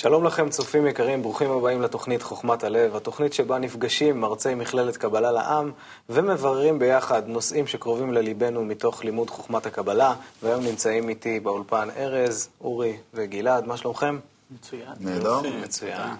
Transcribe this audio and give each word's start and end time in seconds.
שלום 0.00 0.24
לכם, 0.24 0.48
צופים 0.48 0.86
יקרים, 0.86 1.22
ברוכים 1.22 1.50
הבאים 1.50 1.82
לתוכנית 1.82 2.22
חוכמת 2.22 2.64
הלב, 2.64 2.96
התוכנית 2.96 3.32
שבה 3.32 3.58
נפגשים 3.58 4.20
מרצי 4.20 4.54
מכללת 4.54 4.96
קבלה 4.96 5.32
לעם 5.32 5.72
ומבררים 6.08 6.78
ביחד 6.78 7.22
נושאים 7.26 7.66
שקרובים 7.66 8.12
לליבנו 8.12 8.64
מתוך 8.64 9.04
לימוד 9.04 9.30
חוכמת 9.30 9.66
הקבלה, 9.66 10.14
והיום 10.42 10.64
נמצאים 10.64 11.08
איתי 11.08 11.40
באולפן 11.40 11.88
ארז, 11.96 12.48
אורי 12.60 12.96
וגלעד, 13.14 13.66
מה 13.66 13.76
שלומכם? 13.76 14.18
מצוין. 14.50 14.92
נהדר. 15.00 15.40
מצוין. 15.62 16.10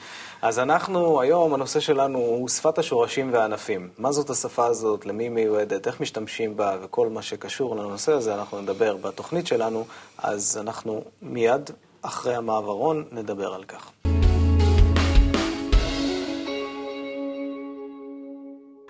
אז 0.42 0.58
אנחנו, 0.58 1.20
היום 1.20 1.54
הנושא 1.54 1.80
שלנו 1.80 2.18
הוא 2.18 2.48
שפת 2.48 2.78
השורשים 2.78 3.32
והענפים. 3.32 3.88
מה 3.98 4.12
זאת 4.12 4.30
השפה 4.30 4.66
הזאת, 4.66 5.06
למי 5.06 5.24
היא 5.24 5.30
מיועדת, 5.30 5.86
איך 5.86 6.00
משתמשים 6.00 6.56
בה 6.56 6.76
וכל 6.82 7.08
מה 7.08 7.22
שקשור 7.22 7.76
לנושא 7.76 8.12
הזה, 8.12 8.34
אנחנו 8.34 8.60
נדבר 8.60 8.96
בתוכנית 8.96 9.46
שלנו, 9.46 9.84
אז 10.18 10.58
אנחנו 10.60 11.04
מיד 11.22 11.70
אחרי 12.02 12.34
המעברון 12.34 13.04
נדבר 13.12 13.54
על 13.54 13.64
כך. 13.64 13.90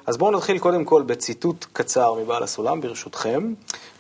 אז 0.07 0.17
בואו 0.17 0.31
נתחיל 0.31 0.59
קודם 0.59 0.85
כל 0.85 1.03
בציטוט 1.03 1.67
קצר 1.73 2.15
מבעל 2.15 2.43
הסולם, 2.43 2.81
ברשותכם, 2.81 3.55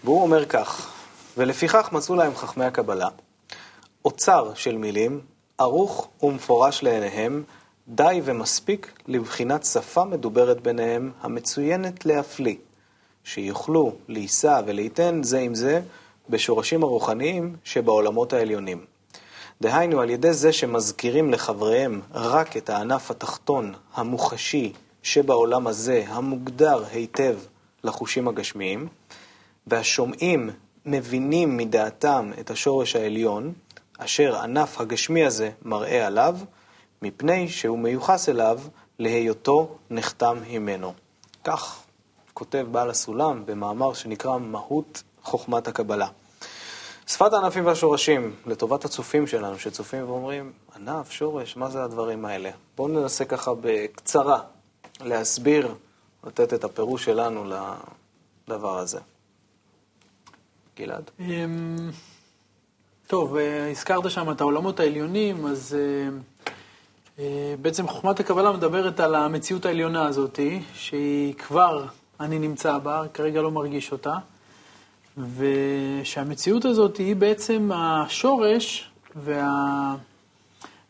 והוא 0.04 0.22
אומר 0.22 0.44
כך: 0.46 0.92
ולפיכך 1.36 1.92
מצאו 1.92 2.14
להם 2.14 2.34
חכמי 2.34 2.64
הקבלה 2.64 3.08
אוצר 4.04 4.54
של 4.54 4.76
מילים, 4.76 5.20
ערוך 5.59 6.09
ומפורש 6.22 6.82
לעיניהם, 6.82 7.42
די 7.88 8.20
ומספיק 8.24 8.92
לבחינת 9.06 9.64
שפה 9.64 10.04
מדוברת 10.04 10.60
ביניהם, 10.60 11.12
המצוינת 11.20 12.06
להפליא, 12.06 12.56
שיוכלו 13.24 13.92
להישא 14.09 14.60
ולהיתן 14.66 15.22
זה 15.22 15.38
עם 15.38 15.54
זה 15.54 15.80
בשורשים 16.30 16.82
הרוחניים 16.82 17.56
שבעולמות 17.65 18.32
העליונים. 18.32 18.98
דהיינו, 19.60 20.01
על 20.01 20.10
ידי 20.10 20.32
זה 20.32 20.52
שמזכירים 20.52 21.30
לחבריהם 21.30 22.01
רק 22.14 22.56
את 22.56 22.70
הענף 22.70 23.10
התחתון, 23.10 23.74
המוחשי, 23.95 24.73
שבעולם 25.02 25.66
הזה, 25.66 26.04
המוגדר 26.09 26.84
היטב 26.92 27.38
לחושים 27.84 28.28
הגשמיים, 28.28 28.88
והשומעים 29.66 30.50
מבינים 30.87 31.56
מדעתם 31.56 32.30
את 32.40 32.50
השורש 32.50 32.96
העליון, 32.96 33.52
אשר 33.98 34.37
ענף 34.37 34.80
הגשמי 34.80 35.24
הזה 35.24 35.50
מראה 35.62 36.06
עליו, 36.06 36.38
מפני 37.02 37.48
שהוא 37.48 37.78
מיוחס 37.78 38.28
אליו 38.28 38.60
להיותו 38.98 39.76
נחתם 39.90 40.38
הימנו. 40.46 40.93
כך 41.45 41.82
כותב 42.34 42.66
בעל 42.70 42.90
הסולם 42.90 43.43
במאמר 43.46 43.95
שנקרא 43.95 44.38
מהות 44.38 45.02
חוכמת 45.22 45.68
הקבלה. 45.68 46.09
שפת 47.09 47.32
הענפים 47.32 47.66
והשורשים, 47.66 48.34
לטובת 48.46 48.84
הצופים 48.84 49.26
שלנו, 49.26 49.59
שצופים 49.59 50.09
ואומרים, 50.09 50.52
ענף, 50.76 51.10
שורש, 51.10 51.56
מה 51.56 51.70
זה 51.70 51.84
הדברים 51.84 52.24
האלה? 52.24 52.50
בואו 52.76 52.88
ננסה 52.88 53.24
ככה 53.24 53.52
בקצרה 53.60 54.40
להסביר, 55.00 55.74
לתת 56.26 56.54
את 56.54 56.65
הפירוש 56.65 57.04
שלנו 57.04 57.45
לדבר 58.48 58.78
הזה. 58.78 58.98
גלעד? 60.76 61.10
אמ, 61.20 61.90
טוב, 63.06 63.37
אה, 63.37 63.70
הזכרת 63.70 64.10
שם 64.10 64.31
את 64.31 64.41
העולמות 64.41 64.81
העליונים, 64.81 65.47
אז 65.47 65.76
אה, 65.78 66.09
אה, 67.19 67.54
בעצם 67.62 67.88
חוכמת 67.88 68.20
הקבלה 68.20 68.53
מדברת 68.53 69.00
על 69.00 69.15
המציאות 69.15 69.66
העליונה 69.66 70.06
הזאת, 70.06 70.41
שהיא 70.75 71.34
כבר, 71.34 71.84
אני 72.20 72.38
נמצא 72.38 72.78
בה, 72.78 73.03
כרגע 73.15 73.43
לא 73.43 73.50
מרגיש 73.50 73.93
אותה, 73.93 74.15
ושהמציאות 75.37 76.65
הזאת 76.65 76.97
היא 76.97 77.16
בעצם 77.16 77.71
השורש 77.75 78.91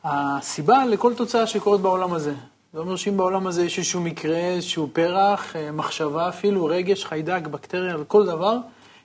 והסיבה 0.05 0.75
וה... 0.75 0.85
לכל 0.85 1.15
תוצאה 1.15 1.47
שקורית 1.47 1.81
בעולם 1.81 2.13
הזה. 2.13 2.35
זה 2.73 2.79
אומר 2.79 2.97
שאם 2.97 3.17
בעולם 3.17 3.47
הזה 3.47 3.65
יש 3.65 3.79
איזשהו 3.79 4.01
מקרה, 4.01 4.37
איזשהו 4.37 4.89
פרח, 4.93 5.57
מחשבה 5.73 6.29
אפילו, 6.29 6.65
רגש, 6.65 7.05
חיידק, 7.05 7.47
בקטריה, 7.47 7.97
כל 8.09 8.27
דבר, 8.27 8.57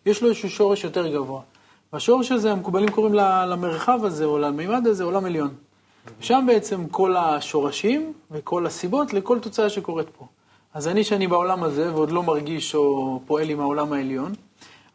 יש 0.05 0.21
לו 0.21 0.29
איזשהו 0.29 0.49
שורש 0.49 0.83
יותר 0.83 1.07
גבוה. 1.07 1.41
והשורש 1.93 2.31
הזה, 2.31 2.51
המקובלים 2.51 2.91
קוראים 2.91 3.13
למרחב 3.47 4.05
הזה, 4.05 4.25
או 4.25 4.39
למימד 4.39 4.87
הזה, 4.87 5.03
עולם 5.03 5.25
עליון. 5.25 5.53
שם 6.19 6.43
בעצם 6.47 6.87
כל 6.87 7.15
השורשים 7.15 8.13
וכל 8.31 8.65
הסיבות 8.65 9.13
לכל 9.13 9.39
תוצאה 9.39 9.69
שקורית 9.69 10.07
פה. 10.17 10.25
אז 10.73 10.87
אני, 10.87 11.03
שאני 11.03 11.27
בעולם 11.27 11.63
הזה 11.63 11.93
ועוד 11.93 12.11
לא 12.11 12.23
מרגיש 12.23 12.75
או 12.75 13.19
פועל 13.25 13.49
עם 13.49 13.59
העולם 13.59 13.93
העליון, 13.93 14.33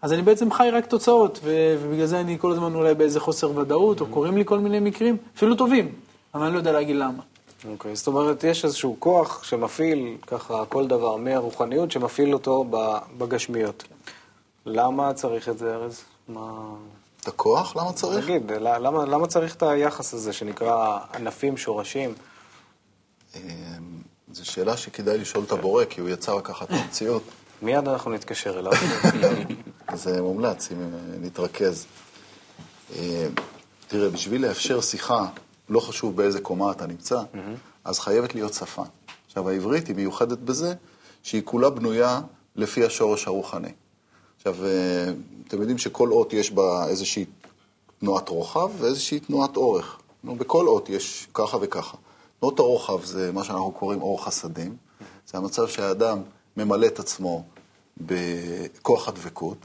אז 0.02 0.12
אני 0.12 0.22
בעצם 0.22 0.52
חי 0.52 0.68
רק 0.72 0.86
תוצאות, 0.86 1.40
ובגלל 1.42 2.06
זה 2.06 2.20
אני 2.20 2.38
כל 2.38 2.52
הזמן 2.52 2.74
אולי 2.74 2.94
באיזה 2.94 3.20
חוסר 3.20 3.58
ודאות, 3.58 4.00
או 4.00 4.06
קורים 4.06 4.36
לי 4.36 4.44
כל 4.44 4.58
מיני 4.58 4.80
מקרים, 4.80 5.16
אפילו 5.36 5.54
טובים, 5.54 5.92
אבל 6.34 6.44
אני 6.44 6.52
לא 6.52 6.58
יודע 6.58 6.72
להגיד 6.72 6.96
למה. 6.96 7.22
אוקיי, 7.70 7.92
okay, 7.92 7.94
זאת 7.94 8.06
אומרת, 8.06 8.44
יש 8.44 8.64
איזשהו 8.64 8.96
כוח 8.98 9.44
שמפעיל 9.44 10.16
ככה 10.26 10.64
כל 10.68 10.86
דבר 10.86 11.16
מהרוחניות, 11.16 11.90
שמפעיל 11.90 12.34
אותו 12.34 12.64
בגשמיות. 13.18 13.84
למה 14.66 15.14
צריך 15.14 15.48
את 15.48 15.58
זה, 15.58 15.74
ארז? 15.74 16.00
מה... 16.28 16.74
את 17.20 17.28
הכוח? 17.28 17.76
למה 17.76 17.92
צריך? 17.92 18.24
תגיד, 18.24 18.52
למה, 18.60 19.04
למה 19.04 19.26
צריך 19.26 19.54
את 19.54 19.62
היחס 19.62 20.14
הזה 20.14 20.32
שנקרא 20.32 20.98
ענפים, 21.14 21.56
שורשים? 21.56 22.14
אמ, 23.36 23.40
זו 24.32 24.46
שאלה 24.46 24.76
שכדאי 24.76 25.18
לשאול 25.18 25.44
את 25.44 25.52
הבורא, 25.52 25.84
כי 25.84 26.00
הוא 26.00 26.08
יצר 26.08 26.40
ככה 26.40 26.64
את 26.64 26.70
המציאות. 26.70 27.22
מיד 27.62 27.88
אנחנו 27.88 28.10
נתקשר 28.10 28.58
אליו. 28.58 28.72
זה 29.94 30.22
מומלץ, 30.22 30.68
אם 30.72 30.78
נתרכז. 31.20 31.86
אמ, 32.96 33.02
תראה, 33.88 34.10
בשביל 34.10 34.46
לאפשר 34.46 34.80
שיחה, 34.80 35.26
לא 35.68 35.80
חשוב 35.80 36.16
באיזה 36.16 36.40
קומה 36.40 36.70
אתה 36.70 36.86
נמצא, 36.86 37.22
אז 37.84 37.98
חייבת 37.98 38.34
להיות 38.34 38.54
שפה. 38.54 38.82
עכשיו, 39.26 39.48
העברית 39.48 39.86
היא 39.86 39.96
מיוחדת 39.96 40.38
בזה 40.38 40.74
שהיא 41.22 41.42
כולה 41.44 41.70
בנויה 41.70 42.20
לפי 42.56 42.84
השורש 42.84 43.26
הרוחני. 43.26 43.72
עכשיו, 44.36 44.64
אה, 44.64 45.12
אתם 45.48 45.60
יודעים 45.60 45.78
שכל 45.78 46.12
אות 46.12 46.32
יש 46.32 46.50
בה 46.50 46.88
איזושהי 46.88 47.24
תנועת 48.00 48.28
רוחב 48.28 48.70
ואיזושהי 48.78 49.20
תנועת 49.20 49.56
אורך. 49.56 49.98
נו, 50.24 50.36
בכל 50.36 50.66
אות 50.66 50.88
יש 50.88 51.28
ככה 51.34 51.56
וככה. 51.60 51.96
תנועות 52.40 52.58
הרוחב 52.58 53.04
זה 53.04 53.32
מה 53.32 53.44
שאנחנו 53.44 53.72
קוראים 53.72 54.02
אור 54.02 54.24
חסדים. 54.24 54.76
זה 55.26 55.38
המצב 55.38 55.68
שהאדם 55.68 56.18
ממלא 56.56 56.86
את 56.86 56.98
עצמו 56.98 57.44
בכוח 58.00 59.08
הדבקות, 59.08 59.56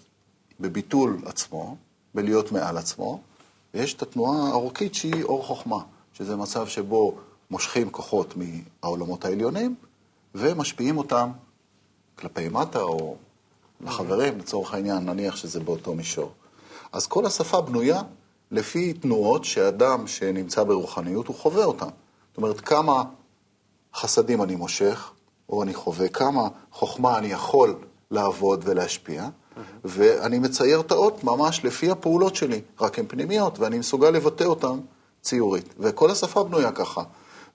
בביטול 0.60 1.18
עצמו, 1.26 1.76
בלהיות 2.16 2.52
מעל 2.52 2.78
עצמו, 2.78 3.20
ויש 3.74 3.94
את 3.94 4.02
התנועה 4.02 4.50
האורכית 4.50 4.96
שהיא 4.96 5.24
אור 5.24 5.44
חוכמה, 5.44 5.80
שזה 6.14 6.36
מצב 6.36 6.68
שבו 6.68 7.18
מושכים 7.52 7.90
כוחות 7.90 8.34
מהעולמות 8.38 9.26
העליונים 9.26 9.76
ומשפיעים 10.36 10.98
אותם 10.98 11.32
כלפי 12.16 12.50
מטה 12.50 12.82
או 12.82 13.16
לחברים, 13.82 14.40
לצורך 14.40 14.74
העניין, 14.74 15.06
נניח 15.06 15.36
שזה 15.36 15.60
באותו 15.60 15.94
מישור. 15.94 16.32
אז 16.92 17.08
כל 17.08 17.26
השפה 17.26 17.62
בנויה 17.62 18.02
לפי 18.52 18.94
תנועות 18.94 19.46
שאדם 19.46 20.08
שנמצא 20.08 20.64
ברוחניות, 20.64 21.28
הוא 21.28 21.36
חווה 21.36 21.66
אותן. 21.66 21.90
זאת 22.28 22.38
אומרת, 22.38 22.62
כמה 22.62 23.04
חסדים 23.96 24.44
אני 24.44 24.56
מושך, 24.56 25.12
או 25.50 25.64
אני 25.64 25.74
חווה, 25.74 26.10
כמה 26.10 26.48
חוכמה 26.72 27.18
אני 27.18 27.28
יכול 27.28 27.76
לעבוד 28.12 28.64
ולהשפיע, 28.66 29.30
ואני 29.86 30.40
מצייר 30.40 30.80
את 30.80 30.92
האות 30.92 31.24
ממש 31.24 31.66
לפי 31.66 31.92
הפעולות 31.92 32.36
שלי, 32.36 32.62
רק 32.82 33.00
הן 33.00 33.06
פנימיות, 33.08 33.60
ואני 33.60 33.80
מסוגל 33.80 34.10
לבטא 34.10 34.44
אותן 34.44 34.80
ציורית. 35.22 35.74
וכל 35.80 36.12
השפה 36.12 36.44
בנויה 36.44 36.72
ככה. 36.72 37.04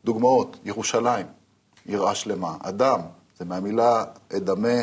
דוגמאות, 0.05 0.57
ירושלים, 0.65 1.27
יראה 1.87 2.15
שלמה. 2.15 2.57
אדם, 2.63 3.01
זה 3.39 3.45
מהמילה 3.45 4.05
אדמה 4.37 4.79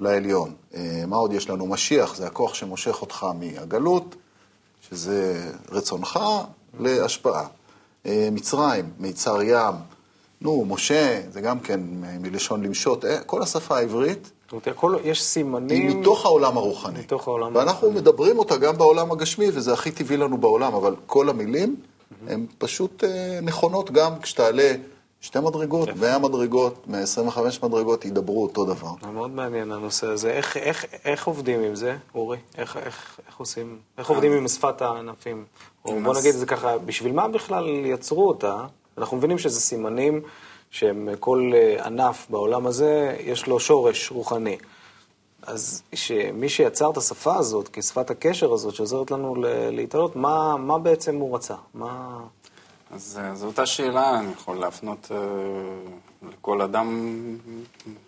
לעליון. 0.00 0.54
אה, 0.74 1.04
מה 1.06 1.16
עוד 1.16 1.32
יש 1.32 1.50
לנו? 1.50 1.66
משיח, 1.66 2.16
זה 2.16 2.26
הכוח 2.26 2.54
שמושך 2.54 3.02
אותך 3.02 3.26
מהגלות, 3.40 4.14
שזה 4.88 5.50
רצונך, 5.70 6.20
להשפעה. 6.80 7.46
אה, 8.06 8.28
מצרים, 8.32 8.90
מיצר 8.98 9.42
ים, 9.42 9.74
נו, 10.40 10.64
משה, 10.64 11.20
זה 11.30 11.40
גם 11.40 11.60
כן 11.60 11.80
מלשון 12.20 12.62
למשות, 12.62 13.04
אה, 13.04 13.20
כל 13.20 13.42
השפה 13.42 13.76
העברית. 13.76 14.30
זאת 14.44 14.52
אומרת, 14.52 14.68
הכל, 14.68 14.96
יש 15.04 15.22
סימנים... 15.22 15.88
היא 15.88 15.96
מתוך 15.96 16.24
העולם 16.24 16.56
הרוחני. 16.56 16.98
מתוך 17.00 17.28
העולם 17.28 17.54
ואנחנו 17.54 17.86
הרוחני. 17.86 18.00
מדברים 18.00 18.38
אותה 18.38 18.56
גם 18.56 18.78
בעולם 18.78 19.12
הגשמי, 19.12 19.46
וזה 19.52 19.72
הכי 19.72 19.92
טבעי 19.92 20.16
לנו 20.16 20.38
בעולם, 20.38 20.74
אבל 20.74 20.94
כל 21.06 21.28
המילים 21.28 21.76
הן 22.28 22.46
פשוט 22.58 23.04
נכונות 23.42 23.90
גם 23.90 24.20
כשתעלה 24.20 24.74
שתי 25.20 25.40
מדרגות, 25.40 25.88
100 25.96 26.18
מדרגות, 26.18 26.88
125 26.88 27.62
מדרגות, 27.62 28.04
ידברו 28.04 28.42
אותו 28.42 28.64
דבר. 28.64 28.92
מאוד 29.12 29.30
מעניין 29.30 29.72
הנושא 29.72 30.06
הזה. 30.06 30.30
איך, 30.30 30.56
איך, 30.56 30.84
איך 31.04 31.26
עובדים 31.26 31.60
עם 31.60 31.74
זה, 31.74 31.96
אורי? 32.14 32.38
איך, 32.58 32.76
איך, 32.76 33.20
איך 33.26 33.36
עושים, 33.36 33.78
איך 33.98 34.10
עובדים 34.10 34.32
עם 34.32 34.48
שפת 34.48 34.82
הענפים? 34.82 35.44
או 35.84 36.00
בוא 36.04 36.14
נגיד 36.18 36.34
את 36.34 36.40
זה 36.40 36.46
ככה, 36.46 36.78
בשביל 36.78 37.12
מה 37.12 37.28
בכלל 37.28 37.66
יצרו 37.86 38.28
אותה? 38.28 38.66
אנחנו 38.98 39.16
מבינים 39.16 39.38
שזה 39.38 39.60
סימנים 39.60 40.22
שהם 40.74 41.08
כל 41.20 41.52
אה, 41.54 41.86
ענף 41.86 42.26
בעולם 42.30 42.66
הזה, 42.66 43.16
יש 43.20 43.46
לו 43.46 43.60
שורש 43.60 44.10
רוחני. 44.10 44.56
אז 45.42 45.82
שמי 45.94 46.48
שיצר 46.48 46.90
את 46.90 46.96
השפה 46.96 47.36
הזאת, 47.36 47.68
כשפת 47.72 48.10
הקשר 48.10 48.52
הזאת, 48.52 48.74
שעוזרת 48.74 49.10
לנו 49.10 49.34
להתעלות, 49.70 50.16
מה, 50.16 50.56
מה 50.56 50.78
בעצם 50.78 51.16
הוא 51.16 51.36
רצה? 51.36 51.54
מה... 51.74 52.20
אז 52.90 53.20
אה, 53.22 53.34
זו 53.34 53.46
אותה 53.46 53.66
שאלה, 53.66 54.18
אני 54.18 54.32
יכול 54.32 54.56
להפנות 54.56 55.08
אה, 55.10 55.16
לכל 56.30 56.60
אדם 56.62 57.18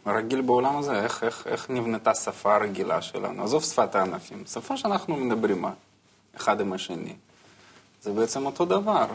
רגיל 0.06 0.40
בעולם 0.40 0.76
הזה, 0.76 1.02
איך, 1.02 1.24
איך, 1.24 1.46
איך 1.46 1.70
נבנתה 1.70 2.14
שפה 2.14 2.54
הרגילה 2.54 3.02
שלנו. 3.02 3.44
עזוב 3.44 3.62
שפת 3.62 3.94
הענפים, 3.94 4.44
שפה 4.46 4.76
שאנחנו 4.76 5.16
מדברים 5.16 5.64
אחד 6.36 6.60
עם 6.60 6.72
השני. 6.72 7.14
זה 8.02 8.12
בעצם 8.12 8.46
אותו 8.46 8.64
דבר. 8.64 9.06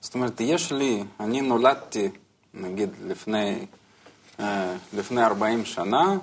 זאת 0.00 0.14
אומרת, 0.14 0.40
יש 0.40 0.72
לי, 0.72 1.04
אני 1.20 1.40
נולדתי, 1.40 2.10
נגיד, 2.54 2.90
לפני, 3.06 3.66
אה, 4.40 4.74
לפני 4.92 5.24
40 5.24 5.64
שנה, 5.64 6.16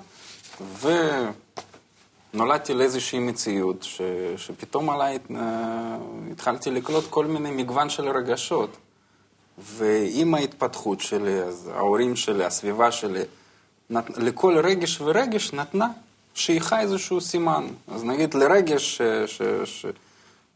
ונולדתי 2.34 2.74
לאיזושהי 2.74 3.18
מציאות, 3.18 3.82
ש, 3.82 4.00
שפתאום 4.36 4.90
עליי 4.90 5.18
התחלתי 6.32 6.70
לקלוט 6.70 7.04
כל 7.10 7.26
מיני 7.26 7.50
מגוון 7.50 7.90
של 7.90 8.08
רגשות. 8.08 8.76
ועם 9.58 10.34
ההתפתחות 10.34 11.00
שלי, 11.00 11.42
אז 11.42 11.70
ההורים 11.74 12.16
שלי, 12.16 12.44
הסביבה 12.44 12.92
שלי, 12.92 13.22
נת... 13.90 14.18
לכל 14.18 14.58
רגש 14.58 15.00
ורגש 15.00 15.52
נתנה 15.52 15.88
שייכה 16.34 16.80
איזשהו 16.80 17.20
סימן. 17.20 17.66
אז 17.88 18.04
נגיד 18.04 18.34
לרגש 18.34 18.96
ש... 18.96 19.02
ש... 19.26 19.42
ש... 19.64 19.86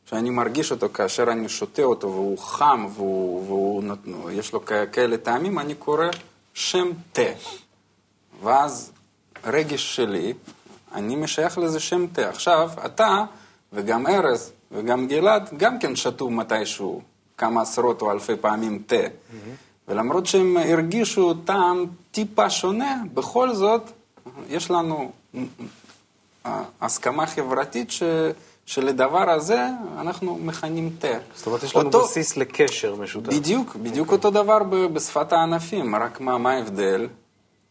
שאני 0.06 0.30
מרגיש 0.30 0.72
אותו 0.72 0.88
כאשר 0.88 1.22
אני 1.22 1.48
שותה 1.48 1.82
אותו 1.82 2.08
והוא 2.08 2.38
חם 2.38 2.86
ויש 4.24 4.52
לו 4.52 4.64
כאלה 4.92 5.16
טעמים, 5.16 5.58
אני 5.58 5.74
קורא 5.74 6.06
שם 6.54 6.90
תה. 7.12 7.22
ואז 8.42 8.92
רגש 9.44 9.96
שלי, 9.96 10.34
אני 10.94 11.16
משייך 11.16 11.58
לזה 11.58 11.80
שם 11.80 12.06
תה. 12.12 12.28
עכשיו, 12.28 12.70
אתה 12.86 13.24
וגם 13.72 14.06
ארז 14.06 14.52
וגם 14.72 15.06
גלעד 15.06 15.50
גם 15.56 15.78
כן 15.78 15.96
שתו 15.96 16.30
מתישהו 16.30 17.02
כמה 17.38 17.62
עשרות 17.62 18.02
או 18.02 18.10
אלפי 18.10 18.36
פעמים 18.36 18.82
תה. 18.86 18.96
Mm-hmm. 18.96 19.88
ולמרות 19.88 20.26
שהם 20.26 20.56
הרגישו 20.56 21.34
טעם 21.34 21.86
טיפה 22.10 22.50
שונה, 22.50 23.02
בכל 23.14 23.54
זאת 23.54 23.90
יש 24.48 24.70
לנו 24.70 25.12
אה, 26.46 26.62
הסכמה 26.80 27.26
חברתית 27.26 27.90
ש... 27.90 28.02
שלדבר 28.66 29.30
הזה 29.30 29.66
אנחנו 29.98 30.38
מכנים 30.38 30.90
תה. 30.98 31.08
זאת 31.34 31.46
אומרת, 31.46 31.62
יש 31.62 31.76
לנו 31.76 31.86
אותו... 31.86 32.02
בסיס 32.02 32.36
לקשר 32.36 32.94
משותף. 32.94 33.32
בדיוק, 33.32 33.76
בדיוק 33.76 34.08
okay. 34.08 34.12
אותו 34.12 34.30
דבר 34.30 34.58
בשפת 34.92 35.32
הענפים, 35.32 35.94
רק 35.94 36.20
מה, 36.20 36.38
מה 36.38 36.52
ההבדל? 36.52 37.08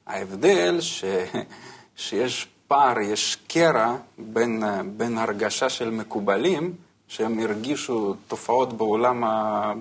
ההבדל 0.07 0.81
ש... 0.81 1.03
שיש 1.95 2.47
פער, 2.67 2.99
יש 2.99 3.37
קרע 3.47 3.95
בין, 4.17 4.63
בין 4.97 5.17
הרגשה 5.17 5.69
של 5.69 5.89
מקובלים, 5.89 6.73
שהם 7.07 7.39
הרגישו 7.39 8.15
תופעות 8.27 8.73
בעולם, 8.73 9.23
ה... 9.23 9.73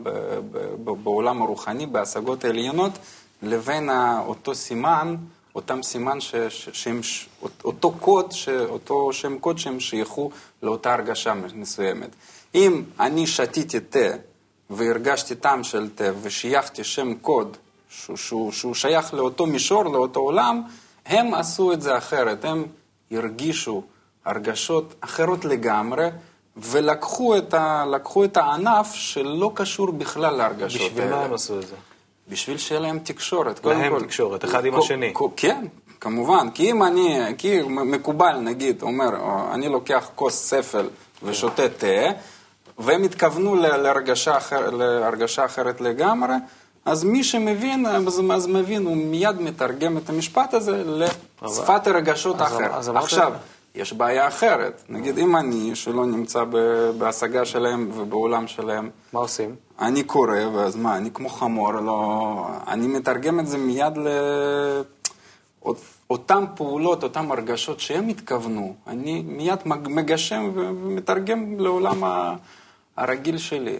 בעולם 1.03 1.43
הרוחני, 1.43 1.87
בהשגות 1.87 2.45
העליונות, 2.45 2.93
לבין 3.43 3.91
אותו 4.27 4.55
סימן, 4.55 5.17
אותם 5.55 5.83
סימן, 5.83 6.21
ש... 6.21 6.35
שהם, 6.73 7.01
אותו 7.65 7.93
קוד, 7.93 8.33
ש... 8.33 8.49
אותו 8.49 9.13
שם 9.13 9.39
קוד 9.39 9.59
שהם 9.59 9.81
שייכו 9.81 10.31
לאותה 10.63 10.95
הרגשה 10.95 11.35
מסוימת. 11.55 12.09
אם 12.55 12.83
אני 13.01 13.27
שתיתי 13.27 13.81
תה 13.81 14.09
והרגשתי 14.71 15.35
טעם 15.35 15.65
של 15.65 15.89
תה 15.95 16.05
ושייכתי 16.23 16.85
שם 16.85 17.15
קוד 17.15 17.57
שהוא, 17.89 18.17
שהוא, 18.17 18.53
שהוא 18.53 18.75
שייך 18.75 19.15
לאותו 19.15 19.47
מישור, 19.47 19.85
לאותו 19.85 20.21
עולם, 20.21 20.63
הם 21.07 21.35
עשו 21.35 21.73
את 21.73 21.83
זה 21.83 21.99
אחרת, 21.99 22.45
הם 22.45 22.67
הרגישו 23.11 23.83
הרגשות 24.25 24.95
אחרות 25.01 25.45
לגמרי, 25.45 26.09
ולקחו 26.57 27.37
את, 27.37 27.55
ה, 27.55 27.85
את 28.25 28.37
הענף 28.37 28.93
שלא 28.95 29.53
קשור 29.55 29.91
בכלל 29.91 30.37
להרגשות 30.37 30.81
האלה. 30.81 30.91
בשביל 30.91 31.11
מה 31.11 31.25
הם 31.25 31.35
עשו 31.35 31.59
את 31.61 31.67
זה? 31.67 31.77
בשביל 32.31 32.59
שיהיה 32.59 32.81
להם 32.81 32.99
תקשורת. 32.99 33.65
להם 33.65 33.93
כל, 33.93 34.05
תקשורת, 34.05 34.45
אחד 34.45 34.65
עם 34.65 34.75
השני. 34.75 35.13
כן, 35.37 35.65
כמובן. 36.01 36.51
כי 36.55 36.71
אם 36.71 36.83
אני, 36.83 37.19
כי 37.39 37.61
מקובל, 37.69 38.37
נגיד, 38.37 38.83
אומר, 38.83 39.09
אני 39.55 39.69
לוקח 39.69 40.11
כוס 40.15 40.35
ספל 40.35 40.89
ושותה 41.23 41.69
תה, 41.69 42.11
והם 42.79 43.03
התכוונו 43.03 43.55
להרגשה, 43.55 44.37
אחר, 44.37 44.71
להרגשה 44.71 45.45
אחרת 45.45 45.81
לגמרי, 45.81 46.35
אז 46.85 47.05
מי 47.05 47.25
שמבין, 47.25 47.87
אז, 47.87 48.21
אז 48.33 48.47
מבין, 48.47 48.87
הוא 48.87 48.97
מיד 48.97 49.41
מתרגם 49.41 49.99
את 49.99 50.09
המשפט 50.09 50.55
הזה 50.55 50.83
לשפת 51.43 51.87
הרגשות 51.87 52.43
אחרת. 52.43 52.89
עכשיו, 52.97 53.33
יש 53.75 53.93
בעיה 53.93 54.29
אחרת. 54.29 54.85
נגיד, 54.89 55.19
אם 55.19 55.37
אני, 55.37 55.75
שלא 55.75 56.07
נמצא 56.07 56.45
בהשגה 56.99 57.45
שלהם 57.45 57.91
ובעולם 57.95 58.47
שלהם... 58.47 58.91
מה 59.13 59.21
עושים? 59.21 59.57
אני 59.79 60.03
קורא, 60.03 60.47
ואז 60.55 60.77
מה, 60.77 60.97
אני 60.97 61.11
כמו 61.15 61.29
חמור, 61.29 61.73
לא... 61.73 62.47
אני 62.69 62.87
מתרגם 62.87 63.41
את 63.41 63.47
זה 63.47 63.59
מיד 63.59 63.99
ל... 63.99 64.09
אותן 66.11 66.45
פעולות, 66.55 67.03
אותן 67.03 67.31
הרגשות 67.31 67.81
שהם 67.81 68.09
התכוונו, 68.09 68.75
אני 68.87 69.23
מיד 69.23 69.59
מגשם 69.67 70.51
ומתרגם 70.55 71.61
לעולם 71.61 72.03
הרגיל 72.97 73.39
שלי. 73.39 73.79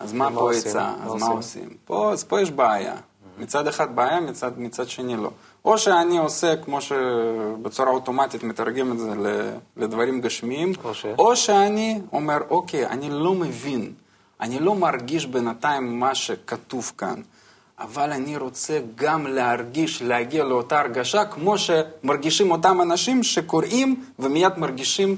אז 0.00 0.12
מה 0.12 0.28
פה 0.34 0.54
יצא? 0.54 0.92
אז 1.02 1.14
מה 1.14 1.26
עושים? 1.26 1.68
פה, 1.84 2.12
אז 2.12 2.24
פה 2.24 2.40
יש 2.40 2.50
בעיה. 2.50 2.94
מצד 3.38 3.66
אחד 3.66 3.96
בעיה, 3.96 4.20
מצד, 4.20 4.58
מצד 4.58 4.88
שני 4.88 5.16
לא. 5.16 5.30
או 5.64 5.78
שאני 5.78 6.18
עושה, 6.18 6.56
כמו 6.56 6.80
שבצורה 6.80 7.90
אוטומטית 7.90 8.42
מתרגם 8.42 8.92
את 8.92 8.98
זה 8.98 9.10
לדברים 9.76 10.20
גשמיים, 10.20 10.72
או, 10.84 10.94
ש... 10.94 11.06
או 11.18 11.36
שאני 11.36 12.00
אומר, 12.12 12.38
אוקיי, 12.50 12.86
אני 12.86 13.10
לא 13.10 13.34
מבין, 13.34 13.92
אני 14.40 14.58
לא 14.58 14.74
מרגיש 14.74 15.26
בינתיים 15.26 16.00
מה 16.00 16.14
שכתוב 16.14 16.92
כאן, 16.98 17.22
אבל 17.78 18.12
אני 18.12 18.36
רוצה 18.36 18.80
גם 18.94 19.26
להרגיש, 19.26 20.02
להגיע 20.02 20.44
לאותה 20.44 20.80
הרגשה, 20.80 21.24
כמו 21.24 21.54
שמרגישים 21.58 22.50
אותם 22.50 22.80
אנשים 22.80 23.22
שקוראים 23.22 24.04
ומיד 24.18 24.58
מרגישים, 24.58 25.16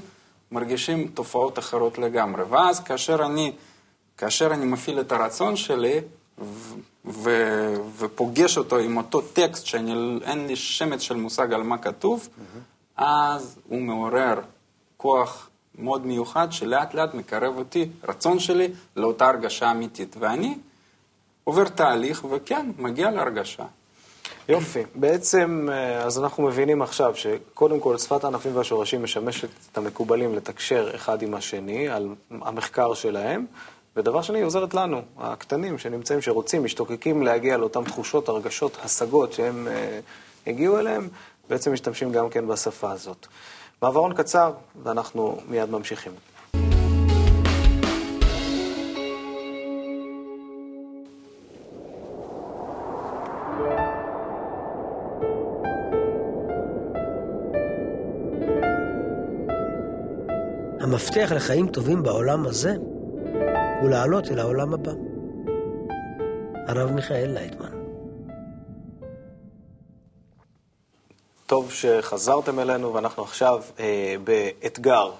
מרגישים 0.51 1.07
תופעות 1.07 1.59
אחרות 1.59 1.97
לגמרי. 1.97 2.43
ואז 2.49 2.79
כאשר 2.79 3.25
אני, 3.25 3.51
כאשר 4.17 4.53
אני 4.53 4.65
מפעיל 4.65 4.99
את 4.99 5.11
הרצון 5.11 5.55
שלי, 5.55 6.01
ו, 7.07 7.29
ופוגש 7.97 8.57
אותו 8.57 8.77
עם 8.77 8.97
אותו 8.97 9.21
טקסט 9.21 9.65
שאין 9.65 10.47
לי 10.47 10.55
שמץ 10.55 11.01
של 11.01 11.15
מושג 11.15 11.53
על 11.53 11.63
מה 11.63 11.77
כתוב, 11.77 12.27
mm-hmm. 12.27 13.01
אז 13.03 13.59
הוא 13.69 13.81
מעורר 13.81 14.39
כוח 14.97 15.49
מאוד 15.77 16.05
מיוחד 16.05 16.51
שלאט 16.51 16.93
לאט 16.93 17.13
מקרב 17.13 17.57
אותי, 17.57 17.89
רצון 18.07 18.39
שלי, 18.39 18.67
לאותה 18.95 19.27
הרגשה 19.27 19.71
אמיתית. 19.71 20.15
ואני 20.19 20.57
עובר 21.43 21.67
תהליך 21.67 22.25
וכן, 22.29 22.71
מגיע 22.77 23.11
להרגשה. 23.11 23.63
יופי. 24.49 24.83
בעצם, 24.95 25.67
אה, 25.71 26.03
אז 26.03 26.19
אנחנו 26.19 26.43
מבינים 26.43 26.81
עכשיו 26.81 27.15
שקודם 27.15 27.79
כל 27.79 27.97
שפת 27.97 28.23
הענפים 28.23 28.55
והשורשים 28.55 29.03
משמשת 29.03 29.49
את 29.71 29.77
המקובלים 29.77 30.35
לתקשר 30.35 30.95
אחד 30.95 31.21
עם 31.21 31.33
השני 31.33 31.89
על 31.89 32.09
המחקר 32.31 32.93
שלהם. 32.93 33.45
ודבר 33.97 34.21
שני, 34.21 34.37
היא 34.37 34.45
עוזרת 34.45 34.73
לנו, 34.73 35.01
הקטנים 35.17 35.77
שנמצאים, 35.77 36.21
שרוצים, 36.21 36.63
משתוקקים 36.63 37.23
להגיע 37.23 37.57
לאותן 37.57 37.83
תחושות, 37.83 38.29
הרגשות, 38.29 38.77
השגות 38.83 39.33
שהם 39.33 39.67
אה, 39.67 39.99
הגיעו 40.47 40.79
אליהם, 40.79 41.09
בעצם 41.49 41.73
משתמשים 41.73 42.11
גם 42.11 42.29
כן 42.29 42.47
בשפה 42.47 42.91
הזאת. 42.91 43.27
מעברון 43.81 44.13
קצר, 44.13 44.51
ואנחנו 44.83 45.37
מיד 45.49 45.69
ממשיכים. 45.69 46.11
המפתח 60.79 61.31
לחיים 61.35 61.67
טובים 61.67 62.03
בעולם 62.03 62.45
הזה 62.45 62.75
ולעלות 63.85 64.31
אל 64.31 64.39
העולם 64.39 64.73
הבא. 64.73 64.91
הרב 66.67 66.91
מיכאל 66.91 67.29
לייטמן. 67.33 67.71
טוב 71.45 71.71
שחזרתם 71.71 72.59
אלינו, 72.59 72.93
ואנחנו 72.93 73.23
עכשיו 73.23 73.63
אה, 73.79 74.15
באתגר, 74.23 75.11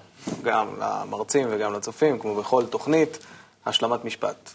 גם 0.42 0.68
למרצים 0.80 1.48
וגם 1.50 1.72
לצופים, 1.72 2.18
כמו 2.18 2.34
בכל 2.34 2.66
תוכנית, 2.66 3.18
השלמת 3.66 4.04
משפט. 4.04 4.50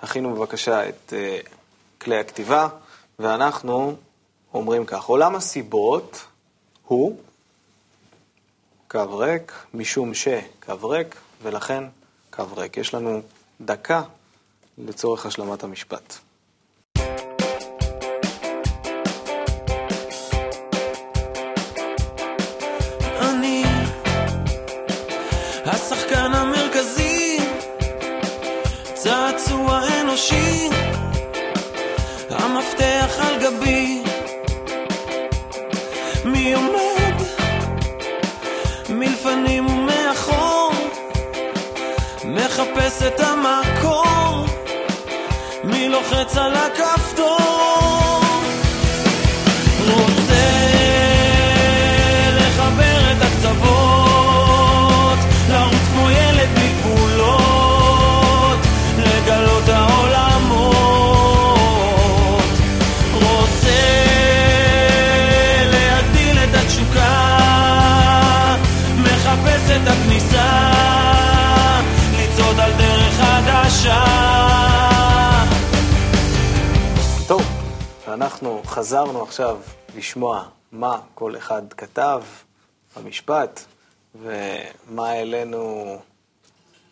הכינו 0.00 0.34
בבקשה 0.34 0.88
את 0.88 1.12
אה, 1.12 1.38
כלי 2.00 2.18
הכתיבה, 2.18 2.68
ואנחנו 3.18 3.96
אומרים 4.54 4.86
כך, 4.86 5.04
עולם 5.04 5.34
הסיבות 5.34 6.24
הוא 6.86 7.16
קו 8.88 9.18
ריק, 9.18 9.52
משום 9.74 10.14
שקו 10.14 10.88
ריק, 10.88 11.16
ולכן 11.42 11.84
קו 12.36 12.44
ריק. 12.56 12.76
יש 12.76 12.94
לנו 12.94 13.22
דקה 13.60 14.02
לצורך 14.78 15.26
השלמת 15.26 15.64
המשפט. 15.64 16.14
על 46.36 46.54
הכפתור 46.54 47.43
חזרנו 78.74 79.22
עכשיו 79.22 79.60
לשמוע 79.96 80.48
מה 80.72 81.00
כל 81.14 81.36
אחד 81.36 81.72
כתב 81.72 82.22
במשפט, 82.96 83.60
ומה 84.14 85.08
העלינו, 85.08 85.96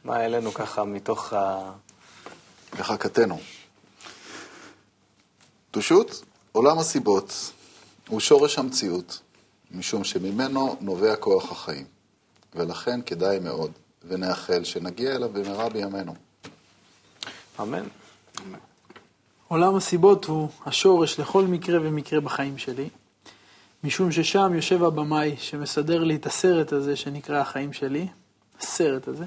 מה 0.05 0.17
העלינו 0.17 0.55
ככה 0.55 0.85
מתוך 0.85 1.33
ה... 1.33 1.73
לחכתנו. 2.79 3.39
פשוט, 5.71 6.25
עולם 6.53 6.79
הסיבות 6.79 7.53
הוא 8.09 8.21
שורש 8.21 8.59
המציאות, 8.59 9.21
משום 9.71 10.05
שממנו 10.05 10.77
נובע 10.81 11.17
כוח 11.17 11.53
החיים, 11.53 11.87
ולכן 12.55 13.01
כדאי 13.07 13.39
מאוד, 13.39 13.73
ונאחל 14.09 14.65
שנגיע 14.65 15.17
אליו 15.17 15.29
במהרה 15.29 15.69
בימינו. 15.69 16.15
אמן. 17.61 17.85
עולם 19.53 19.77
הסיבות 19.77 20.25
הוא 20.25 20.49
השורש 20.67 21.21
לכל 21.21 21.45
מקרה 21.45 21.79
ומקרה 21.83 22.21
בחיים 22.21 22.59
שלי, 22.59 22.89
משום 23.85 24.13
ששם 24.13 24.53
יושב 24.55 24.85
הבמאי 24.85 25.37
שמסדר 25.39 26.05
לי 26.05 26.15
את 26.15 26.27
הסרט 26.27 26.73
הזה 26.73 26.97
שנקרא 26.97 27.41
החיים 27.41 27.73
שלי, 27.73 28.07
הסרט 28.61 29.09
הזה, 29.09 29.25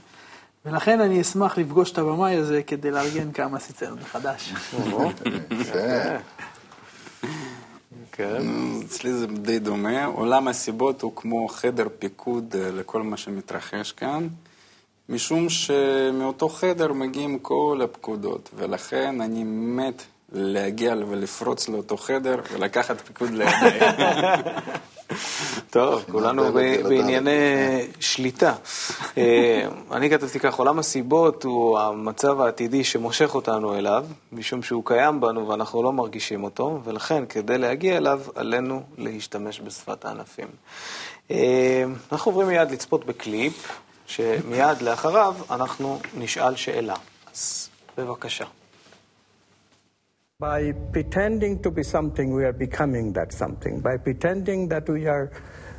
ולכן 0.65 1.00
אני 1.00 1.22
אשמח 1.22 1.58
לפגוש 1.58 1.91
את 1.91 1.98
הבמאי 1.98 2.36
הזה 2.36 2.63
כדי 2.63 2.91
לארגן 2.91 3.32
כמה 3.32 3.60
סיצנות 3.60 4.00
מחדש. 4.01 4.53
כן. 8.12 8.44
אצלי 8.86 9.13
זה 9.13 9.27
די 9.27 9.60
דומה. 9.60 10.05
עולם 10.05 10.48
הסיבות 10.48 11.01
הוא 11.01 11.12
כמו 11.15 11.48
חדר 11.48 11.88
פיקוד 12.00 12.55
אה, 12.60 12.72
לכל 12.72 13.03
מה 13.03 13.17
שמתרחש 13.17 13.91
כאן, 13.91 14.27
משום 15.10 15.50
שמאותו 15.50 16.50
חדר 16.50 16.94
מגיעים 16.94 17.39
כל 17.39 17.82
הפקודות, 17.84 18.50
ולכן 18.55 19.22
אני 19.22 19.44
מת 19.44 20.03
להגיע 20.32 20.94
ולפרוץ 21.10 21.70
לאותו 21.70 21.98
חדר 21.98 22.36
ולקחת 22.53 23.01
פיקוד 23.01 23.29
לידיים. 23.29 23.82
טוב, 25.70 26.05
כולנו 26.12 26.48
את 26.48 26.53
זה 26.53 26.82
בענייני 26.84 27.32
שליטה. 28.00 28.53
אה, 29.17 29.67
אני 29.91 30.10
כתבתי 30.10 30.39
כך, 30.39 30.55
עולם 30.55 30.79
הסיבות 30.79 31.44
הוא 31.44 31.79
המצב 31.79 32.41
העתידי 32.41 32.84
שמושך 32.84 33.36
אותנו 33.36 33.75
אליו, 33.75 34.05
משום 34.32 34.63
שהוא 34.63 34.86
קיים 34.86 35.22
בנו 35.22 35.48
ואנחנו 35.48 35.84
לא 35.84 35.94
מרגישים 35.94 36.44
אותו, 36.44 36.79
ולכן 36.84 37.25
כדי 37.25 37.58
להגיע 37.58 37.98
אליו 37.98 38.22
עלינו 38.36 38.84
להשתמש 38.98 39.62
בשפת 39.62 40.05
הענפים. 40.05 40.48
אה, 41.32 41.84
אנחנו 42.12 42.32
עוברים 42.32 42.48
מיד 42.48 42.72
לצפות 42.72 43.05
בקליפ, 43.05 43.72
שמיד 44.08 44.82
לאחריו 44.82 45.36
אנחנו 45.50 46.00
נשאל 46.17 46.55
שאלה. 46.55 46.96
אז 47.34 47.70
בבקשה. 47.98 48.46
By 50.46 50.74
pretending 50.92 51.64
to 51.64 51.72
be 51.72 51.82
something, 51.82 52.32
we 52.32 52.44
are 52.44 52.54
becoming 52.54 53.14
that 53.14 53.34
something. 53.34 53.82
By 53.82 53.98
pretending 53.98 54.68
that 54.68 54.88
we 54.88 55.08
are 55.08 55.32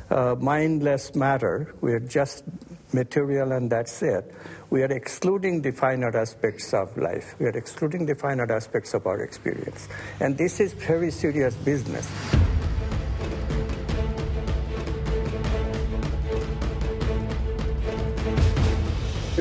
uh, 0.09 0.35
mindless 0.37 1.15
matter, 1.15 1.73
we 1.79 1.93
are 1.93 2.01
just 2.01 2.43
material 2.91 3.53
and 3.53 3.71
that's 3.71 4.01
it, 4.01 4.29
we 4.69 4.83
are 4.83 4.91
excluding 4.91 5.61
the 5.61 5.71
finer 5.71 6.11
aspects 6.17 6.73
of 6.73 6.97
life. 6.97 7.33
We 7.39 7.45
are 7.45 7.57
excluding 7.57 8.07
the 8.07 8.15
finer 8.15 8.51
aspects 8.51 8.93
of 8.93 9.07
our 9.07 9.21
experience. 9.21 9.87
And 10.19 10.37
this 10.37 10.59
is 10.59 10.73
very 10.73 11.11
serious 11.11 11.55
business. 11.55 12.05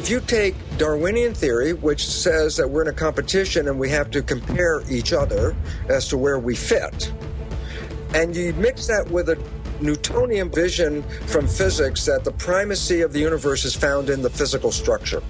If 0.06 0.12
you 0.12 0.20
take 0.20 0.54
Darwinian 0.78 1.34
theory, 1.34 1.72
which 1.72 2.06
says 2.06 2.56
that 2.58 2.70
we're 2.70 2.82
in 2.82 2.86
a 2.86 2.92
competition 2.92 3.66
and 3.66 3.76
we 3.76 3.90
have 3.90 4.08
to 4.12 4.22
compare 4.22 4.88
each 4.88 5.12
other 5.12 5.56
as 5.88 6.06
to 6.06 6.16
where 6.16 6.38
we 6.38 6.54
fit, 6.54 7.12
and 8.14 8.36
you 8.36 8.52
mix 8.52 8.86
that 8.86 9.10
with 9.10 9.30
a 9.30 9.50
Newtonian 9.80 10.48
vision 10.48 11.02
from 11.26 11.48
physics 11.48 12.04
that 12.04 12.22
the 12.22 12.30
primacy 12.30 13.00
of 13.00 13.12
the 13.12 13.18
universe 13.18 13.64
is 13.64 13.75
found 13.75 14.08
in 14.08 14.22
the 14.22 14.30
physical 14.30 14.70
structure. 14.70 15.25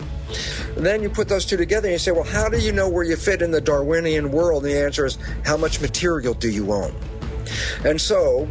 And 0.77 0.85
then 0.85 1.03
you 1.03 1.09
put 1.09 1.27
those 1.27 1.47
two 1.47 1.57
together 1.57 1.89
and 1.89 1.95
you 1.95 1.99
say, 1.99 2.13
well, 2.13 2.25
how 2.25 2.51
do 2.51 2.59
you 2.59 2.71
know 2.71 2.87
where 2.87 3.05
you 3.05 3.17
fit 3.17 3.41
in 3.41 3.51
the 3.51 3.63
Darwinian 3.63 4.31
world? 4.31 4.67
And 4.67 4.75
the 4.75 4.79
answer 4.79 5.07
is, 5.07 5.17
how 5.47 5.57
much 5.57 5.81
material 5.81 6.35
do 6.35 6.51
you 6.51 6.71
own? 6.71 6.95
And 7.83 7.99
so, 7.99 8.47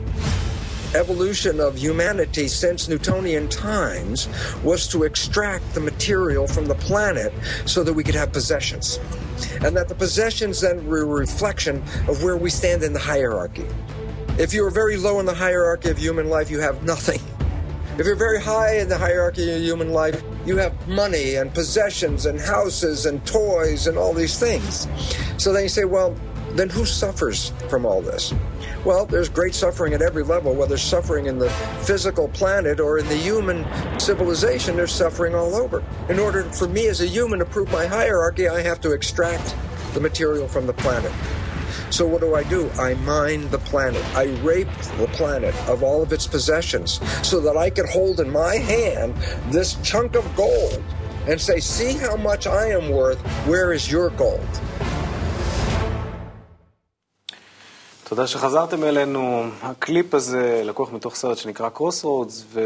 evolution 0.96 1.60
of 1.60 1.78
humanity 1.78 2.48
since 2.48 2.88
Newtonian 2.88 3.50
times 3.50 4.28
was 4.64 4.88
to 4.88 5.04
extract 5.04 5.74
the 5.74 5.82
material 5.82 6.48
from 6.48 6.66
the 6.66 6.76
planet 6.76 7.34
so 7.66 7.84
that 7.84 7.94
we 7.94 8.04
could 8.04 8.16
have 8.16 8.32
possessions. 8.32 9.00
And 9.62 9.76
that 9.76 9.90
the 9.90 9.96
possessions 9.96 10.62
then 10.62 10.86
were 10.88 11.02
a 11.02 11.06
reflection 11.06 11.84
of 12.08 12.24
where 12.24 12.38
we 12.38 12.50
stand 12.50 12.82
in 12.84 12.94
the 12.94 13.00
hierarchy. 13.00 13.66
If 14.38 14.54
you 14.54 14.66
are 14.66 14.72
very 14.72 14.98
low 14.98 15.20
in 15.20 15.26
the 15.26 15.34
hierarchy 15.34 15.90
of 15.90 15.98
human 15.98 16.30
life, 16.30 16.50
you 16.50 16.60
have 16.60 16.84
nothing. 16.84 17.20
If 17.98 18.06
you're 18.06 18.16
very 18.16 18.42
high 18.42 18.80
in 18.80 18.90
the 18.90 18.98
hierarchy 18.98 19.50
of 19.54 19.62
human 19.62 19.92
life, 19.92 20.22
you 20.46 20.58
have 20.58 20.88
money 20.88 21.36
and 21.36 21.54
possessions 21.54 22.26
and 22.26 22.40
houses 22.40 23.06
and 23.06 23.26
toys 23.26 23.88
and 23.88 23.98
all 23.98 24.14
these 24.14 24.38
things. 24.38 24.88
So 25.38 25.54
then 25.54 25.64
you 25.64 25.70
say, 25.70 25.86
well, 25.86 26.16
then 26.56 26.70
who 26.70 26.86
suffers 26.86 27.52
from 27.70 27.86
all 27.86 28.02
this? 28.02 28.34
Well, 28.86 29.06
there's 29.06 29.30
great 29.30 29.54
suffering 29.54 29.94
at 29.94 30.02
every 30.02 30.24
level, 30.24 30.54
whether 30.54 30.78
suffering 30.78 31.26
in 31.26 31.38
the 31.38 31.50
physical 31.84 32.28
planet 32.30 32.80
or 32.80 32.98
in 32.98 33.08
the 33.08 33.18
human 33.18 33.66
civilization, 34.00 34.76
there's 34.76 34.92
suffering 34.92 35.36
all 35.36 35.56
over. 35.56 35.84
In 36.10 36.20
order 36.20 36.44
for 36.44 36.68
me 36.68 36.88
as 36.88 37.02
a 37.02 37.08
human 37.08 37.40
to 37.40 37.46
prove 37.46 37.72
my 37.72 37.86
hierarchy, 37.86 38.48
I 38.48 38.62
have 38.62 38.80
to 38.82 38.92
extract 38.92 39.56
the 39.94 40.00
material 40.00 40.48
from 40.48 40.68
the 40.68 40.74
planet. 40.74 41.12
So 41.90 42.06
what 42.08 42.22
do 42.22 42.36
I 42.36 42.44
do? 42.44 42.70
I 42.80 42.94
mine 42.96 43.50
the 43.52 43.60
planet. 43.60 44.04
I 44.16 44.26
rape 44.44 44.72
the 44.98 45.08
planet 45.08 45.56
of 45.68 45.84
all 45.84 46.02
of 46.02 46.12
its 46.12 46.28
possessions 46.28 47.00
so 47.28 47.40
that 47.42 47.58
I 47.58 47.70
could 47.70 47.88
hold 47.88 48.20
in 48.20 48.30
my 48.30 48.56
hand 48.56 49.16
this 49.52 49.76
chunk 49.84 50.16
of 50.16 50.36
gold 50.36 50.84
and 51.28 51.40
say, 51.40 51.60
see 51.60 51.94
how 51.94 52.16
much 52.16 52.48
I 52.48 52.68
am 52.68 52.90
worth. 52.90 53.20
Where 53.48 53.74
is 53.74 53.90
your 53.90 54.10
gold? 54.12 54.48
תודה 58.10 58.28
שחזרתם 58.28 58.84
אלינו. 58.84 59.44
הקליפ 59.62 60.14
הזה 60.14 60.62
לקוח 60.66 60.94
מתוך 60.94 61.16
סרט 61.16 61.38
שנקרא 61.38 61.70
Crossroads, 61.76 62.58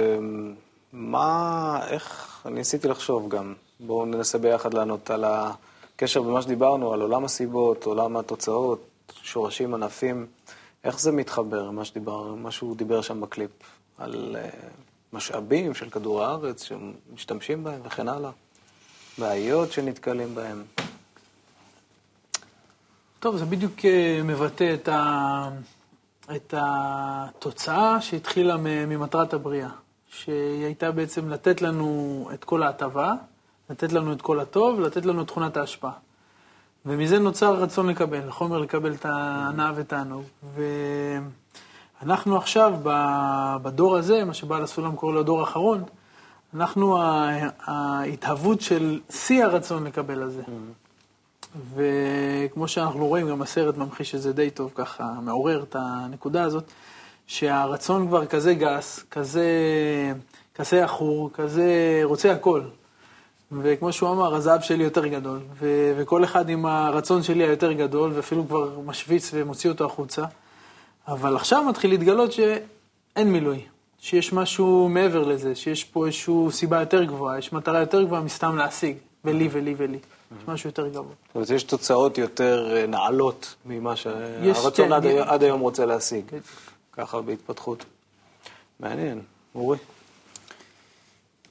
ומה, 0.93 1.79
איך, 1.89 2.37
אני 2.45 2.55
ניסיתי 2.55 2.87
לחשוב 2.87 3.29
גם. 3.29 3.53
בואו 3.79 4.05
ננסה 4.05 4.37
ביחד 4.37 4.73
לענות 4.73 5.09
על 5.09 5.25
הקשר 5.27 6.21
במה 6.21 6.41
שדיברנו, 6.41 6.93
על 6.93 7.01
עולם 7.01 7.25
הסיבות, 7.25 7.83
עולם 7.83 8.17
התוצאות, 8.17 8.79
שורשים 9.23 9.73
ענפים. 9.73 10.25
איך 10.83 10.99
זה 10.99 11.11
מתחבר, 11.11 11.71
מה, 11.71 11.85
שדיבר, 11.85 12.23
מה 12.23 12.51
שהוא 12.51 12.75
דיבר 12.75 13.01
שם 13.01 13.21
בקליפ, 13.21 13.51
על 13.97 14.35
uh, 14.39 14.55
משאבים 15.13 15.73
של 15.73 15.89
כדור 15.89 16.23
הארץ 16.23 16.63
שמשתמשים 16.63 17.63
בהם 17.63 17.81
וכן 17.83 18.07
הלאה, 18.07 18.31
בעיות 19.17 19.71
שנתקלים 19.71 20.35
בהם. 20.35 20.63
טוב, 23.19 23.37
זה 23.37 23.45
בדיוק 23.45 23.85
אה, 23.85 24.21
מבטא 24.23 24.73
את, 24.73 24.87
ה... 24.87 25.49
את 26.35 26.53
התוצאה 26.57 28.01
שהתחילה 28.01 28.57
ממטרת 28.59 29.33
הבריאה, 29.33 29.69
שהיא 30.07 30.65
הייתה 30.65 30.91
בעצם 30.91 31.29
לתת 31.29 31.61
לנו 31.61 32.29
את 32.33 32.43
כל 32.43 32.63
ההטבה, 32.63 33.13
לתת 33.69 33.93
לנו 33.93 34.13
את 34.13 34.21
כל 34.21 34.39
הטוב, 34.39 34.79
לתת 34.79 35.05
לנו 35.05 35.21
את 35.21 35.27
תכונת 35.27 35.57
ההשפעה. 35.57 35.91
ומזה 36.85 37.19
נוצר 37.19 37.55
רצון 37.55 37.87
לקבל, 37.89 38.29
החומר 38.29 38.57
לקבל 38.57 38.93
את 38.93 39.05
ההנאה 39.05 39.71
ותענוג. 39.75 40.23
ואנחנו 42.03 42.37
עכשיו, 42.37 42.73
בדור 43.61 43.97
הזה, 43.97 44.23
מה 44.25 44.33
שבעל 44.33 44.63
הסולם 44.63 44.95
קורא 44.95 45.13
לו 45.13 45.19
הדור 45.19 45.39
האחרון, 45.39 45.83
אנחנו 46.53 46.97
ההתהוות 47.65 48.61
של 48.61 48.99
שיא 49.09 49.43
הרצון 49.45 49.83
לקבל 49.83 50.23
הזה. 50.23 50.41
וכמו 51.75 52.67
שאנחנו 52.67 53.07
רואים, 53.07 53.29
גם 53.29 53.41
הסרט 53.41 53.77
ממחיש 53.77 54.15
את 54.15 54.21
זה 54.21 54.33
די 54.33 54.49
טוב, 54.49 54.71
ככה 54.75 55.03
מעורר 55.21 55.63
את 55.63 55.75
הנקודה 55.79 56.43
הזאת, 56.43 56.63
שהרצון 57.27 58.07
כבר 58.07 58.25
כזה 58.25 58.53
גס, 58.53 59.05
כזה, 59.11 59.47
כזה 60.55 60.83
עכור, 60.83 61.29
כזה 61.33 62.01
רוצה 62.03 62.31
הכל. 62.31 62.61
וכמו 63.51 63.93
שהוא 63.93 64.11
אמר, 64.11 64.35
הזהב 64.35 64.61
שלי 64.61 64.83
יותר 64.83 65.07
גדול, 65.07 65.39
ו- 65.59 65.93
וכל 65.97 66.23
אחד 66.23 66.49
עם 66.49 66.65
הרצון 66.65 67.23
שלי 67.23 67.43
היותר 67.43 67.71
גדול, 67.71 68.11
ואפילו 68.13 68.47
כבר 68.47 68.79
משוויץ 68.85 69.31
ומוציא 69.33 69.69
אותו 69.69 69.85
החוצה. 69.85 70.23
אבל 71.07 71.35
עכשיו 71.35 71.63
מתחיל 71.63 71.91
להתגלות 71.91 72.31
שאין 72.31 73.31
מילוי, 73.31 73.61
שיש 73.99 74.33
משהו 74.33 74.89
מעבר 74.89 75.23
לזה, 75.23 75.55
שיש 75.55 75.83
פה 75.83 76.05
איזושהי 76.05 76.33
סיבה 76.51 76.79
יותר 76.79 77.03
גבוהה, 77.03 77.37
יש 77.37 77.53
מטרה 77.53 77.79
יותר 77.79 78.03
גבוהה 78.03 78.21
מסתם 78.21 78.57
להשיג, 78.57 78.97
ולי 79.25 79.49
ולי 79.51 79.75
ולי. 79.77 79.99
יש 80.37 80.47
משהו 80.47 80.69
יותר 80.69 80.87
גבוה. 80.87 81.01
זאת 81.27 81.35
אומרת, 81.35 81.49
יש 81.49 81.63
תוצאות 81.63 82.17
יותר 82.17 82.75
אה, 82.77 82.87
נעלות 82.87 83.55
ממה 83.65 83.95
שהרצון 83.95 84.93
עד, 84.93 85.05
עד 85.05 85.43
היום 85.43 85.59
רוצה 85.61 85.85
להשיג. 85.85 86.25
ככה 86.91 87.21
בהתפתחות. 87.21 87.85
מעניין. 88.79 89.21
אורי? 89.55 89.77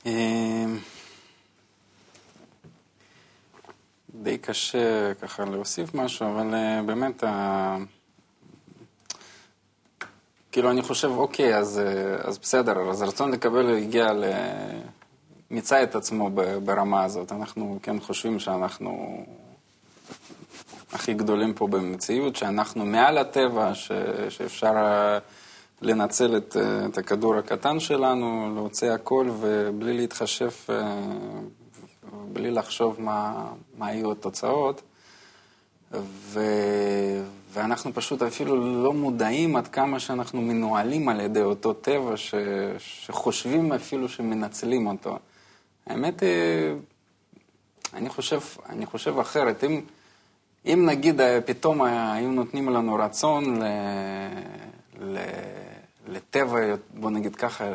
אה, 0.07 0.65
די 4.15 4.39
קשה 4.39 5.15
ככה 5.15 5.45
להוסיף 5.45 5.95
משהו, 5.95 6.27
אבל 6.27 6.55
אה, 6.55 6.83
באמת, 6.87 7.25
ה- 7.25 7.77
כאילו 10.53 10.71
אני 10.71 10.83
חושב, 10.83 11.09
אוקיי, 11.11 11.57
אז, 11.57 11.79
אה, 11.79 12.17
אז 12.29 12.39
בסדר, 12.39 12.91
אז 12.91 13.03
רצון 13.03 13.31
לקבל 13.33 13.77
הגיע 13.77 14.13
ל... 14.13 14.25
מיצה 15.51 15.83
את 15.83 15.95
עצמו 15.95 16.31
ברמה 16.65 17.05
הזאת. 17.05 17.33
אנחנו 17.33 17.79
כן 17.83 18.01
חושבים 18.01 18.39
שאנחנו 18.39 19.25
הכי 20.93 21.15
גדולים 21.15 21.55
פה 21.55 21.67
במציאות, 21.67 22.37
שאנחנו 22.37 22.87
מעל 22.87 23.19
הטבע, 23.19 23.75
ש... 23.75 23.93
שאפשר 24.29 24.73
אה, 24.77 25.19
לנצל 25.83 26.37
את, 26.37 26.57
אה, 26.57 26.87
את 26.87 26.99
הכדור 26.99 27.37
הקטן 27.37 27.81
שלנו, 27.81 28.53
להוציא 28.55 28.91
הכל 28.91 29.29
ובלי 29.41 29.97
להתחשב, 29.97 30.51
אה, 30.71 31.01
בלי 32.33 32.51
לחשוב 32.51 33.01
מה, 33.01 33.47
מה 33.79 33.93
יהיו 33.93 34.13
התוצאות. 34.13 34.83
ו... 35.93 36.41
ואנחנו 37.53 37.95
פשוט 37.95 38.23
אפילו 38.23 38.83
לא 38.85 38.93
מודעים 38.93 39.57
עד 39.57 39.69
כמה 39.69 40.01
שאנחנו 40.01 40.43
מנוהלים 40.43 41.09
על 41.09 41.21
ידי 41.21 41.43
אותו 41.43 41.73
טבע 41.73 42.17
ש... 42.17 42.35
שחושבים 42.79 43.73
אפילו 43.73 44.09
שמנצלים 44.09 44.87
אותו. 44.87 45.19
האמת 45.89 46.21
היא, 46.21 46.31
אני 47.95 48.09
חושב, 48.09 48.41
אני 48.69 48.87
חושב 48.87 49.19
אחרת. 49.19 49.65
אם, 49.65 49.81
אם 50.67 50.87
נגיד 50.87 51.21
אה, 51.21 51.41
פתאום 51.41 51.83
היו 51.83 52.31
נותנים 52.31 52.69
לנו 52.69 52.95
רצון 52.95 53.63
ל... 53.63 53.65
ל... 55.01 55.19
לטבע, 56.09 56.59
בוא 56.95 57.11
נגיד 57.11 57.37
ככה, 57.37 57.73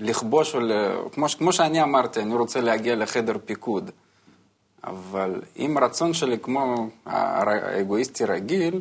לכבוש, 0.00 0.54
או 0.54 0.60
ל... 0.60 0.72
כמו, 1.12 1.26
כמו 1.38 1.52
שאני 1.52 1.82
אמרתי, 1.82 2.20
אני 2.20 2.34
רוצה 2.34 2.60
להגיע 2.60 2.96
לחדר 2.96 3.36
פיקוד. 3.44 3.90
אבל 4.84 5.40
אם 5.58 5.76
הרצון 5.76 6.14
שלי 6.14 6.38
כמו 6.38 6.88
האגואיסטי 7.06 8.24
רגיל, 8.24 8.80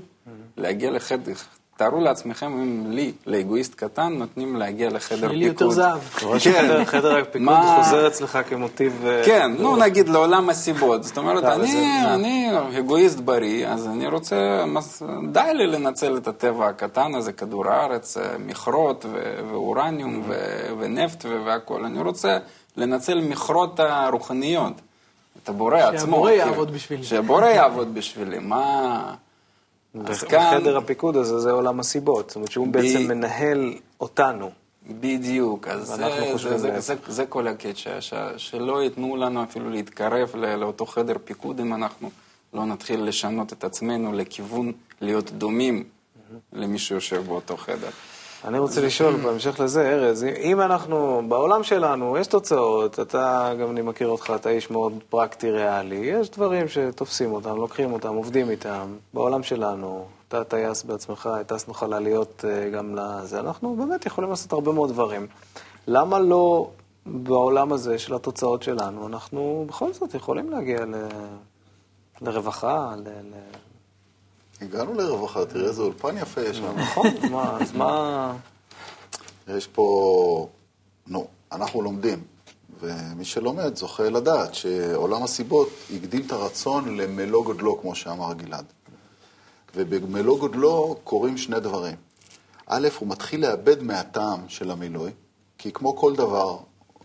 להגיע 0.58 0.92
לחדר, 0.92 1.34
תארו 1.78 2.02
לעצמכם 2.02 2.46
אם 2.46 2.84
לי, 2.92 3.12
לאגואיסט 3.28 3.76
קטן, 3.76 4.14
נותנים 4.14 4.56
להגיע 4.56 4.90
לחדר 4.90 5.18
שיהיה 5.18 5.30
פיקוד. 5.30 5.38
לי 5.38 5.46
יותר 5.46 5.70
זהב. 5.70 6.00
שחדר 6.40 6.86
חדר 6.86 7.18
הפיקוד 7.18 7.56
חוזר 7.78 8.08
אצלך 8.08 8.40
כמוטיב... 8.50 9.06
אה, 9.06 9.22
כן, 9.26 9.52
נו 9.60 9.76
נגיד 9.76 10.10
לעולם 10.10 10.50
הסיבות. 10.50 11.04
זאת 11.04 11.18
אומרת, 11.18 11.44
לא, 11.44 11.54
אני, 12.14 12.48
אגואיסט 12.80 13.20
בריא, 13.20 13.68
אז 13.68 13.88
אני 13.88 14.08
רוצה, 14.08 14.36
מס- 14.68 15.02
די 15.32 15.52
לי 15.54 15.68
לנצל 15.68 16.18
את 16.18 16.28
הטבע 16.28 16.68
הקטן 16.68 17.16
הזה, 17.16 17.32
כדור 17.32 17.68
הארץ, 17.68 18.18
אה, 18.18 18.24
מכרות 18.40 19.06
ו- 19.12 19.20
ואורניום 19.52 20.22
ו- 20.28 20.34
ונפט 20.80 21.26
ו- 21.26 21.42
והכול. 21.46 21.86
אני 21.86 22.02
רוצה 22.02 22.38
לנצל 22.78 23.22
מכרות 23.22 23.80
הרוחניות, 23.80 24.74
את 25.44 25.50
הבורא 25.50 25.78
עצמו. 25.78 26.00
שהבורא 26.00 26.30
כאילו. 26.32 26.46
יעבוד 26.46 26.72
בשבילי. 26.74 27.04
שהבורא 27.04 27.46
יעבוד 27.46 27.94
בשבילי, 27.96 28.40
מה... 28.40 29.14
אז 30.06 30.24
כאן, 30.24 30.58
וחדר 30.58 30.78
הפיקוד 30.78 31.18
הזה 31.18 31.40
זה 31.40 31.52
עולם 31.52 31.80
הסיבות. 31.80 32.30
זאת 32.30 32.36
אומרת 32.36 32.52
שהוא 32.52 32.68
בעצם 32.68 33.08
מנהל 33.08 33.74
אותנו. 34.00 34.52
בדיוק, 34.90 35.68
אז 35.68 35.88
זה, 35.88 35.96
זה, 36.36 36.58
זה. 36.58 36.80
זה, 36.80 36.96
זה 37.08 37.26
כל 37.26 37.48
הקטע, 37.48 38.02
ש, 38.02 38.14
שלא 38.38 38.84
ייתנו 38.84 39.16
לנו 39.16 39.44
אפילו 39.44 39.70
להתקרב 39.70 40.36
לאותו 40.36 40.86
חדר 40.86 41.16
פיקוד 41.26 41.60
אם 41.60 41.74
אנחנו 41.74 42.10
לא 42.54 42.66
נתחיל 42.66 43.04
לשנות 43.04 43.54
את 43.54 43.64
עצמנו 43.64 44.14
לכיוון 44.14 44.72
להיות 45.02 45.32
דומים 45.32 45.84
למי 46.54 46.80
שיושב 46.80 47.24
באותו 47.28 47.58
חדר. 47.58 47.90
אני 48.48 48.60
רוצה 48.60 48.82
לשאול 48.82 49.16
בהמשך 49.16 49.60
לזה, 49.60 49.90
ארז, 49.90 50.24
אם 50.24 50.62
אנחנו, 50.62 51.22
בעולם 51.28 51.64
שלנו 51.64 52.18
יש 52.18 52.28
תוצאות, 52.28 53.00
אתה, 53.00 53.54
גם 53.62 53.72
אני 53.72 53.82
מכיר 53.82 54.08
אותך, 54.08 54.34
אתה 54.36 54.50
איש 54.50 54.72
מאוד 54.72 54.94
פרקטי 55.10 55.52
ריאלי, 55.52 55.96
יש 55.96 56.30
דברים 56.30 56.68
שתופסים 56.68 57.32
אותם, 57.34 57.56
לוקחים 57.56 57.94
אותם, 57.94 58.16
עובדים 58.16 58.50
איתם. 58.50 58.96
בעולם 59.14 59.44
שלנו, 59.44 60.06
אתה 60.28 60.44
טייס 60.44 60.84
בעצמך, 60.84 61.28
הטסנו 61.28 61.74
חלליות 61.74 62.46
אה, 62.48 62.70
גם 62.70 62.96
לזה, 62.96 63.40
אנחנו 63.40 63.76
באמת 63.76 64.06
יכולים 64.06 64.30
לעשות 64.30 64.54
הרבה 64.54 64.72
מאוד 64.72 64.90
דברים. 64.90 65.28
למה 65.88 66.20
לא 66.20 66.70
בעולם 67.06 67.74
הזה 67.74 68.00
של 68.00 68.16
התוצאות 68.16 68.64
שלנו, 68.64 69.08
אנחנו 69.08 69.66
בכל 69.68 69.94
זאת 69.94 70.14
יכולים 70.14 70.50
להגיע 70.50 70.86
ל... 70.86 70.96
לרווחה, 72.22 72.94
ל... 72.98 73.08
הגענו 74.62 74.94
לרווחה, 74.94 75.46
תראה 75.46 75.68
איזה 75.68 75.82
אולפן 75.82 76.18
יפה 76.18 76.42
יש 76.42 76.58
לנו. 76.58 76.78
נכון, 76.78 77.08
אז 77.62 77.72
מה... 77.74 78.36
יש 79.48 79.68
פה, 79.68 80.48
נו, 81.08 81.28
אנחנו 81.52 81.82
לומדים, 81.82 82.24
ומי 82.80 83.26
שלומד 83.26 83.76
זוכה 83.76 84.10
לדעת 84.10 84.56
שעולם 84.56 85.24
הסיבות 85.24 85.70
הגדיל 85.94 86.24
את 86.28 86.32
הרצון 86.32 86.98
למלוא 86.98 87.44
גודלו, 87.44 87.82
כמו 87.82 87.96
שאמר 87.96 88.34
גלעד. 88.34 88.66
ובמלוא 89.76 90.40
גודלו 90.40 90.96
קורים 91.04 91.38
שני 91.38 91.60
דברים. 91.60 91.96
א', 92.68 92.88
הוא 93.00 93.10
מתחיל 93.10 93.42
לאבד 93.42 93.84
מהטעם 93.84 94.40
של 94.48 94.72
המילוי, 94.72 95.12
כי 95.58 95.72
כמו 95.72 95.96
כל 95.96 96.16
דבר, 96.16 96.58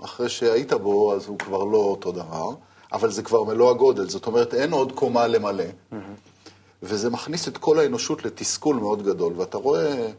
אחרי 0.04 0.28
שהיית 0.28 0.72
בו, 0.72 1.14
אז 1.14 1.26
הוא 1.26 1.38
כבר 1.38 1.64
לא 1.64 1.78
אותו 1.78 2.12
דבר, 2.12 2.54
אבל 2.92 3.10
זה 3.10 3.22
כבר 3.22 3.44
מלוא 3.44 3.70
הגודל, 3.70 4.08
זאת 4.08 4.26
אומרת, 4.26 4.54
אין 4.54 4.72
עוד 4.72 4.92
קומה 4.92 5.26
למלא. 5.26 5.64
וזה 6.82 7.10
מכניס 7.10 7.48
את 7.48 7.58
כל 7.58 7.78
האנושות 7.78 8.24
לתסכול 8.24 8.76
מאוד 8.76 9.02
גדול, 9.02 9.32
ואתה 9.36 9.58
רואה 9.58 10.10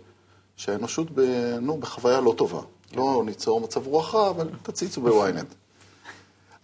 שהאנושות 0.56 1.08
ב, 1.14 1.22
נו, 1.62 1.78
בחוויה 1.78 2.22
לא 2.22 2.34
טובה. 2.38 2.62
לא 2.96 3.24
ניצור 3.26 3.62
מצב 3.62 3.88
רוח 3.88 4.16
רע, 4.16 4.30
אבל 4.30 4.50
תציצו 4.64 5.02
בוויינט. 5.02 5.54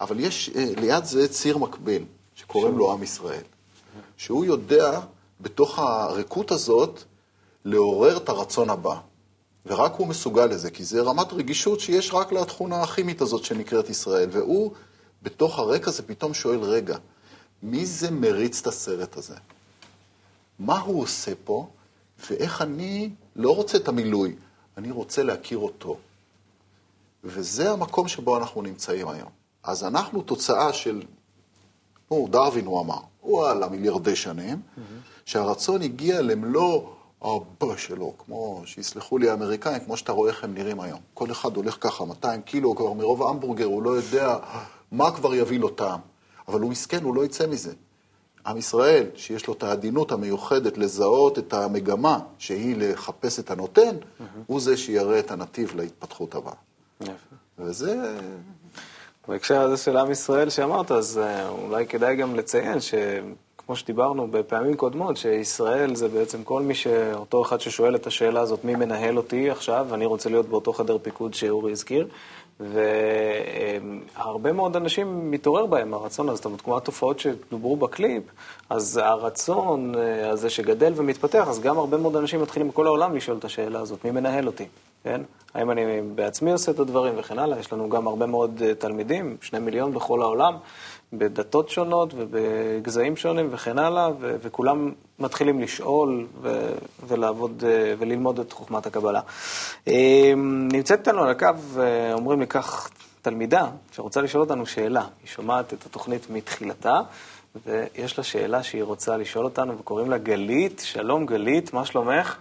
אבל 0.00 0.20
יש 0.20 0.50
אה, 0.56 0.64
ליד 0.76 1.04
זה 1.04 1.28
ציר 1.28 1.58
מקביל, 1.58 2.04
שקוראים 2.34 2.78
לו 2.78 2.92
עם 2.92 3.02
ישראל, 3.02 3.42
שהוא 4.16 4.44
יודע 4.44 5.00
בתוך 5.40 5.78
הריקות 5.78 6.50
הזאת 6.50 7.02
לעורר 7.64 8.16
את 8.16 8.28
הרצון 8.28 8.70
הבא. 8.70 8.94
ורק 9.66 9.94
הוא 9.94 10.06
מסוגל 10.06 10.46
לזה, 10.46 10.70
כי 10.70 10.84
זה 10.84 11.00
רמת 11.00 11.32
רגישות 11.32 11.80
שיש 11.80 12.14
רק 12.14 12.32
לתכונה 12.32 12.82
הכימית 12.82 13.20
הזאת 13.20 13.44
שנקראת 13.44 13.90
ישראל. 13.90 14.28
והוא, 14.32 14.72
בתוך 15.22 15.58
הרקע 15.58 15.90
הזה, 15.90 16.02
פתאום 16.02 16.34
שואל, 16.34 16.60
רגע, 16.60 16.96
מי 17.62 17.86
זה 17.86 18.10
מריץ 18.10 18.60
את 18.60 18.66
הסרט 18.66 19.16
הזה? 19.16 19.34
מה 20.58 20.78
הוא 20.78 21.02
עושה 21.02 21.32
פה, 21.44 21.66
ואיך 22.30 22.62
אני 22.62 23.10
לא 23.36 23.56
רוצה 23.56 23.78
את 23.78 23.88
המילוי, 23.88 24.34
אני 24.76 24.90
רוצה 24.90 25.22
להכיר 25.22 25.58
אותו. 25.58 25.96
וזה 27.24 27.70
המקום 27.70 28.08
שבו 28.08 28.36
אנחנו 28.36 28.62
נמצאים 28.62 29.08
היום. 29.08 29.28
אז 29.62 29.84
אנחנו 29.84 30.22
תוצאה 30.22 30.72
של, 30.72 31.02
נו, 32.10 32.28
דרווין 32.30 32.66
הוא 32.66 32.80
אמר, 32.80 33.00
הוא 33.20 33.46
על 33.46 33.62
המיליארדי 33.62 34.16
שנים, 34.16 34.60
שהרצון 35.24 35.82
הגיע 35.82 36.22
למלוא 36.22 36.82
הבא 37.22 37.76
שלו, 37.76 38.14
כמו, 38.18 38.62
שיסלחו 38.64 39.18
לי 39.18 39.30
האמריקאים, 39.30 39.84
כמו 39.84 39.96
שאתה 39.96 40.12
רואה 40.12 40.30
איך 40.30 40.44
הם 40.44 40.54
נראים 40.54 40.80
היום. 40.80 41.00
כל 41.14 41.30
אחד 41.30 41.56
הולך 41.56 41.76
ככה, 41.80 42.04
200 42.04 42.42
קילו, 42.42 42.76
כבר 42.76 42.92
מרוב 42.92 43.22
ההמבורגר, 43.22 43.64
הוא 43.64 43.82
לא 43.82 43.90
יודע 43.90 44.36
מה 44.92 45.16
כבר 45.16 45.34
יביא 45.34 45.58
לו 45.58 45.68
טעם. 45.68 46.00
אבל 46.48 46.60
הוא 46.60 46.70
מסכן, 46.70 47.04
הוא 47.04 47.14
לא 47.14 47.24
יצא 47.24 47.46
מזה. 47.46 47.72
עם 48.46 48.56
ישראל, 48.56 49.06
שיש 49.14 49.46
לו 49.46 49.54
את 49.54 49.62
העדינות 49.62 50.12
המיוחדת 50.12 50.78
לזהות 50.78 51.38
את 51.38 51.52
המגמה, 51.52 52.18
שהיא 52.38 52.76
לחפש 52.78 53.38
את 53.38 53.50
הנותן, 53.50 53.96
הוא 54.46 54.60
זה 54.60 54.76
שיראה 54.76 55.18
את 55.18 55.30
הנתיב 55.30 55.76
להתפתחות 55.76 56.34
הבאה. 56.34 56.54
יפה. 57.00 57.12
וזה... 57.58 58.18
בהקשר 59.28 59.60
הזה 59.60 59.76
של 59.76 59.96
עם 59.96 60.10
ישראל 60.10 60.50
שאמרת, 60.50 60.90
אז 60.90 61.18
אה, 61.18 61.48
אולי 61.48 61.86
כדאי 61.86 62.16
גם 62.16 62.36
לציין 62.36 62.78
כמו 63.68 63.76
שדיברנו 63.76 64.28
בפעמים 64.30 64.76
קודמות, 64.76 65.16
שישראל 65.16 65.94
זה 65.94 66.08
בעצם 66.08 66.44
כל 66.44 66.62
מי 66.62 66.74
ש... 66.74 66.86
אותו 67.14 67.42
אחד 67.42 67.60
ששואל 67.60 67.94
את 67.94 68.06
השאלה 68.06 68.40
הזאת, 68.40 68.64
מי 68.64 68.74
מנהל 68.74 69.16
אותי 69.16 69.50
עכשיו, 69.50 69.86
ואני 69.90 70.06
רוצה 70.06 70.30
להיות 70.30 70.48
באותו 70.48 70.72
חדר 70.72 70.98
פיקוד 71.02 71.34
שאורי 71.34 71.72
הזכיר, 71.72 72.08
והרבה 72.60 74.52
מאוד 74.52 74.76
אנשים 74.76 75.30
מתעורר 75.30 75.66
בהם 75.66 75.94
הרצון 75.94 76.28
הזה, 76.28 76.36
זאת 76.36 76.44
אומרת, 76.44 76.60
כמו 76.60 76.76
התופעות 76.76 77.20
שדוברו 77.20 77.76
בקליפ, 77.76 78.22
אז 78.70 78.96
הרצון 78.96 79.94
אה, 79.94 80.30
הזה 80.30 80.50
שגדל 80.50 80.92
ומתפתח, 80.96 81.48
אז 81.48 81.60
גם 81.60 81.78
הרבה 81.78 81.96
מאוד 81.96 82.16
אנשים 82.16 82.42
מתחילים 82.42 82.68
בכל 82.68 82.86
העולם 82.86 83.16
לשאול 83.16 83.36
את 83.36 83.44
השאלה 83.44 83.80
הזאת, 83.80 84.04
מי 84.04 84.10
מנהל 84.10 84.46
אותי, 84.46 84.66
כן? 85.04 85.20
האם 85.54 85.70
אני 85.70 85.82
בעצמי 86.14 86.52
עושה 86.52 86.72
את 86.72 86.78
הדברים 86.78 87.14
וכן 87.16 87.38
הלאה, 87.38 87.58
יש 87.58 87.72
לנו 87.72 87.88
גם 87.88 88.06
הרבה 88.06 88.26
מאוד 88.26 88.62
אה, 88.64 88.74
תלמידים, 88.74 89.36
שני 89.40 89.58
מיליון 89.58 89.94
בכל 89.94 90.22
העולם, 90.22 90.56
בדתות 91.12 91.68
שונות 91.68 92.14
ובגזעים 92.16 93.16
שונים 93.16 93.48
וכן 93.50 93.78
הלאה, 93.78 94.10
ו- 94.20 94.36
וכולם 94.42 94.92
מתחילים 95.18 95.60
לשאול 95.60 96.26
ו- 96.42 96.74
ולעבוד 97.06 97.64
אה, 97.66 97.94
וללמוד 97.98 98.40
את 98.40 98.52
חוכמת 98.52 98.86
הקבלה. 98.86 99.20
אה, 99.88 100.32
נמצאת 100.72 100.98
איתנו 100.98 101.22
על 101.22 101.30
הקו, 101.30 101.46
אה, 101.78 102.12
אומרים 102.12 102.40
לי 102.40 102.46
כך, 102.46 102.90
תלמידה 103.22 103.66
שרוצה 103.92 104.20
לשאול 104.20 104.42
אותנו 104.42 104.66
שאלה. 104.66 105.00
היא 105.00 105.28
שומעת 105.28 105.72
את 105.72 105.86
התוכנית 105.86 106.30
מתחילתה, 106.30 107.00
ויש 107.66 108.18
לה 108.18 108.24
שאלה 108.24 108.62
שהיא 108.62 108.82
רוצה 108.82 109.16
לשאול 109.16 109.44
אותנו, 109.44 109.78
וקוראים 109.78 110.10
לה 110.10 110.18
גלית. 110.18 110.82
שלום 110.84 111.26
גלית, 111.26 111.72
מה 111.72 111.84
שלומך? 111.84 112.36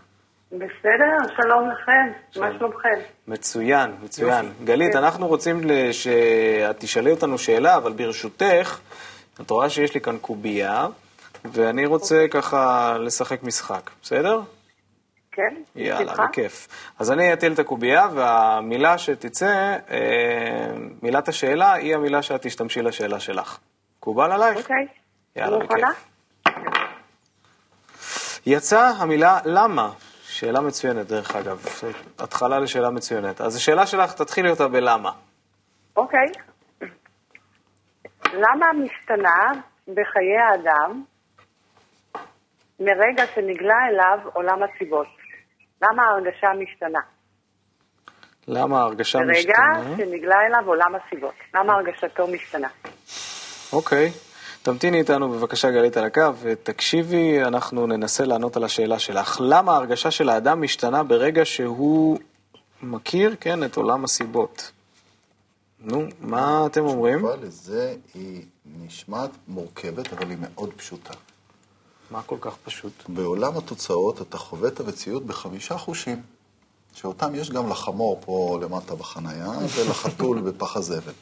בסדר, 0.51 1.35
שלום 1.41 1.69
לכם, 1.69 2.39
מה 2.39 2.51
שלומכם? 2.57 2.99
מצוין, 3.27 3.91
מצוין. 4.03 4.51
גלית, 4.63 4.95
אנחנו 4.95 5.27
רוצים 5.27 5.61
שאת 5.91 6.79
תשאלי 6.79 7.11
אותנו 7.11 7.37
שאלה, 7.37 7.75
אבל 7.75 7.91
ברשותך, 7.91 8.79
את 9.41 9.49
רואה 9.49 9.69
שיש 9.69 9.93
לי 9.93 10.01
כאן 10.01 10.17
קובייה, 10.17 10.87
ואני 11.45 11.85
רוצה 11.85 12.25
ככה 12.31 12.93
לשחק 12.99 13.43
משחק, 13.43 13.89
בסדר? 14.01 14.41
כן, 15.31 15.55
יאללה. 15.75 16.13
בכיף. 16.13 16.67
אז 16.99 17.11
אני 17.11 17.33
אטיל 17.33 17.53
את 17.53 17.59
הקובייה, 17.59 18.07
והמילה 18.13 18.97
שתצא, 18.97 19.77
אה, 19.91 20.67
מילת 21.01 21.27
השאלה, 21.27 21.73
היא 21.73 21.95
המילה 21.95 22.21
שאת 22.21 22.41
תשתמשי 22.41 22.81
לשאלה 22.81 23.19
שלך. 23.19 23.57
מקובל 23.97 24.31
עלייך? 24.31 24.57
אוקיי, 24.57 24.87
יאללה? 25.35 25.57
בכיף. 25.57 26.05
יצאה 28.45 28.89
המילה 28.89 29.39
למה. 29.45 29.91
שאלה 30.37 30.61
מצוינת, 30.61 31.07
דרך 31.07 31.35
אגב. 31.35 31.65
התחלה 32.19 32.59
לשאלה 32.59 32.89
מצוינת. 32.89 33.41
אז 33.41 33.55
השאלה 33.55 33.85
שלך, 33.85 34.13
תתחילי 34.13 34.49
אותה 34.49 34.67
בלמה. 34.67 35.11
אוקיי. 35.95 36.27
למה 38.33 38.65
משתנה 38.83 39.61
בחיי 39.87 40.37
האדם 40.49 41.03
מרגע 42.79 43.23
שנגלה 43.35 43.75
אליו 43.89 44.29
עולם 44.33 44.59
הסיבות? 44.63 45.07
למה 45.81 46.03
ההרגשה 46.03 46.47
משתנה? 46.59 46.99
למה 48.47 48.79
ההרגשה 48.79 49.19
ברגע 49.19 49.31
משתנה? 49.31 49.97
שנגלה 49.97 50.35
אליו 50.47 50.67
עולם 50.67 50.95
הסיבות. 50.95 51.33
למה 51.55 51.73
הרגשתו 51.73 52.27
משתנה? 52.27 52.67
אוקיי. 53.73 54.11
תמתיני 54.67 54.99
איתנו 54.99 55.29
בבקשה 55.29 55.71
גלית 55.71 55.97
על 55.97 56.03
הקו 56.03 56.21
ותקשיבי, 56.41 57.43
אנחנו 57.43 57.87
ננסה 57.87 58.25
לענות 58.25 58.57
על 58.57 58.63
השאלה 58.63 58.99
שלך. 58.99 59.37
למה 59.43 59.71
ההרגשה 59.71 60.11
של 60.11 60.29
האדם 60.29 60.61
משתנה 60.61 61.03
ברגע 61.03 61.45
שהוא 61.45 62.19
מכיר, 62.81 63.35
כן, 63.39 63.63
את 63.63 63.77
עולם 63.77 64.03
הסיבות? 64.03 64.71
נו, 65.79 66.03
מה 66.19 66.65
אתם 66.65 66.85
אומרים? 66.85 67.15
התשובה 67.25 67.35
לזה 67.35 67.95
היא 68.13 68.41
נשמעת 68.85 69.29
מורכבת, 69.47 70.13
אבל 70.13 70.29
היא 70.29 70.37
מאוד 70.41 70.73
פשוטה. 70.73 71.13
מה 72.11 72.21
כל 72.21 72.37
כך 72.41 72.55
פשוט? 72.65 72.93
בעולם 73.07 73.57
התוצאות 73.57 74.21
אתה 74.21 74.37
חווה 74.37 74.67
את 74.67 74.79
המציאות 74.79 75.25
בחמישה 75.25 75.77
חושים, 75.77 76.21
שאותם 76.93 77.35
יש 77.35 77.51
גם 77.51 77.69
לחמור 77.69 78.21
פה 78.25 78.59
למטה 78.61 78.95
בחנייה 78.95 79.51
ולחתול 79.75 80.41
בפח 80.41 80.77
הזבל. 80.77 81.13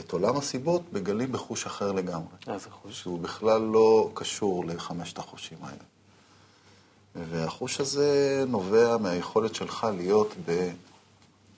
את 0.00 0.12
עולם 0.12 0.36
הסיבות 0.36 0.82
מגלים 0.92 1.32
בחוש 1.32 1.66
אחר 1.66 1.92
לגמרי, 1.92 2.36
איזה 2.48 2.70
חוש? 2.70 3.00
שהוא 3.00 3.20
בכלל 3.20 3.60
לא 3.60 4.10
קשור 4.14 4.64
לחמשת 4.66 5.18
החושים 5.18 5.58
האלה. 5.62 5.84
והחוש 7.14 7.80
הזה 7.80 8.44
נובע 8.48 8.96
מהיכולת 8.96 9.54
שלך 9.54 9.86
להיות 9.96 10.34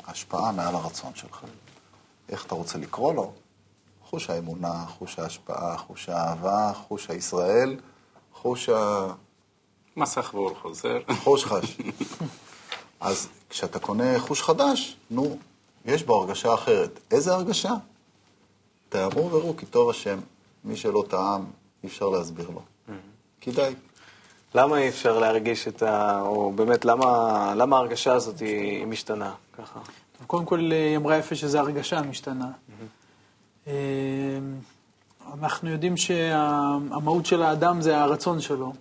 בהשפעה 0.07 0.53
מעל 0.53 0.75
הרצון 0.75 1.13
שלך. 1.15 1.45
איך 2.29 2.47
אתה 2.47 2.55
רוצה 2.55 2.79
לקרוא 2.79 3.15
לו? 3.15 3.33
חוש 4.05 4.31
האמונה, 4.31 4.85
חוש 4.87 5.19
ההשפעה, 5.19 5.79
חוש 5.79 6.09
האהבה, 6.09 6.73
חוש 6.89 7.11
הישראל, 7.11 7.77
חוש 8.33 8.69
ה... 8.69 9.07
מסך 9.97 10.31
ואור 10.35 10.55
חוזר. 10.63 10.99
חוש 11.25 11.45
חש. 11.45 11.77
אז 13.01 13.29
כשאתה 13.51 13.79
קונה 13.79 14.21
חוש 14.21 14.43
חדש, 14.43 14.97
נו, 15.11 15.39
יש 15.85 16.03
בו 16.03 16.23
הרגשה 16.23 16.55
אחרת. 16.55 17.01
איזה 17.11 17.33
הרגשה? 17.33 17.75
טעמו 18.91 19.31
וראו 19.31 19.57
כי 19.57 19.67
טוב 19.67 19.91
השם. 19.91 20.19
מי 20.65 20.77
שלא 20.77 21.05
טעם, 21.09 21.45
אי 21.85 21.89
אפשר 21.89 22.09
להסביר 22.09 22.51
לו. 22.51 22.63
כדאי. 23.41 23.75
למה 24.55 24.79
אי 24.79 24.89
אפשר 24.89 25.19
להרגיש 25.19 25.69
את 25.69 25.83
ה... 25.83 26.21
או 26.23 26.53
באמת, 26.53 26.85
למה, 26.85 27.53
למה 27.57 27.77
ההרגשה 27.77 28.13
הזאת 28.13 28.39
היא, 28.39 28.79
היא 28.79 28.87
משתנה 28.87 29.35
ככה? 29.59 29.81
קודם 30.27 30.45
כל, 30.45 30.59
היא 30.59 30.97
אמרה 30.97 31.17
יפה 31.17 31.35
שזו 31.35 31.59
הרגשה 31.59 32.03
משתנה. 32.03 32.51
אה, 33.67 33.73
אנחנו 35.41 35.71
יודעים 35.71 35.97
שהמהות 35.97 37.27
של 37.27 37.43
האדם 37.43 37.81
זה 37.81 37.99
הרצון 37.99 38.41
שלו, 38.41 38.73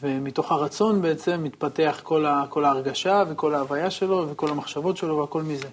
ומתוך 0.00 0.52
הרצון 0.52 1.02
בעצם 1.02 1.40
מתפתח 1.44 2.00
כל, 2.02 2.26
ה, 2.26 2.44
כל 2.48 2.64
ההרגשה 2.64 3.22
וכל 3.28 3.54
ההוויה 3.54 3.90
שלו 3.90 4.26
וכל 4.30 4.50
המחשבות 4.50 4.96
שלו 4.96 5.18
והכל 5.18 5.42
מזה. 5.42 5.68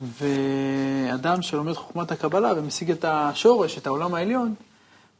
ואדם 0.00 1.42
שלומד 1.42 1.72
חוכמת 1.72 2.12
הקבלה 2.12 2.52
ומשיג 2.56 2.90
את 2.90 3.04
השורש, 3.04 3.78
את 3.78 3.86
העולם 3.86 4.14
העליון, 4.14 4.54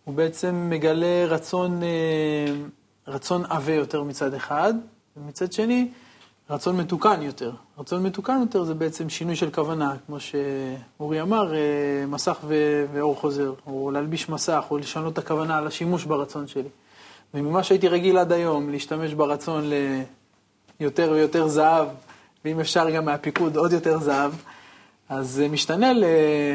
הוא 0.04 0.14
בעצם 0.14 0.66
מגלה 0.70 1.26
רצון, 1.26 1.82
אה, 1.82 1.88
רצון 3.06 3.44
עבה 3.48 3.74
יותר 3.74 4.02
מצד 4.02 4.34
אחד, 4.34 4.74
ומצד 5.16 5.52
שני, 5.52 5.88
רצון 6.50 6.76
מתוקן 6.76 7.22
יותר. 7.22 7.52
רצון 7.78 8.02
מתוקן 8.02 8.38
יותר 8.40 8.64
זה 8.64 8.74
בעצם 8.74 9.08
שינוי 9.08 9.36
של 9.36 9.50
כוונה, 9.50 9.94
כמו 10.06 10.16
שאורי 10.20 11.20
אמר, 11.20 11.54
אה, 11.54 11.58
מסך 12.06 12.38
ו- 12.44 12.84
ואור 12.92 13.16
חוזר, 13.16 13.52
או 13.66 13.90
להלביש 13.90 14.28
מסך, 14.28 14.64
או 14.70 14.78
לשנות 14.78 15.12
את 15.12 15.18
הכוונה 15.18 15.58
על 15.58 15.66
השימוש 15.66 16.04
ברצון 16.04 16.46
שלי. 16.46 16.68
וממה 17.34 17.62
שהייתי 17.62 17.88
רגיל 17.88 18.18
עד 18.18 18.32
היום, 18.32 18.70
להשתמש 18.70 19.14
ברצון 19.14 19.70
ליותר 20.80 21.10
ויותר 21.12 21.48
זהב, 21.48 21.88
ואם 22.44 22.60
אפשר 22.60 22.90
גם 22.90 23.04
מהפיקוד 23.04 23.56
עוד 23.56 23.72
יותר 23.72 23.98
זהב, 23.98 24.32
אז 25.08 25.30
זה 25.30 25.48
משתנה 25.48 25.92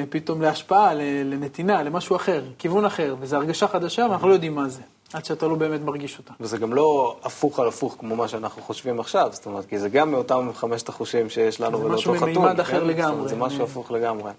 פתאום 0.09 0.41
להשפעה, 0.41 0.93
ל- 0.93 1.01
לנתינה, 1.33 1.83
למשהו 1.83 2.15
אחר, 2.15 2.43
כיוון 2.57 2.85
אחר, 2.85 3.15
וזו 3.19 3.35
הרגשה 3.35 3.67
חדשה 3.67 4.01
ואנחנו 4.09 4.27
לא 4.27 4.33
יודעים 4.33 4.55
מה 4.55 4.69
זה, 4.69 4.81
עד 5.13 5.25
שאתה 5.25 5.47
לא 5.47 5.55
באמת 5.55 5.81
מרגיש 5.81 6.17
אותה. 6.17 6.33
וזה 6.39 6.57
גם 6.57 6.73
לא 6.73 7.17
הפוך 7.23 7.59
על 7.59 7.67
הפוך 7.67 7.95
כמו 7.99 8.15
מה 8.15 8.27
שאנחנו 8.27 8.61
חושבים 8.61 8.99
עכשיו, 8.99 9.29
זאת 9.31 9.45
אומרת, 9.45 9.65
כי 9.65 9.79
זה 9.79 9.89
גם 9.89 10.11
מאותם 10.11 10.49
חמשת 10.53 10.89
החושים 10.89 11.29
שיש 11.29 11.61
לנו 11.61 11.77
זה 11.77 11.83
ולאותו 11.83 11.99
משהו 11.99 12.15
חתול. 12.17 12.29
מממד 12.29 12.59
אחר 12.59 12.79
כן? 12.81 12.87
לגמרי. 12.87 13.05
זאת 13.05 13.13
אומרת, 13.17 13.29
זה 13.29 13.55
משהו 13.55 13.63
הפוך 13.63 13.91
לגמרי. 13.91 14.31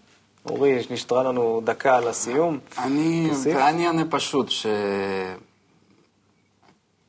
אורי, 0.51 0.79
נשארה 0.91 1.23
לנו 1.23 1.61
דקה 1.65 2.01
לסיום. 2.01 2.59
אני, 2.79 3.27
תוסיף. 3.31 3.57
ואני 3.57 3.87
אענה 3.87 4.03
פשוט, 4.11 4.51
ש... 4.51 4.67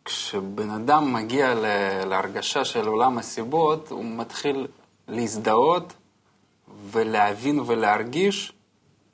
כשבן 0.06 0.70
אדם 0.70 1.14
מגיע 1.14 1.54
ל- 1.56 1.66
להרגשה 2.10 2.66
של 2.66 2.88
עולם 2.88 3.18
הסיבות, 3.18 3.92
הוא 3.92 4.06
מתחיל 4.06 4.68
להזדהות 5.08 5.94
ולהבין 6.92 7.60
ולהרגיש 7.60 8.54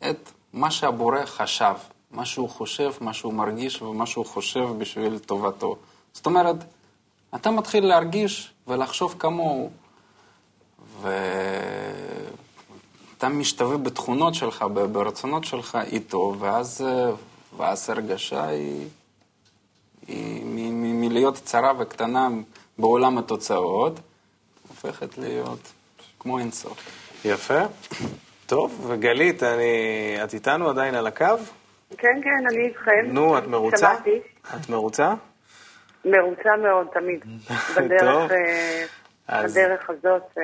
את 0.09 0.31
מה 0.53 0.71
שהבורא 0.71 1.25
חשב, 1.25 1.75
מה 2.11 2.25
שהוא 2.25 2.49
חושב, 2.49 2.91
מה 3.01 3.13
שהוא 3.13 3.33
מרגיש 3.33 3.81
ומה 3.81 4.05
שהוא 4.05 4.25
חושב 4.25 4.67
בשביל 4.77 5.19
טובתו. 5.19 5.75
זאת 6.13 6.25
אומרת, 6.25 6.55
אתה 7.35 7.51
מתחיל 7.51 7.85
להרגיש 7.85 8.51
ולחשוב 8.67 9.15
כמוהו, 9.19 9.69
ואתה 11.01 11.19
משתווה 13.29 13.77
בתכונות 13.77 14.35
שלך, 14.35 14.65
ברצונות 14.91 15.43
שלך 15.43 15.77
איתו, 15.91 16.35
ואז, 16.39 16.85
ואז 17.57 17.89
הרגשה 17.89 18.47
היא, 18.47 18.87
היא 20.07 20.71
מלהיות 20.71 21.35
צרה 21.35 21.73
וקטנה 21.79 22.27
בעולם 22.77 23.17
התוצאות, 23.17 23.99
הופכת 24.67 25.17
להיות 25.17 25.59
כמו 26.19 26.39
אינסוף. 26.39 26.77
יפה. 27.25 27.59
טוב, 28.45 28.85
וגלית, 28.89 29.43
אני... 29.43 30.17
את 30.23 30.33
איתנו 30.33 30.69
עדיין 30.69 30.95
על 30.95 31.07
הקו? 31.07 31.25
כן, 31.97 32.07
כן, 32.23 32.47
אני 32.49 32.67
איתכם. 32.67 33.05
נו, 33.05 33.37
את 33.37 33.47
מרוצה? 33.47 33.77
שמעתי. 33.77 34.19
את 34.55 34.69
מרוצה? 34.69 35.13
מרוצה 36.05 36.49
מאוד, 36.63 36.87
תמיד. 36.93 37.19
בדרך. 37.77 38.31
אה, 38.31 38.83
אז- 39.27 39.51
בדרך 39.57 39.89
הזאת. 39.89 40.23
אה, 40.37 40.43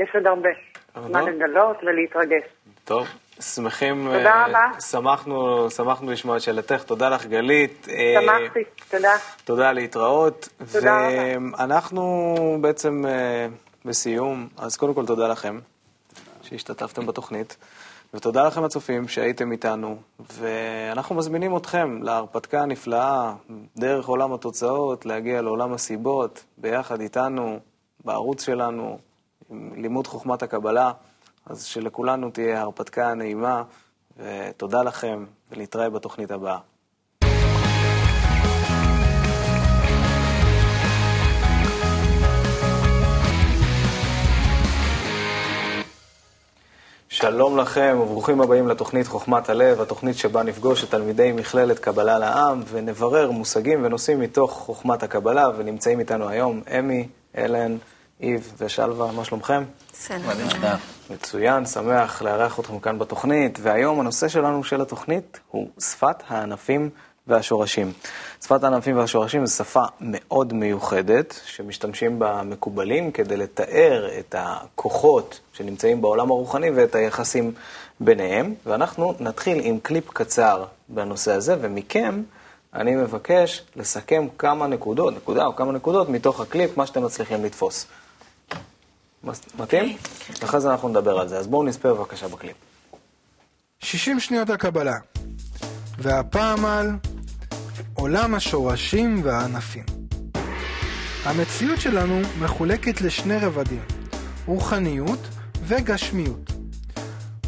יש 0.00 0.08
עוד 0.14 0.26
הרבה. 0.26 0.48
מה 0.96 1.20
טוב. 1.20 1.28
לגלות 1.28 1.76
ולהתרגש. 1.82 2.42
טוב, 2.84 3.06
שמחים... 3.40 4.08
תודה 4.12 4.30
אה, 4.30 4.46
רבה. 4.46 4.80
שמחנו, 4.80 5.70
שמחנו 5.70 6.10
לשמוע 6.10 6.36
את 6.36 6.40
שאלתך. 6.42 6.82
תודה 6.82 7.08
לך, 7.08 7.26
גלית. 7.26 7.88
שמחתי, 8.22 8.60
תודה. 8.90 9.12
תודה, 9.44 9.72
להתראות. 9.72 10.48
תודה 10.72 11.08
ואנחנו 11.58 12.34
בעצם 12.60 13.02
בסיום, 13.84 14.48
אז 14.56 14.76
קודם 14.76 14.94
כל 14.94 15.06
תודה 15.06 15.28
לכם 15.28 15.58
שהשתתפתם 16.42 17.06
בתוכנית, 17.06 17.56
ותודה 18.14 18.46
לכם 18.46 18.64
הצופים 18.64 19.08
שהייתם 19.08 19.52
איתנו, 19.52 19.96
ואנחנו 20.32 21.14
מזמינים 21.14 21.56
אתכם 21.56 22.02
להרפתקה 22.02 22.62
הנפלאה, 22.62 23.34
דרך 23.76 24.06
עולם 24.06 24.32
התוצאות, 24.32 25.06
להגיע 25.06 25.42
לעולם 25.42 25.72
הסיבות, 25.72 26.44
ביחד 26.58 27.00
איתנו, 27.00 27.58
בערוץ 28.04 28.44
שלנו, 28.44 28.98
עם 29.50 29.70
לימוד 29.76 30.06
חוכמת 30.06 30.42
הקבלה, 30.42 30.92
אז 31.46 31.64
שלכולנו 31.64 32.30
תהיה 32.30 32.60
הרפתקה 32.60 33.14
נעימה, 33.14 33.62
ותודה 34.16 34.82
לכם, 34.82 35.24
ולהתראה 35.50 35.90
בתוכנית 35.90 36.30
הבאה. 36.30 36.58
שלום 47.14 47.56
לכם 47.56 47.98
וברוכים 48.02 48.40
הבאים 48.40 48.68
לתוכנית 48.68 49.06
חוכמת 49.06 49.48
הלב, 49.48 49.80
התוכנית 49.80 50.16
שבה 50.16 50.42
נפגוש 50.42 50.84
את 50.84 50.90
תלמידי 50.90 51.32
מכללת 51.32 51.78
קבלה 51.78 52.18
לעם 52.18 52.62
ונברר 52.70 53.30
מושגים 53.30 53.84
ונושאים 53.84 54.20
מתוך 54.20 54.52
חוכמת 54.52 55.02
הקבלה, 55.02 55.48
ונמצאים 55.56 56.00
איתנו 56.00 56.28
היום 56.28 56.62
אמי, 56.78 57.08
אלן, 57.36 57.76
איב 58.20 58.52
ושלווה, 58.58 59.12
מה 59.12 59.24
שלומכם? 59.24 59.64
בסדר. 59.92 60.76
מצוין, 61.10 61.66
שמח 61.66 62.22
לארח 62.22 62.60
אתכם 62.60 62.78
כאן 62.78 62.98
בתוכנית, 62.98 63.58
והיום 63.62 64.00
הנושא 64.00 64.28
שלנו 64.28 64.64
של 64.64 64.80
התוכנית 64.80 65.40
הוא 65.50 65.68
שפת 65.80 66.22
הענפים 66.28 66.90
והשורשים. 67.26 67.92
שפת 68.42 68.64
הענפים 68.64 68.96
והשורשים 68.96 69.46
זו 69.46 69.54
שפה 69.54 69.84
מאוד 70.00 70.52
מיוחדת, 70.52 71.40
שמשתמשים 71.46 72.18
בה 72.18 72.42
מקובלים 72.42 73.12
כדי 73.12 73.36
לתאר 73.36 74.08
את 74.18 74.34
הכוחות 74.38 75.40
שנמצאים 75.52 76.02
בעולם 76.02 76.30
הרוחני 76.30 76.70
ואת 76.70 76.94
היחסים 76.94 77.52
ביניהם, 78.00 78.54
ואנחנו 78.66 79.14
נתחיל 79.20 79.60
עם 79.62 79.78
קליפ 79.82 80.10
קצר 80.10 80.64
בנושא 80.88 81.32
הזה, 81.32 81.56
ומכם 81.60 82.22
אני 82.74 82.94
מבקש 82.94 83.62
לסכם 83.76 84.26
כמה 84.38 84.66
נקודות, 84.66 85.14
נקודה 85.16 85.46
או 85.46 85.56
כמה 85.56 85.72
נקודות 85.72 86.08
מתוך 86.08 86.40
הקליפ, 86.40 86.76
מה 86.76 86.86
שאתם 86.86 87.04
מצליחים 87.04 87.44
לתפוס. 87.44 87.86
מתאים? 89.58 89.96
אחרי 90.44 90.60
זה 90.60 90.70
אנחנו 90.70 90.88
נדבר 90.88 91.18
על 91.18 91.28
זה. 91.28 91.38
אז 91.38 91.46
בואו 91.46 91.62
נספה 91.62 91.94
בבקשה 91.94 92.28
בקליפ. 92.28 92.56
60 93.80 94.20
שניות 94.20 94.50
על 94.50 94.56
קבלה. 94.56 94.96
והפעם 95.98 96.64
על 96.64 96.90
עולם 97.94 98.34
השורשים 98.34 99.20
והענפים. 99.24 99.84
המציאות 101.24 101.80
שלנו 101.80 102.20
מחולקת 102.40 103.00
לשני 103.00 103.36
רבדים, 103.36 103.82
רוחניות 104.46 105.28
וגשמיות. 105.66 106.52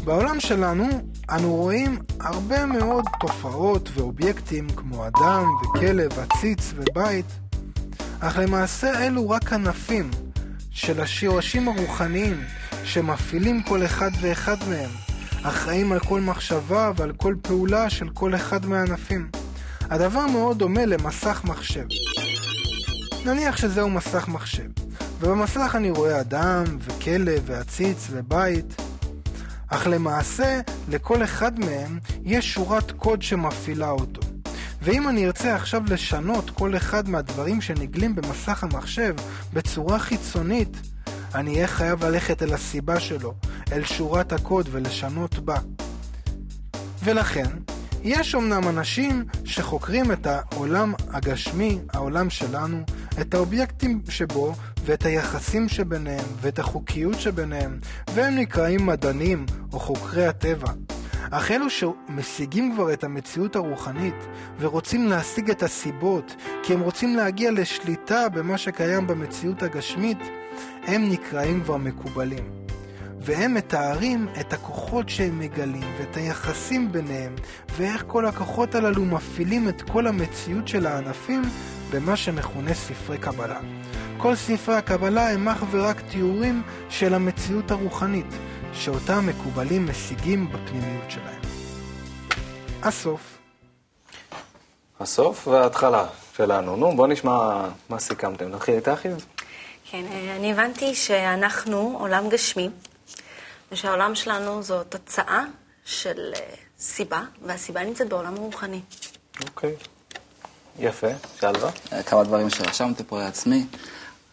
בעולם 0.03 0.39
שלנו 0.39 0.87
אנו 1.29 1.55
רואים 1.55 1.99
הרבה 2.19 2.65
מאוד 2.65 3.05
תופעות 3.19 3.89
ואובייקטים 3.93 4.67
כמו 4.69 5.07
אדם 5.07 5.45
וכלב, 5.61 6.11
עציץ 6.19 6.73
ובית, 6.75 7.25
אך 8.19 8.37
למעשה 8.37 9.07
אלו 9.07 9.29
רק 9.29 9.53
ענפים 9.53 10.11
של 10.71 11.01
השורשים 11.01 11.67
הרוחניים 11.67 12.41
שמפעילים 12.83 13.63
כל 13.63 13.85
אחד 13.85 14.11
ואחד 14.21 14.57
מהם, 14.69 14.89
אחראים 15.43 15.91
על 15.91 15.99
כל 15.99 16.21
מחשבה 16.21 16.91
ועל 16.95 17.11
כל 17.11 17.35
פעולה 17.41 17.89
של 17.89 18.09
כל 18.09 18.35
אחד 18.35 18.65
מהענפים. 18.65 19.29
הדבר 19.89 20.27
מאוד 20.27 20.59
דומה 20.59 20.85
למסך 20.85 21.41
מחשב. 21.43 21.85
נניח 23.25 23.57
שזהו 23.57 23.89
מסך 23.89 24.27
מחשב, 24.27 24.69
ובמסך 25.19 25.75
אני 25.75 25.91
רואה 25.91 26.19
אדם, 26.19 26.63
וכלב, 26.79 27.43
ועציץ, 27.45 28.07
ובית, 28.11 28.75
אך 29.67 29.87
למעשה 29.87 30.59
לכל 30.89 31.23
אחד 31.23 31.59
מהם 31.59 31.99
יש 32.23 32.53
שורת 32.53 32.91
קוד 32.91 33.21
שמפעילה 33.21 33.89
אותו. 33.89 34.21
ואם 34.81 35.09
אני 35.09 35.25
ארצה 35.25 35.55
עכשיו 35.55 35.83
לשנות 35.87 36.49
כל 36.49 36.77
אחד 36.77 37.09
מהדברים 37.09 37.61
שנגלים 37.61 38.15
במסך 38.15 38.63
המחשב 38.63 39.15
בצורה 39.53 39.99
חיצונית, 39.99 40.77
אני 41.35 41.55
אהיה 41.55 41.67
חייב 41.67 42.05
ללכת 42.05 42.43
אל 42.43 42.53
הסיבה 42.53 42.99
שלו, 42.99 43.33
אל 43.71 43.83
שורת 43.83 44.33
הקוד 44.33 44.69
ולשנות 44.71 45.39
בה. 45.39 45.57
ולכן, 47.03 47.49
יש 48.05 48.35
אמנם 48.35 48.67
אנשים 48.67 49.23
שחוקרים 49.45 50.11
את 50.11 50.27
העולם 50.27 50.93
הגשמי, 51.09 51.79
העולם 51.93 52.29
שלנו, 52.29 52.77
את 53.21 53.33
האובייקטים 53.33 54.01
שבו 54.09 54.53
ואת 54.85 55.05
היחסים 55.05 55.69
שביניהם 55.69 56.25
ואת 56.41 56.59
החוקיות 56.59 57.19
שביניהם, 57.19 57.79
והם 58.13 58.35
נקראים 58.35 58.85
מדענים 58.85 59.45
או 59.73 59.79
חוקרי 59.79 60.25
הטבע. 60.25 60.67
אך 61.31 61.51
אלו 61.51 61.69
שמשיגים 61.69 62.73
כבר 62.73 62.93
את 62.93 63.03
המציאות 63.03 63.55
הרוחנית 63.55 64.15
ורוצים 64.59 65.07
להשיג 65.07 65.49
את 65.49 65.63
הסיבות 65.63 66.35
כי 66.63 66.73
הם 66.73 66.79
רוצים 66.79 67.15
להגיע 67.15 67.51
לשליטה 67.51 68.29
במה 68.29 68.57
שקיים 68.57 69.07
במציאות 69.07 69.63
הגשמית, 69.63 70.19
הם 70.83 71.09
נקראים 71.09 71.63
כבר 71.63 71.77
מקובלים. 71.77 72.64
והם 73.25 73.53
מתארים 73.53 74.27
את 74.39 74.53
הכוחות 74.53 75.09
שהם 75.09 75.39
מגלים 75.39 75.93
ואת 75.99 76.17
היחסים 76.17 76.91
ביניהם 76.91 77.35
ואיך 77.69 78.03
כל 78.07 78.25
הכוחות 78.25 78.75
הללו 78.75 79.05
מפעילים 79.05 79.69
את 79.69 79.81
כל 79.81 80.07
המציאות 80.07 80.67
של 80.67 80.85
הענפים 80.85 81.41
במה 81.91 82.15
שמכונה 82.15 82.73
ספרי 82.73 83.17
קבלה. 83.17 83.59
כל 84.17 84.35
ספרי 84.35 84.75
הקבלה 84.75 85.29
הם 85.29 85.49
אך 85.49 85.63
ורק 85.71 86.01
תיאורים 86.11 86.63
של 86.89 87.13
המציאות 87.13 87.71
הרוחנית, 87.71 88.33
שאותם 88.73 89.25
מקובלים 89.27 89.87
משיגים 89.89 90.51
בפנימיות 90.51 91.11
שלהם. 91.11 91.41
הסוף. 92.83 93.37
הסוף 94.99 95.47
וההתחלה 95.47 96.05
שלנו. 96.37 96.75
נו, 96.75 96.95
בואו 96.95 97.07
נשמע 97.07 97.67
מה 97.89 97.99
סיכמתם. 97.99 98.49
נתחיל 98.49 98.75
איתך, 98.75 99.05
איב? 99.05 99.25
כן, 99.91 100.03
אה, 100.11 100.35
אני 100.35 100.51
הבנתי 100.51 100.95
שאנחנו 100.95 101.97
עולם 101.99 102.29
גשמי, 102.29 102.69
ושהעולם 103.71 104.15
שלנו 104.15 104.63
זו 104.63 104.83
תוצאה 104.83 105.43
של 105.85 106.31
אה, 106.35 106.39
סיבה, 106.79 107.21
והסיבה 107.41 107.83
נמצאת 107.83 108.09
בעולם 108.09 108.35
הרוחני. 108.35 108.81
אוקיי. 109.41 109.75
יפה. 110.79 111.07
שלווה? 111.39 111.71
כמה 112.05 112.23
דברים 112.23 112.49
שרשמתי 112.49 113.03
פה 113.03 113.19
לעצמי. 113.19 113.65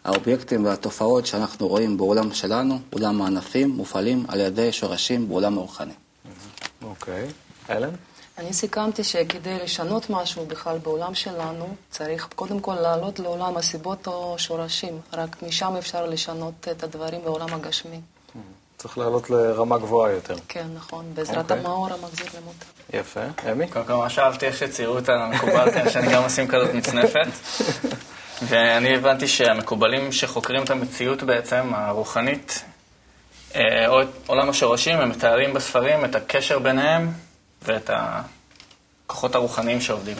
האובייקטים 0.03 0.65
והתופעות 0.65 1.25
שאנחנו 1.25 1.67
רואים 1.67 1.97
בעולם 1.97 2.33
שלנו, 2.33 2.79
עולם 2.93 3.21
הענפים, 3.21 3.69
מופעלים 3.69 4.25
על 4.27 4.39
ידי 4.39 4.71
שורשים 4.71 5.29
בעולם 5.29 5.57
הרוחני. 5.57 5.93
אוקיי. 6.83 7.27
אלן? 7.69 7.89
אני 8.37 8.53
סיכמתי 8.53 9.03
שכדי 9.03 9.59
לשנות 9.63 10.09
משהו 10.09 10.45
בכלל 10.45 10.77
בעולם 10.77 11.15
שלנו, 11.15 11.75
צריך 11.91 12.27
קודם 12.35 12.59
כל 12.59 12.75
לעלות 12.75 13.19
לעולם 13.19 13.57
הסיבות 13.57 14.07
או 14.07 14.35
שורשים. 14.37 14.99
רק 15.13 15.43
משם 15.43 15.75
אפשר 15.75 16.05
לשנות 16.05 16.67
את 16.71 16.83
הדברים 16.83 17.21
בעולם 17.23 17.53
הגשמי. 17.53 18.01
צריך 18.77 18.97
לעלות 18.97 19.29
לרמה 19.29 19.77
גבוהה 19.77 20.11
יותר. 20.11 20.35
כן, 20.47 20.67
נכון. 20.75 21.05
בעזרת 21.13 21.37
אוקיי. 21.37 21.59
המאור 21.59 21.87
המחזיר 21.93 22.27
למוטה. 22.37 22.65
יפה. 22.93 23.51
אמי? 23.51 23.67
קודם 23.67 23.85
כל, 23.85 23.93
ממש 23.93 24.19
אהבתי 24.19 24.45
איך 24.45 24.57
שציירו 24.57 24.97
את 24.97 25.09
המקובלתם, 25.09 25.89
שאני 25.89 26.13
גם 26.13 26.23
אשים 26.23 26.47
כזאת 26.47 26.73
מצנפת. 26.73 27.27
ואני 28.41 28.95
הבנתי 28.95 29.27
שהמקובלים 29.27 30.11
שחוקרים 30.11 30.63
את 30.63 30.69
המציאות 30.69 31.23
בעצם, 31.23 31.71
הרוחנית, 31.73 32.63
אה, 33.55 33.87
או 33.87 34.01
את 34.01 34.07
עולם 34.27 34.49
השורשים, 34.49 34.99
הם 34.99 35.09
מתארים 35.09 35.53
בספרים 35.53 36.05
את 36.05 36.15
הקשר 36.15 36.59
ביניהם 36.59 37.11
ואת 37.61 37.89
הכוחות 37.93 39.35
הרוחניים 39.35 39.81
שעובדים. 39.81 40.17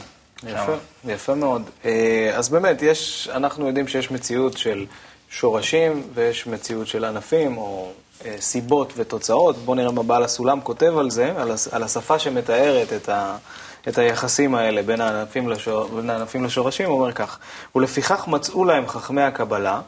יפה, 0.47 0.73
יפה 1.05 1.35
מאוד. 1.35 1.69
אה, 1.85 2.31
אז 2.35 2.49
באמת, 2.49 2.81
יש, 2.81 3.29
אנחנו 3.33 3.67
יודעים 3.67 3.87
שיש 3.87 4.11
מציאות 4.11 4.57
של 4.57 4.85
שורשים 5.29 6.03
ויש 6.13 6.47
מציאות 6.47 6.87
של 6.87 7.05
ענפים 7.05 7.57
או 7.57 7.91
סיבות 8.39 8.93
ותוצאות. 8.97 9.57
בואו 9.57 9.75
נראה 9.75 9.91
מה 9.91 10.03
בעל 10.03 10.23
הסולם 10.23 10.61
כותב 10.61 10.97
על 10.97 11.09
זה, 11.09 11.33
על 11.71 11.83
השפה 11.83 12.19
שמתארת 12.19 12.93
את, 12.93 13.09
ה, 13.09 13.37
את 13.87 13.97
היחסים 13.97 14.55
האלה 14.55 14.83
בין 14.83 15.01
הענפים, 15.01 15.49
לשור, 15.49 15.87
בין 15.87 16.09
הענפים 16.09 16.43
לשורשים, 16.43 16.89
הוא 16.89 16.99
אומר 16.99 17.11
כך: 17.11 17.39
ולפיכך 17.75 18.27
מצאו 18.27 18.65
להם 18.65 18.87
חכמי 18.87 19.21
הקבלה 19.21 19.81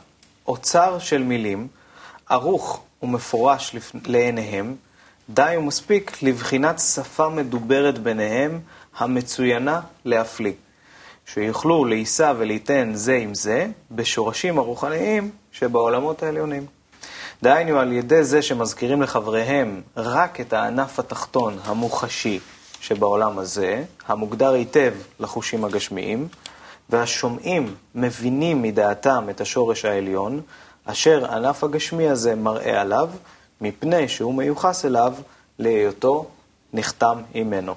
אוצר 0.48 1.00
של 1.00 1.24
מילים, 1.24 1.68
ערוך 2.30 2.84
ומפורש 3.04 3.76
לפ- 3.76 3.96
לעיניהם, 4.06 4.76
די 5.30 5.56
ומספיק 5.58 6.24
לבחינת 6.24 6.80
שפה 6.80 7.30
מדוברת 7.30 8.00
ביניהם, 8.00 8.60
המצוינה 8.98 9.82
להפליא. 10.06 10.54
שיוכלו 11.26 11.86
להישא 11.86 12.34
וליתן 12.38 12.92
זה 12.94 13.16
עם 13.16 13.34
זה 13.34 13.68
בשורשים 13.92 14.58
הרוחניים 14.58 15.32
שבעולמות 15.52 16.24
העליונים. 16.24 16.66
דהיינו, 17.44 17.80
על 17.80 17.94
ידי 17.94 18.24
זה 18.24 18.42
שמזכירים 18.42 19.02
לחבריהם 19.02 19.82
רק 19.98 20.42
את 20.42 20.54
הענף 20.54 21.00
התחתון 21.00 21.58
המוחשי 21.64 22.40
שבעולם 22.82 23.40
הזה, 23.40 23.84
המוגדר 24.08 24.54
היטב 24.54 24.94
לחושים 25.20 25.66
הגשמיים, 25.66 26.28
והשומעים 26.90 27.76
מבינים 27.96 28.62
מדעתם 28.62 29.28
את 29.30 29.42
השורש 29.42 29.86
העליון, 29.86 30.42
אשר 30.86 31.34
ענף 31.34 31.64
הגשמי 31.64 32.10
הזה 32.10 32.36
מראה 32.36 32.82
עליו, 32.82 33.10
מפני 33.62 34.08
שהוא 34.08 34.34
מיוחס 34.34 34.86
אליו 34.86 35.14
להיותו 35.60 36.26
נחתם 36.74 37.22
ממנו. 37.36 37.76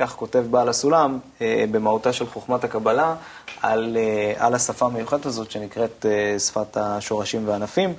כך 0.00 0.16
כותב 0.16 0.44
בעל 0.50 0.68
הסולם 0.68 1.18
אה, 1.40 1.64
במהותה 1.70 2.12
של 2.12 2.26
חוכמת 2.26 2.64
הקבלה 2.64 3.14
על, 3.62 3.96
אה, 4.00 4.46
על 4.46 4.54
השפה 4.54 4.86
המיוחדת 4.86 5.26
הזאת 5.26 5.50
שנקראת 5.50 6.06
אה, 6.08 6.38
שפת 6.38 6.76
השורשים 6.76 7.48
והענפים. 7.48 7.94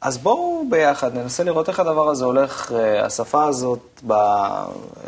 אז 0.00 0.18
בואו 0.18 0.64
ביחד 0.70 1.16
ננסה 1.16 1.44
לראות 1.44 1.68
איך 1.68 1.80
הדבר 1.80 2.08
הזה 2.08 2.24
הולך, 2.24 2.72
השפה 3.02 3.44
הזאת 3.44 4.02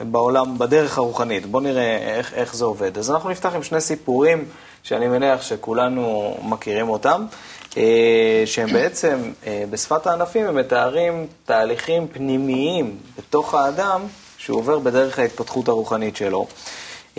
בעולם, 0.02 0.58
בדרך 0.58 0.98
הרוחנית. 0.98 1.46
בואו 1.46 1.62
נראה 1.62 1.96
איך, 1.96 2.34
איך 2.34 2.54
זה 2.54 2.64
עובד. 2.64 2.98
אז 2.98 3.10
אנחנו 3.10 3.30
נפתח 3.30 3.54
עם 3.54 3.62
שני 3.62 3.80
סיפורים 3.80 4.44
שאני 4.82 5.08
מניח 5.08 5.42
שכולנו 5.42 6.36
מכירים 6.42 6.88
אותם, 6.88 7.26
שהם 8.46 8.72
בעצם, 8.72 9.32
בשפת 9.70 10.06
הענפים, 10.06 10.46
הם 10.46 10.56
מתארים 10.56 11.26
תהליכים 11.44 12.08
פנימיים 12.08 12.96
בתוך 13.18 13.54
האדם 13.54 14.00
שהוא 14.44 14.58
עובר 14.58 14.78
בדרך 14.78 15.18
ההתפתחות 15.18 15.68
הרוחנית 15.68 16.16
שלו. 16.16 16.46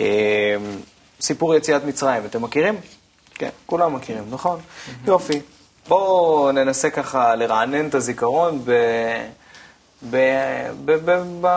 אה, 0.00 0.56
סיפור 1.20 1.54
יציאת 1.54 1.84
מצרים, 1.84 2.24
אתם 2.26 2.42
מכירים? 2.42 2.76
כן, 3.34 3.48
כולם 3.66 3.94
מכירים, 3.94 4.24
נכון? 4.30 4.60
יופי. 5.06 5.40
בואו 5.88 6.52
ננסה 6.52 6.90
ככה 6.90 7.34
לרענן 7.34 7.88
את 7.88 7.94
הזיכרון 7.94 8.60
ב... 8.64 8.70
ב... 10.10 10.16
ב... 10.84 10.92
ב... 10.92 11.10
ב... 11.40 11.48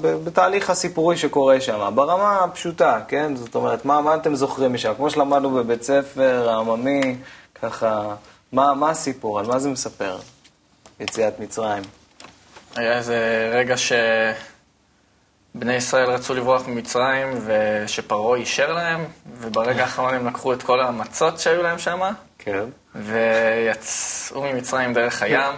ב... 0.00 0.24
בתהליך 0.24 0.70
הסיפורי 0.70 1.16
שקורה 1.16 1.60
שם, 1.60 1.92
ברמה 1.94 2.44
הפשוטה, 2.44 3.00
כן? 3.08 3.36
זאת 3.36 3.54
אומרת, 3.54 3.84
מה, 3.84 4.00
מה 4.00 4.14
אתם 4.14 4.34
זוכרים 4.34 4.72
משם? 4.72 4.92
כמו 4.96 5.10
שלמדנו 5.10 5.50
בבית 5.50 5.82
ספר 5.82 6.48
העממי, 6.50 7.16
ככה, 7.62 8.14
מה, 8.52 8.74
מה 8.74 8.90
הסיפור? 8.90 9.38
על 9.38 9.46
מה 9.46 9.58
זה 9.58 9.68
מספר? 9.68 10.18
יציאת 11.00 11.40
מצרים. 11.40 11.82
היה 12.76 12.98
איזה 12.98 13.50
רגע 13.54 13.76
ש... 13.76 13.92
בני 15.54 15.74
ישראל 15.74 16.10
רצו 16.10 16.34
לברוח 16.34 16.68
ממצרים, 16.68 17.38
ושפרעה 17.46 18.38
אישר 18.38 18.72
להם, 18.72 19.04
וברגע 19.38 19.82
האחרון 19.82 20.14
הם 20.14 20.26
לקחו 20.26 20.52
את 20.52 20.62
כל 20.62 20.80
המצות 20.80 21.38
שהיו 21.38 21.62
להם 21.62 21.78
שם, 21.78 22.00
כן. 22.38 22.64
ויצאו 22.94 24.42
ממצרים 24.42 24.94
דרך 24.94 25.22
הים, 25.22 25.54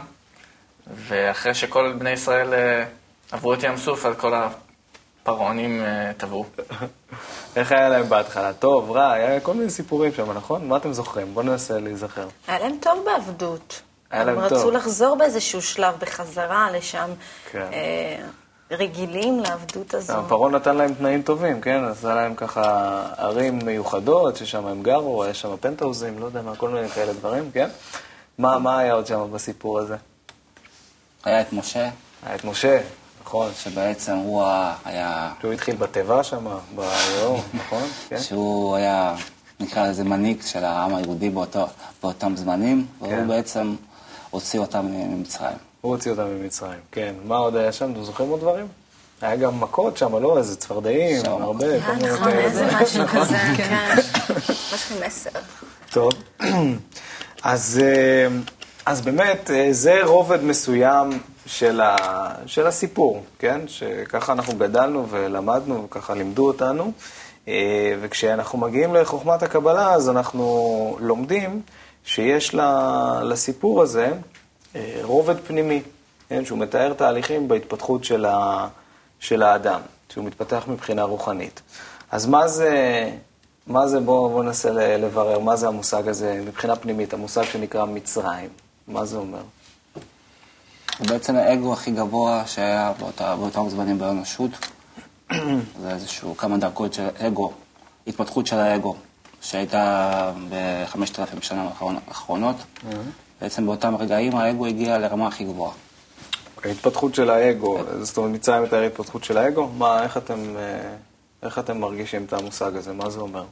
ואחרי 0.86 1.54
שכל 1.54 1.92
בני 1.98 2.10
ישראל 2.10 2.54
אה, 2.54 2.84
עברו 3.32 3.54
את 3.54 3.62
ים 3.62 3.76
סוף, 3.76 4.06
אז 4.06 4.14
כל 4.16 4.32
הפרעונים 4.34 5.82
אה, 5.82 6.12
טבעו. 6.16 6.46
איך 7.56 7.72
היה 7.72 7.88
להם 7.88 8.08
בהתחלה? 8.08 8.52
טוב, 8.52 8.90
רע, 8.90 9.12
היה 9.12 9.40
כל 9.40 9.54
מיני 9.54 9.70
סיפורים 9.70 10.12
שם, 10.14 10.32
נכון? 10.32 10.68
מה 10.68 10.76
אתם 10.76 10.92
זוכרים? 10.92 11.34
בואו 11.34 11.46
ננסה 11.46 11.78
להיזכר. 11.78 12.28
היה 12.46 12.58
להם 12.58 12.76
טוב 12.80 13.04
בעבדות. 13.04 13.82
היה 14.10 14.24
להם 14.24 14.34
טוב. 14.34 14.44
הם 14.44 14.58
רצו 14.58 14.70
לחזור 14.70 15.16
באיזשהו 15.16 15.62
שלב 15.62 15.94
בחזרה 15.98 16.70
לשם. 16.70 17.10
כן. 17.50 17.68
רגילים 18.74 19.40
לעבדות 19.40 19.94
הזו. 19.94 20.14
פרעה 20.28 20.50
נתן 20.50 20.76
להם 20.76 20.94
תנאים 20.94 21.22
טובים, 21.22 21.60
כן? 21.60 21.84
עשה 21.84 22.14
להם 22.14 22.34
ככה 22.34 23.02
ערים 23.18 23.58
מיוחדות, 23.64 24.36
ששם 24.36 24.66
הם 24.66 24.82
גרו, 24.82 25.24
היה 25.24 25.34
שם 25.34 25.56
פנטהאוזים, 25.60 26.18
לא 26.18 26.26
יודע 26.26 26.42
מה, 26.42 26.56
כל 26.56 26.68
מיני 26.68 26.88
כאלה 26.88 27.12
דברים, 27.12 27.50
כן? 27.50 27.68
מה, 28.38 28.58
מה 28.58 28.78
היה 28.78 28.92
עוד 28.92 29.06
שם 29.06 29.26
בסיפור 29.32 29.78
הזה? 29.78 29.96
היה 31.24 31.40
את 31.40 31.52
משה. 31.52 31.88
היה 32.26 32.34
את 32.34 32.44
משה, 32.44 32.80
נכון. 33.24 33.50
שבעצם 33.54 34.16
הוא 34.16 34.44
היה... 34.84 35.32
שהוא 35.40 35.52
התחיל 35.52 35.76
בתיבה 35.76 36.24
שם, 36.24 36.46
ביום, 36.74 37.40
נכון? 37.54 37.82
כן? 38.08 38.18
שהוא 38.20 38.76
היה, 38.76 39.14
נקרא 39.60 39.88
לזה 39.88 40.04
מנהיג 40.04 40.42
של 40.42 40.64
העם 40.64 40.94
היהודי 40.94 41.30
באותו, 41.30 41.66
באותם 42.02 42.36
זמנים, 42.36 42.86
והוא 42.98 43.10
כן. 43.10 43.28
בעצם 43.28 43.74
הוציא 44.30 44.60
אותם 44.60 44.86
ממצרים. 44.86 45.56
הוא 45.84 45.92
הוציא 45.92 46.10
אותם 46.10 46.24
ממצרים, 46.24 46.78
כן. 46.92 47.14
מה 47.24 47.36
עוד 47.36 47.56
היה 47.56 47.72
שם? 47.72 47.92
אתם 47.92 48.02
זוכרים 48.02 48.30
עוד 48.30 48.40
דברים? 48.40 48.66
היה 49.20 49.36
גם 49.36 49.60
מכות 49.60 49.96
שם, 49.96 50.16
לא? 50.16 50.38
איזה 50.38 50.56
צפרדעים, 50.56 51.22
הרבה, 51.26 51.80
כל 51.86 51.92
מיני 51.92 52.08
נכון, 52.10 52.28
איזה 52.28 52.66
משהו 52.82 53.04
כזה, 53.14 53.36
כן. 53.56 53.94
משהו 54.74 54.96
מסר. 55.06 55.30
טוב, 55.90 56.12
אז, 57.42 57.80
אה, 57.84 58.26
אז 58.86 59.00
באמת, 59.00 59.50
אה, 59.50 59.68
זה 59.70 60.00
רובד 60.04 60.44
מסוים 60.44 61.10
של, 61.46 61.80
ה, 61.80 61.96
של 62.46 62.66
הסיפור, 62.66 63.22
כן? 63.38 63.60
שככה 63.66 64.32
אנחנו 64.32 64.52
גדלנו 64.58 65.06
ולמדנו, 65.10 65.84
וככה 65.84 66.14
לימדו 66.14 66.46
אותנו. 66.46 66.92
אה, 67.48 67.94
וכשאנחנו 68.00 68.58
מגיעים 68.58 68.94
לחוכמת 68.94 69.42
הקבלה, 69.42 69.92
אז 69.92 70.10
אנחנו 70.10 70.96
לומדים 71.00 71.62
שיש 72.04 72.54
לסיפור 73.22 73.82
הזה 73.82 74.12
רובד 75.02 75.40
פנימי, 75.40 75.82
כן, 76.28 76.44
שהוא 76.44 76.58
מתאר 76.58 76.92
תהליכים 76.92 77.48
בהתפתחות 77.48 78.04
של, 78.04 78.24
ה, 78.24 78.68
של 79.20 79.42
האדם, 79.42 79.80
שהוא 80.08 80.24
מתפתח 80.24 80.64
מבחינה 80.68 81.02
רוחנית. 81.02 81.60
אז 82.10 82.26
מה 82.26 82.48
זה, 82.48 83.10
מה 83.66 83.88
זה 83.88 84.00
בואו 84.00 84.30
בוא 84.30 84.44
ננסה 84.44 84.70
לברר, 84.72 85.38
מה 85.38 85.56
זה 85.56 85.68
המושג 85.68 86.08
הזה 86.08 86.42
מבחינה 86.46 86.76
פנימית, 86.76 87.14
המושג 87.14 87.42
שנקרא 87.42 87.84
מצרים, 87.84 88.48
מה 88.88 89.04
זה 89.04 89.16
אומר? 89.16 89.42
זה 90.98 91.04
בעצם 91.08 91.36
האגו 91.36 91.72
הכי 91.72 91.90
גבוה 91.90 92.42
שהיה 92.46 92.92
באותה, 92.98 93.36
באותם 93.36 93.68
זמנים 93.68 93.98
באנושות. 93.98 94.50
זה 95.82 95.90
איזשהו 95.90 96.36
כמה 96.36 96.56
דרכות 96.56 96.94
של 96.94 97.08
אגו, 97.18 97.52
התפתחות 98.06 98.46
של 98.46 98.58
האגו, 98.58 98.96
שהייתה 99.40 100.32
בחמשת 100.50 101.18
אלפים 101.18 101.42
שנה 101.42 101.68
האחרונות. 102.08 102.56
Mm-hmm. 102.56 103.23
בעצם 103.44 103.66
באותם 103.66 103.96
רגעים 103.96 104.36
האגו 104.36 104.66
הגיע 104.66 104.98
לרמה 104.98 105.26
הכי 105.26 105.44
גבוהה. 105.44 105.72
ההתפתחות 106.64 107.14
של 107.14 107.30
האגו, 107.30 107.78
זאת 108.00 108.16
אומרת, 108.16 108.32
מצרים 108.32 108.62
מתאר 108.62 108.82
התפתחות 108.82 109.24
של 109.24 109.38
האגו? 109.38 109.68
מה, 109.68 110.02
איך 110.02 110.16
אתם, 110.16 110.56
אה, 110.56 110.94
איך 111.42 111.58
אתם 111.58 111.78
מרגישים 111.78 112.24
את 112.24 112.32
המושג 112.32 112.76
הזה? 112.76 112.92
מה 112.92 113.10
זה 113.10 113.20
אומר? 113.20 113.44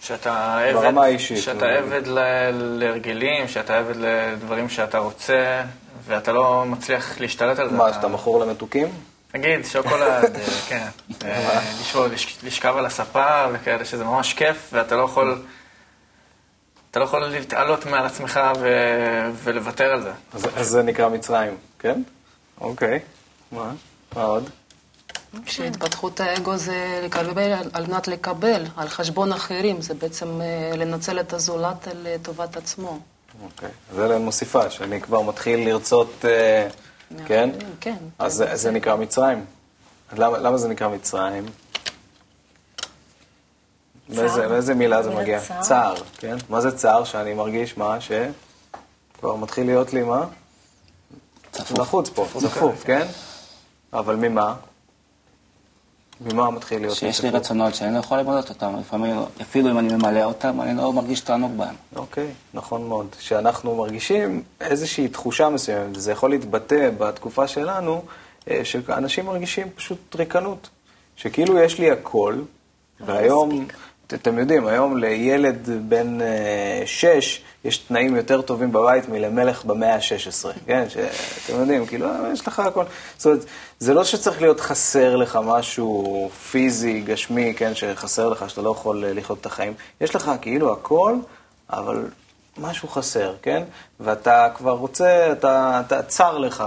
שאתה 0.00 0.58
עבד, 0.58 0.72
ברמה 0.72 1.04
האישית. 1.04 1.38
שאתה 1.38 1.66
עבד 1.66 2.06
ל... 2.06 2.18
להרגלים, 2.52 3.48
שאתה 3.48 3.78
עבד 3.78 3.96
לדברים 3.96 4.68
שאתה 4.68 4.98
רוצה, 4.98 5.62
ואתה 6.06 6.32
לא 6.32 6.64
מצליח 6.66 7.20
להשתלט 7.20 7.58
על 7.58 7.70
זה. 7.70 7.76
מה, 7.76 7.92
שאתה 7.92 8.08
מכור 8.08 8.40
למתוקים? 8.40 8.88
נגיד, 9.34 9.64
שוקולד, 9.64 10.36
אה, 10.36 10.46
כן. 10.68 10.86
אה, 11.24 11.60
לשכב 12.42 12.74
על 12.76 12.86
הספה 12.86 13.44
וכאלה, 13.52 13.84
שזה 13.84 14.04
ממש 14.04 14.34
כיף, 14.34 14.70
ואתה 14.72 14.96
לא 14.96 15.02
יכול... 15.02 15.42
אתה 16.92 17.00
לא 17.00 17.04
יכול 17.04 17.24
להתעלות 17.24 17.86
מעל 17.86 18.06
עצמך 18.06 18.40
ו... 18.58 18.68
ולוותר 19.34 19.84
על 19.84 20.02
זה. 20.02 20.12
אז, 20.32 20.46
אז 20.56 20.68
זה 20.68 20.82
נקרא 20.82 21.08
מצרים, 21.08 21.56
כן? 21.78 22.02
אוקיי. 22.60 22.98
מה? 23.52 23.72
מה 24.16 24.22
עוד? 24.22 24.50
שהתפתחות 25.46 26.20
האגו 26.20 26.56
זה 26.56 27.00
לקבל 27.02 27.52
על 27.72 27.86
מנת 27.86 28.08
לקבל, 28.08 28.64
על 28.76 28.88
חשבון 28.88 29.32
אחרים, 29.32 29.80
זה 29.80 29.94
בעצם 29.94 30.40
אה, 30.40 30.76
לנצל 30.76 31.20
את 31.20 31.32
הזולת 31.32 31.88
לטובת 31.94 32.56
עצמו. 32.56 32.98
אוקיי, 33.44 33.70
זה 33.94 34.18
מוסיפה, 34.18 34.70
שאני 34.70 35.00
כבר 35.00 35.22
מתחיל 35.22 35.68
לרצות, 35.68 36.24
אה, 36.24 36.68
כן? 37.26 37.50
כן. 37.80 37.96
אז 38.18 38.34
זה, 38.34 38.56
זה 38.56 38.70
נקרא 38.70 38.96
מצרים. 38.96 39.44
למה, 40.16 40.38
למה 40.38 40.58
זה 40.58 40.68
נקרא 40.68 40.88
מצרים? 40.88 41.44
מאיזה, 44.16 44.48
מאיזה 44.48 44.74
מילה 44.74 45.02
זה 45.02 45.10
מגיע? 45.10 45.40
צער. 45.40 45.62
צער, 45.62 45.94
כן? 46.18 46.36
מה 46.48 46.60
זה 46.60 46.76
צער 46.76 47.04
שאני 47.04 47.34
מרגיש 47.34 47.76
מה? 47.76 47.98
שכבר 48.00 49.36
מתחיל 49.36 49.66
להיות 49.66 49.92
לי 49.92 50.02
מה? 50.02 50.24
צפוף. 51.52 51.78
לחוץ 51.78 52.08
פה, 52.08 52.26
צפוף, 52.40 52.84
כן? 52.84 53.06
אבל 53.92 54.16
ממה? 54.16 54.54
ממה 56.20 56.50
מתחיל 56.50 56.80
להיות 56.80 56.96
שיש 56.96 57.22
לי 57.22 57.30
רצונות 57.30 57.74
שאני 57.74 57.94
לא 57.94 57.98
יכול 57.98 58.18
למלא 58.18 58.40
אותם, 58.48 58.76
לפעמים, 58.80 59.16
אפילו 59.42 59.70
אם 59.70 59.78
אני 59.78 59.94
ממלא 59.94 60.24
אותם, 60.24 60.60
אני 60.60 60.76
לא 60.76 60.92
מרגיש 60.92 61.20
תענוג 61.20 61.52
בהם. 61.56 61.74
אוקיי, 61.96 62.26
נכון 62.54 62.88
מאוד. 62.88 63.06
שאנחנו 63.18 63.76
מרגישים 63.76 64.42
איזושהי 64.60 65.08
תחושה 65.08 65.48
מסוימת, 65.48 65.96
וזה 65.96 66.12
יכול 66.12 66.30
להתבטא 66.30 66.90
בתקופה 66.98 67.48
שלנו, 67.48 68.02
אה, 68.50 68.60
שאנשים 68.64 69.26
מרגישים 69.26 69.70
פשוט 69.74 70.16
ריקנות. 70.16 70.68
שכאילו 71.16 71.58
יש 71.58 71.78
לי 71.78 71.90
הכל, 71.90 72.34
והיום... 73.00 73.66
אתם 74.14 74.38
יודעים, 74.38 74.66
היום 74.66 74.96
לילד 74.96 75.68
בן 75.88 76.20
אה, 76.20 76.82
שש 76.86 77.42
יש 77.64 77.78
תנאים 77.78 78.16
יותר 78.16 78.42
טובים 78.42 78.72
בבית 78.72 79.08
מלמלך 79.08 79.64
במאה 79.64 79.94
ה-16, 79.94 80.48
כן? 80.66 80.84
שאתם 80.88 81.60
יודעים, 81.60 81.86
כאילו, 81.86 82.08
יש 82.32 82.46
לך 82.46 82.58
הכל. 82.58 82.84
זאת 83.16 83.26
אומרת, 83.26 83.44
זה 83.78 83.94
לא 83.94 84.04
שצריך 84.04 84.40
להיות 84.40 84.60
חסר 84.60 85.16
לך 85.16 85.38
משהו 85.44 86.30
פיזי, 86.50 87.00
גשמי, 87.00 87.54
כן? 87.56 87.74
שחסר 87.74 88.28
לך, 88.28 88.50
שאתה 88.50 88.62
לא 88.62 88.70
יכול 88.70 89.04
אה, 89.04 89.12
לחיות 89.12 89.40
את 89.40 89.46
החיים. 89.46 89.74
יש 90.00 90.14
לך 90.14 90.30
כאילו 90.40 90.72
הכל, 90.72 91.14
אבל 91.70 92.04
משהו 92.58 92.88
חסר, 92.88 93.34
כן? 93.42 93.62
ואתה 94.00 94.48
כבר 94.56 94.72
רוצה, 94.72 95.32
אתה, 95.32 95.82
אתה 95.86 96.02
צר 96.02 96.38
לך 96.38 96.64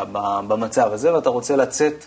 במצב 0.48 0.94
הזה, 0.94 1.14
ואתה 1.14 1.30
רוצה 1.30 1.56
לצאת 1.56 2.06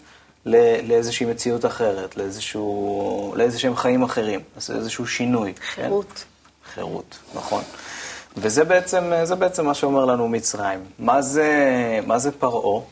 לאיזושהי 0.82 1.26
מציאות 1.26 1.66
אחרת, 1.66 2.16
לאיזשהו, 2.16 3.34
לאיזשהם 3.36 3.76
חיים 3.76 4.02
אחרים, 4.02 4.40
לאיזשהו 4.68 5.06
שינוי. 5.06 5.54
חירות. 5.74 6.06
כן? 6.06 6.24
חירות, 6.74 7.18
נכון. 7.34 7.62
וזה 8.36 8.64
בעצם, 8.64 9.12
זה 9.24 9.34
בעצם 9.34 9.66
מה 9.66 9.74
שאומר 9.74 10.04
לנו 10.04 10.28
מצרים. 10.28 10.84
מה 10.98 11.22
זה, 11.22 12.00
מה 12.06 12.18
זה 12.18 12.32
פרעה? 12.32 12.82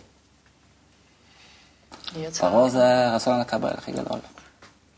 פרעה 2.39 2.69
זה 2.69 3.15
רצון 3.15 3.41
לקבל 3.41 3.71
הכי 3.79 3.93
גדול. 3.93 4.19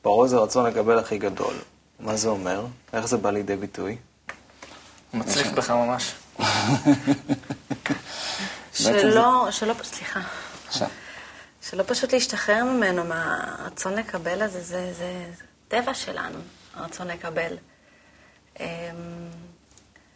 פרעה 0.03 0.29
זה 0.29 0.37
רצון 0.37 0.67
לקבל 0.67 0.99
הכי 0.99 1.19
גדול. 1.19 1.55
מה 2.01 2.17
זה 2.17 2.29
אומר? 2.29 2.67
איך 2.93 3.07
זה 3.07 3.17
בא 3.17 3.31
לידי 3.31 3.57
ביטוי? 3.57 3.97
הוא 5.11 5.21
מצליף 5.21 5.47
בך 5.47 5.71
ממש. 5.71 6.13
שלא, 8.73 9.49
שלא, 9.51 9.75
סליחה. 9.83 10.21
שלא 11.63 11.85
פשוט 11.87 12.13
להשתחרר 12.13 12.65
ממנו, 12.65 13.05
מהרצון 13.05 13.95
לקבל 13.95 14.43
הזה, 14.43 14.61
זה, 14.61 14.93
זה, 14.93 15.25
זה 15.39 15.45
טבע 15.69 15.95
שלנו, 15.95 16.39
הרצון 16.75 17.09
לקבל. 17.09 17.57
אמ, 18.61 18.67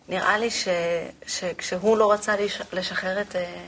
נראה 0.08 0.38
לי 0.38 0.50
ש, 0.50 0.68
שכשהוא 1.26 1.96
לא 1.96 2.12
רצה 2.12 2.34
לשחרר 2.72 3.20
את, 3.20 3.36
אה, 3.36 3.64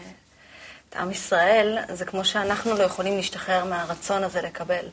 את 0.89 0.97
עם 0.97 1.11
ישראל, 1.11 1.79
זה 1.93 2.05
כמו 2.05 2.25
שאנחנו 2.25 2.75
לא 2.75 2.83
יכולים 2.83 3.17
להשתחרר 3.17 3.65
מהרצון 3.65 4.25
הזה 4.25 4.43
לקבל. 4.43 4.87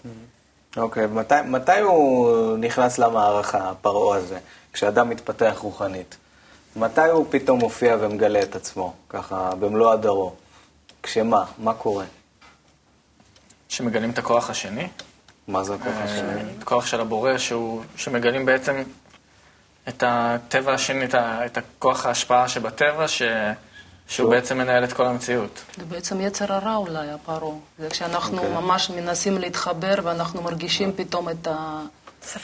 אוקיי, 0.78 1.06
okay, 1.06 1.08
מתי, 1.08 1.36
מתי 1.46 1.80
הוא 1.80 2.58
נכנס 2.58 2.98
למערכה, 2.98 3.70
הפרעה 3.70 4.18
הזה, 4.18 4.40
כשאדם 4.74 5.10
מתפתח 5.10 5.58
רוחנית? 5.62 6.18
מתי 6.76 7.10
הוא 7.10 7.26
פתאום 7.30 7.60
מופיע 7.60 7.98
ומגלה 8.00 8.42
את 8.42 8.56
עצמו, 8.56 8.94
ככה, 9.10 9.52
במלוא 9.60 9.92
הדרו? 9.92 10.34
כשמה? 11.04 11.46
מה 11.58 11.74
קורה? 11.74 12.06
שמגלים 13.82 14.10
את 14.10 14.18
הכוח 14.18 14.50
השני. 14.50 14.88
מה 15.48 15.64
זה 15.64 15.76
הכוח 15.76 15.94
השני? 16.04 16.42
את 16.58 16.62
הכוח 16.62 16.86
של 16.86 17.02
הבורא, 17.02 17.38
שהוא, 17.38 17.82
שמגלים 17.96 18.46
בעצם 18.46 18.84
את 19.88 20.04
הטבע 20.08 20.74
השני, 20.74 21.06
את, 21.06 21.14
ה, 21.14 21.46
את 21.46 21.58
הכוח 21.58 22.06
ההשפעה 22.06 22.48
שבטבע, 22.48 23.08
ש, 23.08 23.22
שהוא 24.08 24.30
בעצם 24.30 24.58
מנהל 24.58 24.84
את 24.84 24.94
כל 24.94 25.06
המציאות. 25.06 25.64
זה 25.78 25.86
בעצם 25.86 26.22
יצר 26.22 26.54
הרע 26.54 26.76
אולי, 26.76 27.10
הפרעה. 27.10 27.56
זה 27.80 27.90
כשאנחנו 27.90 28.38
okay. 28.38 28.42
אוקיי. 28.42 28.56
ממש 28.56 28.90
מנסים 28.90 29.38
להתחבר 29.38 29.96
ואנחנו 30.04 30.42
מרגישים 30.42 30.92
פתאום 30.96 31.30
את 31.30 31.48
ה... 31.48 31.82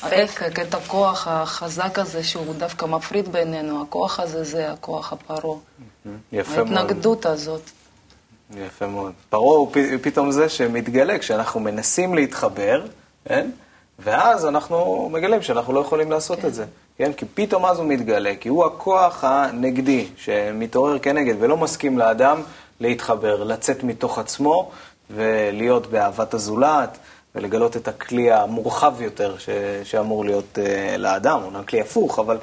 ההפק, 0.02 0.60
את 0.62 0.74
הכוח 0.74 1.28
החזק 1.28 2.00
הזה 2.00 2.24
שהוא 2.24 2.54
דווקא 2.58 2.86
מפריד 2.86 3.32
בינינו, 3.32 3.82
הכוח 3.82 4.20
הזה 4.20 4.44
זה 4.44 4.72
הכוח 4.72 5.14
הפרעה. 5.14 5.58
יפה 6.32 6.64
מאוד. 6.64 6.78
ההתנגדות 6.78 7.26
הזאת. 7.26 7.62
יפה 8.56 8.88
מאוד. 8.88 9.12
פרעה 9.30 9.58
הוא 9.58 9.72
פתאום 10.02 10.32
זה 10.32 10.50
שמתגלה 10.50 11.18
כשאנחנו 11.20 11.60
מנסים 11.60 12.16
להתחבר, 12.16 12.86
כן? 13.26 13.50
ואז 14.00 14.46
אנחנו 14.46 15.10
מגלים 15.12 15.42
שאנחנו 15.42 15.74
לא 15.74 15.80
יכולים 15.80 16.12
לעשות 16.12 16.40
כן. 16.40 16.48
את 16.48 16.54
זה. 16.54 16.66
כן? 16.98 17.14
כי 17.14 17.26
פתאום 17.34 17.66
אז 17.66 17.80
הוא 17.80 17.88
מתגלה, 17.88 18.34
כי 18.40 18.50
הוא 18.50 18.66
הכוח 18.66 19.24
הנגדי 19.24 20.08
שמתעורר 20.18 21.00
כנגד 21.00 21.36
ולא 21.40 21.58
מסכים 21.58 21.98
לאדם 21.98 22.42
להתחבר, 22.80 23.44
לצאת 23.44 23.84
מתוך 23.84 24.20
עצמו 24.20 24.72
ולהיות 25.10 25.88
באהבת 25.88 26.34
הזולת 26.34 26.98
ולגלות 27.36 27.78
את 27.78 27.88
הכלי 27.88 28.32
המורחב 28.32 29.02
יותר 29.02 29.38
ש... 29.38 29.50
שאמור 29.84 30.26
להיות 30.26 30.58
uh, 30.58 30.98
לאדם, 30.98 31.44
אומנם 31.44 31.64
כלי 31.64 31.82
הפוך, 31.82 32.20
אבל 32.20 32.38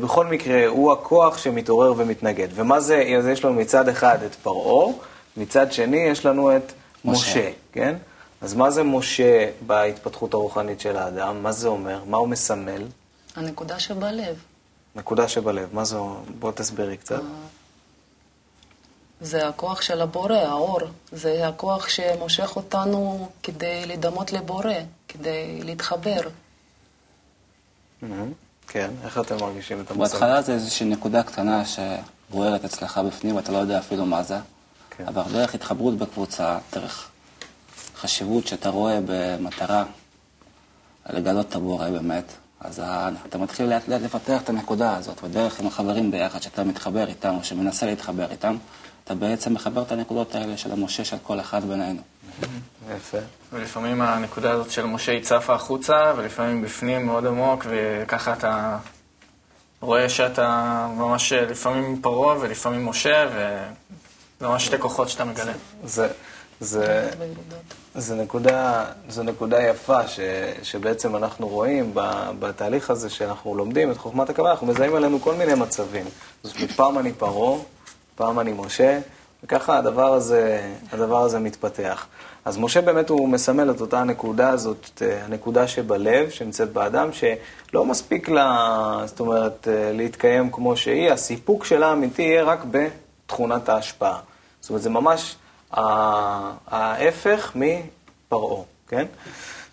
בכל 0.00 0.26
מקרה 0.26 0.66
הוא 0.66 0.92
הכוח 0.92 1.38
שמתעורר 1.38 1.94
ומתנגד. 1.96 2.48
ומה 2.54 2.80
זה, 2.80 3.14
אז 3.18 3.26
יש 3.26 3.44
לנו 3.44 3.54
מצד 3.54 3.88
אחד 3.88 4.22
את 4.22 4.34
פרעה, 4.34 4.92
מצד 5.36 5.72
שני 5.72 5.96
יש 5.96 6.26
לנו 6.26 6.56
את 6.56 6.72
משה, 7.04 7.20
משה 7.20 7.50
כן? 7.72 7.96
אז 8.40 8.54
מה 8.54 8.70
זה 8.70 8.82
משה 8.82 9.50
בהתפתחות 9.66 10.34
הרוחנית 10.34 10.80
של 10.80 10.96
האדם? 10.96 11.42
מה 11.42 11.52
זה 11.52 11.68
אומר? 11.68 12.04
מה 12.06 12.16
הוא 12.16 12.28
מסמל? 12.28 12.82
הנקודה 13.36 13.78
שבלב. 13.78 14.36
נקודה 14.96 15.28
שבלב, 15.28 15.68
מה 15.72 15.84
זה? 15.84 15.96
בוא 16.38 16.52
תסבירי 16.52 16.96
קצת. 16.96 17.20
זה 19.20 19.48
הכוח 19.48 19.82
של 19.82 20.00
הבורא, 20.00 20.36
האור. 20.36 20.80
זה 21.12 21.48
הכוח 21.48 21.88
שמושך 21.88 22.56
אותנו 22.56 23.28
כדי 23.42 23.86
לדמות 23.86 24.32
לבורא, 24.32 24.74
כדי 25.08 25.60
להתחבר. 25.62 26.20
כן, 28.68 28.90
איך 29.04 29.18
אתם 29.18 29.36
מרגישים 29.40 29.80
את 29.80 29.90
המצב? 29.90 30.02
בהתחלה 30.02 30.42
זה 30.42 30.52
איזושהי 30.52 30.86
נקודה 30.86 31.22
קטנה 31.22 31.62
שבוערת 31.64 32.64
אצלך 32.64 33.00
בפנים, 33.06 33.36
ואתה 33.36 33.52
לא 33.52 33.58
יודע 33.58 33.78
אפילו 33.78 34.06
מה 34.06 34.22
זה. 34.22 34.38
כן. 34.90 35.04
אבל 35.08 35.22
דרך 35.32 35.54
התחברות 35.54 35.98
בקבוצה, 35.98 36.58
דרך 36.72 37.08
חשיבות 37.96 38.46
שאתה 38.46 38.68
רואה 38.68 38.98
במטרה 39.06 39.84
לגלות 41.10 41.48
את 41.48 41.54
הבורא 41.54 41.90
באמת, 41.90 42.32
אז 42.64 42.82
אתה 43.28 43.38
מתחיל 43.38 43.66
לאט 43.66 43.88
לאט 43.88 44.00
לפתח 44.00 44.42
את 44.42 44.48
הנקודה 44.48 44.96
הזאת, 44.96 45.24
ודרך 45.24 45.60
עם 45.60 45.66
החברים 45.66 46.10
ביחד, 46.10 46.42
שאתה 46.42 46.64
מתחבר 46.64 47.08
איתם, 47.08 47.34
או 47.38 47.44
שמנסה 47.44 47.86
להתחבר 47.86 48.30
איתם, 48.30 48.56
אתה 49.04 49.14
בעצם 49.14 49.54
מחבר 49.54 49.82
את 49.82 49.92
הנקודות 49.92 50.34
האלה 50.34 50.56
של 50.56 50.72
המשה 50.72 51.04
של 51.04 51.16
כל 51.22 51.40
אחד 51.40 51.64
בינינו. 51.64 52.00
יפה. 52.96 53.18
ולפעמים 53.52 54.02
הנקודה 54.02 54.50
הזאת 54.50 54.70
של 54.70 54.84
משה 54.86 55.12
היא 55.12 55.22
צפה 55.22 55.54
החוצה, 55.54 56.12
ולפעמים 56.16 56.62
בפנים 56.62 57.06
מאוד 57.06 57.26
עמוק, 57.26 57.66
וככה 57.68 58.32
אתה 58.32 58.78
רואה 59.80 60.08
שאתה 60.08 60.86
ממש 60.96 61.32
לפעמים 61.32 62.00
פרעה 62.02 62.36
ולפעמים 62.40 62.86
משה, 62.86 63.26
וזה 63.28 64.48
ממש 64.48 64.66
שתי 64.66 64.78
כוחות 64.78 65.08
שאתה 65.08 65.24
מגלה. 65.24 65.52
זה, 65.84 66.08
זה, 66.64 67.10
זה, 67.94 68.14
נקודה, 68.14 68.84
זה 69.08 69.22
נקודה 69.22 69.62
יפה 69.62 70.08
ש, 70.08 70.20
שבעצם 70.62 71.16
אנחנו 71.16 71.48
רואים 71.48 71.90
בתהליך 72.38 72.90
הזה 72.90 73.10
שאנחנו 73.10 73.54
לומדים 73.54 73.90
את 73.90 73.96
חוכמת 73.96 74.30
הקבלה, 74.30 74.50
אנחנו 74.50 74.66
מזהים 74.66 74.94
עלינו 74.94 75.20
כל 75.20 75.34
מיני 75.34 75.54
מצבים. 75.54 76.06
זאת 76.42 76.56
אומרת, 76.56 76.70
פעם 76.70 76.98
אני 76.98 77.12
פרעה, 77.12 77.58
פעם 78.14 78.40
אני 78.40 78.52
משה, 78.52 79.00
וככה 79.44 79.78
הדבר 79.78 80.14
הזה, 80.14 80.72
הדבר 80.92 81.22
הזה 81.22 81.38
מתפתח. 81.38 82.06
אז 82.44 82.58
משה 82.58 82.80
באמת 82.80 83.08
הוא 83.08 83.28
מסמל 83.28 83.70
את 83.70 83.80
אותה 83.80 84.00
הנקודה 84.00 84.48
הזאת, 84.48 85.02
הנקודה 85.24 85.68
שבלב, 85.68 86.30
שנמצאת 86.30 86.72
באדם, 86.72 87.08
שלא 87.12 87.84
מספיק 87.84 88.28
לה, 88.28 89.02
זאת 89.06 89.20
אומרת, 89.20 89.68
להתקיים 89.92 90.50
כמו 90.50 90.76
שהיא, 90.76 91.10
הסיפוק 91.10 91.64
שלה 91.64 91.88
האמיתי 91.88 92.22
יהיה 92.22 92.44
רק 92.44 92.60
בתכונת 92.70 93.68
ההשפעה. 93.68 94.18
זאת 94.60 94.70
אומרת, 94.70 94.82
זה 94.82 94.90
ממש 94.90 95.36
ההפך 95.76 97.52
מפרעה, 97.54 98.62
כן? 98.88 99.06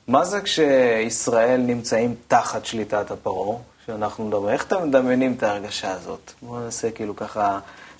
מה 0.08 0.26
זה 0.26 0.41
כשישראל 0.41 1.62
נמצאים 1.62 2.16
תחת 2.28 2.66
שליטת 2.66 3.12
הפרעה, 3.12 3.58
שאנחנו 3.86 4.26
מדברים? 4.28 4.54
איך 4.54 4.66
אתם 4.66 4.88
מדמיינים 4.88 5.34
את 5.38 5.43
ההרגשה 5.43 5.91
הזאת? 5.91 6.32
בואו 6.41 6.60
ננסה 6.60 6.91
כאילו 6.91 7.16
ככה 7.16 7.60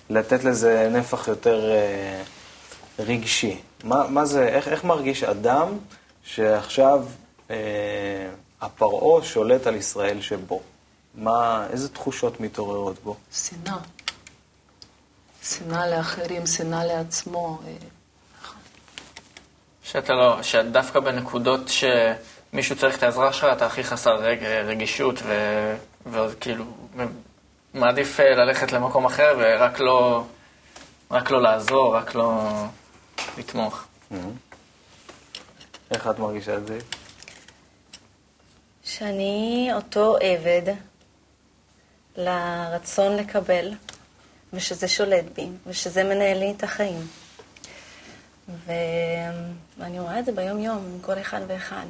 לתת 0.10 0.44
לזה 0.44 0.90
נפח 0.92 1.28
יותר 1.28 1.72
אה, 1.72 2.24
רגשי. 3.00 3.62
מה, 3.84 4.08
מה 4.10 4.26
זה, 4.26 4.48
איך, 4.48 4.68
איך 4.68 4.84
מרגיש 4.84 5.24
אדם 5.24 5.68
שעכשיו 6.24 7.06
אה, 7.52 7.56
הפרעה 8.62 9.24
שולט 9.24 9.68
על 9.68 9.76
ישראל 9.76 10.22
שבו? 10.22 10.62
מה, 11.16 11.68
איזה 11.72 11.90
תחושות 11.90 12.40
מתעוררות 12.40 12.96
בו? 13.04 13.16
שנאה. 13.34 13.78
שנאה 15.44 15.88
לאחרים, 15.88 16.48
שנאה 16.48 16.86
לעצמו. 16.86 17.60
אה, 17.68 17.74
שאתה 19.84 20.14
לא, 20.14 20.44
שדווקא 20.44 21.00
בנקודות 21.00 21.62
שמישהו 21.68 22.76
צריך 22.76 22.98
את 22.98 23.04
העזרה 23.04 23.34
שלך, 23.34 23.48
אתה 23.54 23.66
הכי 23.66 23.84
חסר 23.84 24.16
רג, 24.16 24.44
רגישות, 24.44 25.16
וכאילו, 26.06 26.66
מעדיף 27.74 28.20
אה, 28.20 28.36
ללכת 28.36 28.72
למקום 28.72 29.06
אחר 29.06 29.36
ורק 29.40 29.80
לא, 29.80 30.24
רק 31.12 31.32
לא 31.32 31.42
לעזור, 31.42 31.96
רק 31.96 32.16
לא 32.16 32.42
לתמוך. 33.38 33.84
Mm-hmm. 34.12 34.16
איך 35.92 36.08
את 36.08 36.20
מרגישה 36.20 36.56
את 36.56 36.68
זה? 36.68 36.80
שאני 38.84 39.70
אותו 39.74 40.18
עבד 40.22 40.74
לרצון 42.18 43.16
לקבל, 43.18 43.74
ושזה 44.54 44.88
שולט 44.88 45.26
בי, 45.36 45.48
ושזה 45.68 46.04
מנהל 46.04 46.38
לי 46.38 46.54
את 46.58 46.64
החיים. 46.64 47.08
ואני 48.68 50.00
רואה 50.00 50.20
את 50.20 50.26
זה 50.26 50.32
ביום-יום 50.32 50.78
עם 50.78 51.00
כל 51.02 51.20
אחד 51.22 51.40
ואחד. 51.48 51.86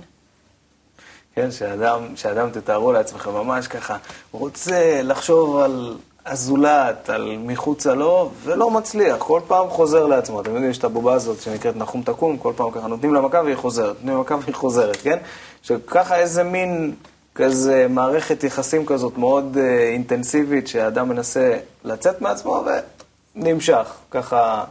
כן, 1.35 1.51
שאדם, 1.51 2.15
שאדם 2.15 2.49
תתארו 2.49 2.91
לעצמכם 2.91 3.31
ממש 3.31 3.67
ככה, 3.67 3.97
רוצה 4.31 5.01
לחשוב 5.03 5.57
על 5.57 5.97
הזולת, 6.25 7.09
על 7.09 7.35
מחוצה 7.39 7.93
לו, 7.93 8.31
ולא 8.43 8.71
מצליח, 8.71 9.15
כל 9.19 9.41
פעם 9.47 9.69
חוזר 9.69 10.05
לעצמו. 10.05 10.41
אתם 10.41 10.49
יודעים, 10.49 10.71
יש 10.71 10.77
את 10.77 10.83
הבובה 10.83 11.13
הזאת 11.13 11.41
שנקראת 11.41 11.75
נחום 11.75 12.03
תקום, 12.03 12.37
כל 12.37 12.53
פעם 12.55 12.71
ככה 12.71 12.87
נותנים 12.87 13.13
לה 13.13 13.21
מכה 13.21 13.41
והיא 13.45 13.55
חוזרת, 13.55 13.95
נותנים 13.95 14.15
לה 14.15 14.21
מכה 14.21 14.35
והיא 14.35 14.55
חוזרת, 14.55 14.97
כן? 14.97 15.19
שככה 15.63 16.15
איזה 16.15 16.43
מין 16.43 16.95
כזה 17.35 17.87
מערכת 17.89 18.43
יחסים 18.43 18.85
כזאת 18.85 19.17
מאוד 19.17 19.57
אה, 19.57 19.89
אינטנסיבית, 19.89 20.67
שהאדם 20.67 21.09
מנסה 21.09 21.57
לצאת 21.83 22.21
מעצמו 22.21 22.65
ונמשך, 23.35 23.93
ככה, 24.11 24.63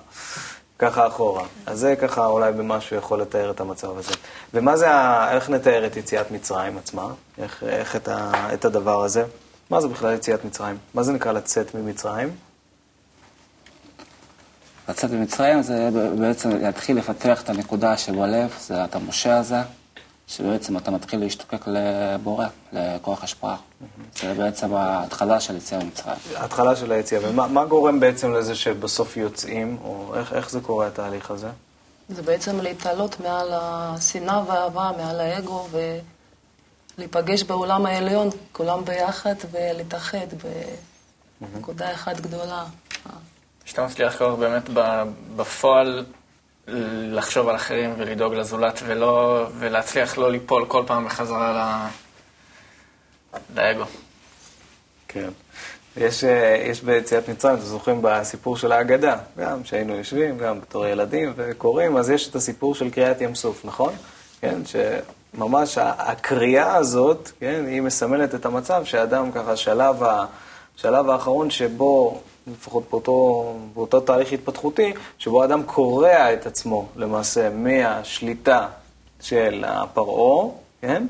ככה 0.79 1.07
אחורה. 1.07 1.45
אז 1.67 1.79
זה 1.79 1.97
ככה 1.97 2.27
אולי 2.27 2.53
במשהו 2.53 2.97
יכול 2.97 3.21
לתאר 3.21 3.51
את 3.51 3.61
המצב 3.61 3.99
הזה. 3.99 4.15
ומה 4.55 4.77
זה. 4.77 4.87
איך 5.31 5.51
נתאר 5.51 5.87
את 5.87 5.97
יציאת 5.97 6.31
מצרים 6.31 6.79
עצמה? 6.79 7.09
איך, 7.39 7.65
איך 7.69 7.97
את, 7.97 8.09
ה... 8.09 8.49
את 8.55 8.65
הדבר 8.65 9.05
הזה? 9.05 9.25
מה 9.71 9.81
זה 9.81 9.89
בכלל 9.89 10.15
יציאת 10.15 10.45
מצרים? 10.45 10.77
מה 10.95 11.03
זה 11.03 11.13
נקרא 11.13 11.33
לצאת 11.33 11.75
ממצרים? 11.75 12.31
לצאת 14.89 15.11
ממצרים 15.11 15.63
זה 15.63 15.89
בעצם 16.19 16.51
להתחיל 16.51 16.99
לפתח 16.99 17.43
את 17.43 17.51
הנקודה 17.51 17.97
שבלב, 17.97 18.55
זה 18.61 18.85
את 18.85 18.95
המשה 18.95 19.39
הזה, 19.39 19.57
שבעצם 20.31 20.77
אתה 20.77 20.91
מתחיל 20.91 21.21
להשתוקק 21.21 21.67
לבורא, 21.67 22.47
לכוח 22.73 23.25
השפעה. 23.25 23.57
זה 24.17 24.35
בעצם 24.35 24.75
ההתחלה 24.75 25.41
של 25.41 25.57
יציאה 25.57 25.85
ממצרים. 25.85 26.17
ההתחלה 26.37 26.77
של 26.77 26.93
היציאה, 26.93 27.21
ומה 27.31 27.65
גורם 27.65 28.01
בעצם 28.01 28.33
לזה 28.33 28.55
שבסוף 28.55 29.17
יוצאים, 29.17 29.79
או 29.85 30.15
איך, 30.15 30.33
איך 30.33 30.51
זה 30.51 30.61
קורה 30.61 30.87
התהליך 30.87 31.31
הזה? 31.31 31.49
זה 32.09 32.23
בעצם 32.23 32.61
להתעלות 32.61 33.21
מעל 33.21 33.49
השנאה 33.53 34.43
והאהבה, 34.47 34.91
מעל 34.97 35.21
האגו, 35.21 35.67
ולהיפגש 36.99 37.43
בעולם 37.43 37.87
העליון, 37.87 38.29
כולם 38.53 38.85
ביחד, 38.85 39.35
ולהתאחד 39.51 40.27
בנקודה 41.41 41.95
אחת 41.95 42.21
גדולה. 42.21 42.65
שאתה 43.65 43.85
מצליח 43.85 44.17
כבר 44.17 44.37
באמת 44.37 44.69
בפועל 45.37 46.05
לחשוב 47.11 47.49
על 47.49 47.57
אחרים 47.57 47.95
ולדאוג 47.99 48.35
לזולת 48.35 48.81
ולא, 48.87 49.47
ולהצליח 49.59 50.19
לא 50.19 50.31
ליפול 50.31 50.65
כל 50.69 50.83
פעם 50.87 51.05
בחזרה 51.05 51.53
ל... 51.53 51.89
לאגו. 53.57 53.85
כן. 55.09 55.29
יש, 55.97 56.25
אה, 56.25 56.65
יש 56.69 56.83
ביציאת 56.83 57.29
מצרים, 57.29 57.55
אתם 57.55 57.65
זוכרים 57.65 57.99
בסיפור 58.03 58.57
של 58.57 58.73
ההגדה, 58.73 59.17
גם 59.39 59.65
שהיינו 59.65 59.97
יושבים, 59.97 60.39
גם 60.39 60.61
בתור 60.61 60.87
ילדים 60.87 61.33
וקוראים, 61.37 61.97
אז 61.97 62.11
יש 62.11 62.29
את 62.29 62.35
הסיפור 62.35 62.75
של 62.75 62.91
קריאת 62.91 63.21
ים 63.21 63.35
סוף, 63.35 63.65
נכון? 63.65 63.93
כן, 64.41 64.61
שממש 64.67 65.79
הקריאה 65.79 66.77
הזאת, 66.77 67.31
כן, 67.41 67.65
היא 67.67 67.83
מסמלת 67.83 68.35
את 68.35 68.47
המצב 68.47 68.85
שאדם 68.85 69.33
ככה, 69.33 69.57
שלב, 69.57 70.03
השלב 70.77 71.11
האחרון 71.11 71.51
שבו 71.51 72.21
לפחות 72.53 72.85
באותו, 72.91 73.55
באותו 73.75 74.01
תהליך 74.01 74.33
התפתחותי, 74.33 74.93
שבו 75.19 75.43
האדם 75.43 75.63
קורע 75.63 76.33
את 76.33 76.47
עצמו 76.47 76.89
למעשה 76.97 77.51
מהשליטה 77.51 78.67
של 79.21 79.65
הפרעה, 79.67 80.49
כן? 80.81 81.07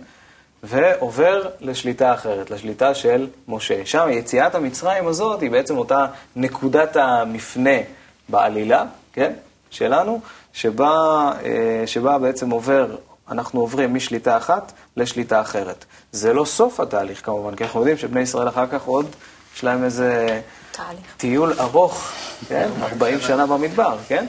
ועובר 0.62 1.49
לשליטה 1.61 2.14
אחרת, 2.14 2.51
לשליטה 2.51 2.95
של 2.95 3.28
משה. 3.49 3.86
שם 3.86 4.09
יציאת 4.11 4.55
המצרים 4.55 5.07
הזאת 5.07 5.41
היא 5.41 5.51
בעצם 5.51 5.78
אותה 5.78 6.07
נקודת 6.36 6.97
המפנה 6.97 7.78
בעלילה, 8.28 8.84
כן? 9.12 9.32
שלנו, 9.70 10.20
שבה, 10.53 11.32
אה, 11.45 11.82
שבה 11.86 12.18
בעצם 12.18 12.51
עובר, 12.51 12.97
אנחנו 13.30 13.61
עוברים 13.61 13.95
משליטה 13.95 14.36
אחת 14.36 14.72
לשליטה 14.97 15.41
אחרת. 15.41 15.84
זה 16.12 16.32
לא 16.32 16.45
סוף 16.45 16.80
התהליך 16.80 17.26
כמובן, 17.26 17.55
כי 17.55 17.64
אנחנו 17.64 17.80
יודעים 17.80 17.97
שבני 17.97 18.20
ישראל 18.20 18.49
אחר 18.49 18.66
כך 18.66 18.84
עוד, 18.84 19.07
יש 19.57 19.64
להם 19.64 19.84
איזה... 19.84 20.41
תהליך. 20.73 21.14
טיול 21.16 21.53
ארוך, 21.61 22.12
כן? 22.49 22.68
40 22.83 23.21
שנה 23.21 23.47
במדבר, 23.47 23.97
כן? 24.09 24.27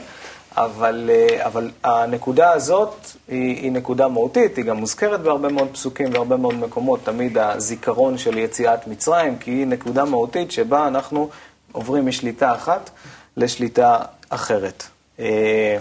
אבל, 0.56 1.10
אה, 1.12 1.46
אבל 1.46 1.70
הנקודה 1.84 2.52
הזאת 2.52 2.94
היא, 3.28 3.56
היא 3.56 3.72
נקודה 3.72 4.08
מהותית, 4.08 4.56
היא 4.56 4.64
גם 4.64 4.76
מוזכרת 4.76 5.20
בהרבה 5.20 5.48
מאוד 5.48 5.68
פסוקים 5.72 6.12
והרבה 6.12 6.36
מאוד 6.36 6.54
מקומות, 6.54 7.00
תמיד 7.04 7.38
הזיכרון 7.38 8.18
של 8.18 8.38
יציאת 8.38 8.86
מצרים, 8.86 9.38
כי 9.38 9.50
היא 9.50 9.66
נקודה 9.66 10.04
מהותית 10.04 10.52
שבה 10.52 10.86
אנחנו 10.86 11.28
עוברים 11.72 12.06
משליטה 12.06 12.54
אחת 12.54 12.90
לשליטה 13.36 13.98
אחרת. 14.28 14.84
אה, 15.20 15.76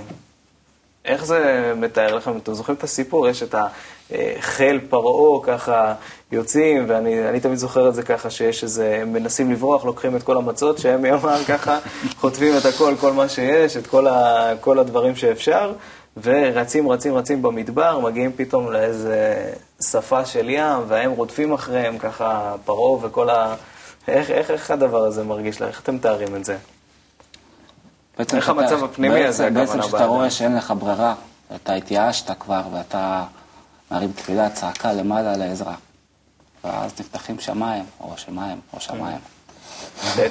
איך 1.05 1.25
זה 1.25 1.73
מתאר 1.75 2.15
לכם? 2.15 2.37
אתם 2.37 2.53
זוכרים 2.53 2.77
את 2.77 2.83
הסיפור? 2.83 3.27
יש 3.27 3.43
את 3.43 3.55
חיל 4.39 4.79
פרעה 4.89 5.43
ככה 5.43 5.93
יוצאים, 6.31 6.85
ואני 6.87 7.39
תמיד 7.39 7.57
זוכר 7.57 7.89
את 7.89 7.95
זה 7.95 8.03
ככה 8.03 8.29
שיש 8.29 8.63
איזה, 8.63 8.99
הם 9.01 9.13
מנסים 9.13 9.51
לברוח, 9.51 9.85
לוקחים 9.85 10.15
את 10.15 10.23
כל 10.23 10.37
המצות 10.37 10.77
שהם 10.77 11.05
יאמר 11.05 11.43
ככה, 11.43 11.79
חוטפים 12.19 12.57
את 12.57 12.65
הכל, 12.65 12.95
כל 12.99 13.13
מה 13.13 13.29
שיש, 13.29 13.77
את 13.77 13.87
כל, 13.87 14.07
ה, 14.07 14.51
כל 14.61 14.79
הדברים 14.79 15.15
שאפשר, 15.15 15.73
ורצים, 16.23 16.89
רצים, 16.89 17.15
רצים 17.15 17.41
במדבר, 17.41 17.99
מגיעים 17.99 18.31
פתאום 18.35 18.71
לאיזה 18.71 19.51
שפה 19.81 20.25
של 20.25 20.49
ים, 20.49 20.79
והם 20.87 21.11
רודפים 21.11 21.53
אחריהם 21.53 21.97
ככה, 21.97 22.55
פרעה 22.65 23.05
וכל 23.05 23.29
ה... 23.29 23.55
איך, 24.07 24.31
איך, 24.31 24.51
איך 24.51 24.71
הדבר 24.71 25.05
הזה 25.05 25.23
מרגיש 25.23 25.61
לך? 25.61 25.67
איך 25.67 25.81
אתם 25.81 25.95
מתארים 25.95 26.35
את 26.35 26.45
זה? 26.45 26.57
איך 28.33 28.49
המצב 28.49 28.83
הפנימי 28.83 29.25
הזה, 29.25 29.47
הכוונה 29.47 29.65
בעצם 29.65 29.81
כשאתה 29.81 30.05
רואה 30.05 30.29
שאין 30.29 30.55
לך 30.55 30.73
ברירה, 30.79 31.13
אתה 31.55 31.73
התייאשת 31.73 32.31
כבר, 32.39 32.61
ואתה 32.73 33.23
מרים 33.91 34.11
תפילה, 34.11 34.49
צעקה 34.49 34.93
למעלה 34.93 35.37
לעזרה. 35.37 35.75
ואז 36.63 36.91
נפתחים 36.99 37.39
שמיים, 37.39 37.85
או 37.99 38.13
שמיים, 38.17 38.59
או 38.73 38.79
שמיים. 38.79 39.17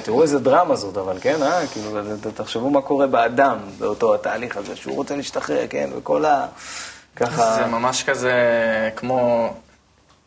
תראו 0.03 0.21
איזה 0.21 0.39
דרמה 0.39 0.75
זאת, 0.75 0.97
אבל 0.97 1.17
כן, 1.21 1.43
אה? 1.43 1.67
כאילו, 1.67 1.99
תחשבו 2.35 2.69
מה 2.69 2.81
קורה 2.81 3.07
באדם 3.07 3.57
באותו 3.77 4.15
התהליך 4.15 4.57
הזה, 4.57 4.75
שהוא 4.75 4.95
רוצה 4.95 5.15
להשתחרר, 5.15 5.67
כן, 5.69 5.89
וכל 5.95 6.25
ה... 6.25 6.47
ככה... 7.15 7.55
זה 7.55 7.65
ממש 7.65 8.03
כזה 8.03 8.33
כמו 8.95 9.53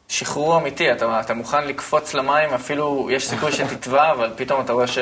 שחרור 0.09 0.57
אמיתי, 0.57 0.93
אתה, 0.93 1.20
אתה 1.20 1.35
מוכן 1.35 1.66
לקפוץ 1.66 2.14
למים, 2.14 2.55
אפילו 2.55 3.09
יש 3.11 3.28
סיכוי 3.28 3.53
שתטבע, 3.57 4.11
אבל 4.11 4.32
פתאום 4.37 4.61
אתה 4.61 4.72
רואה 4.72 4.87
ש, 4.87 4.99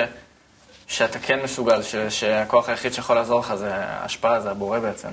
שאתה 0.87 1.19
כן 1.19 1.41
מסוגל, 1.45 1.83
ש, 1.83 1.97
שהכוח 1.97 2.69
היחיד 2.69 2.93
שיכול 2.93 3.17
לעזור 3.17 3.41
לך 3.41 3.55
זה 3.55 3.75
ההשפעה, 3.75 4.41
זה 4.41 4.51
הבורא 4.51 4.79
בעצם. 4.79 5.09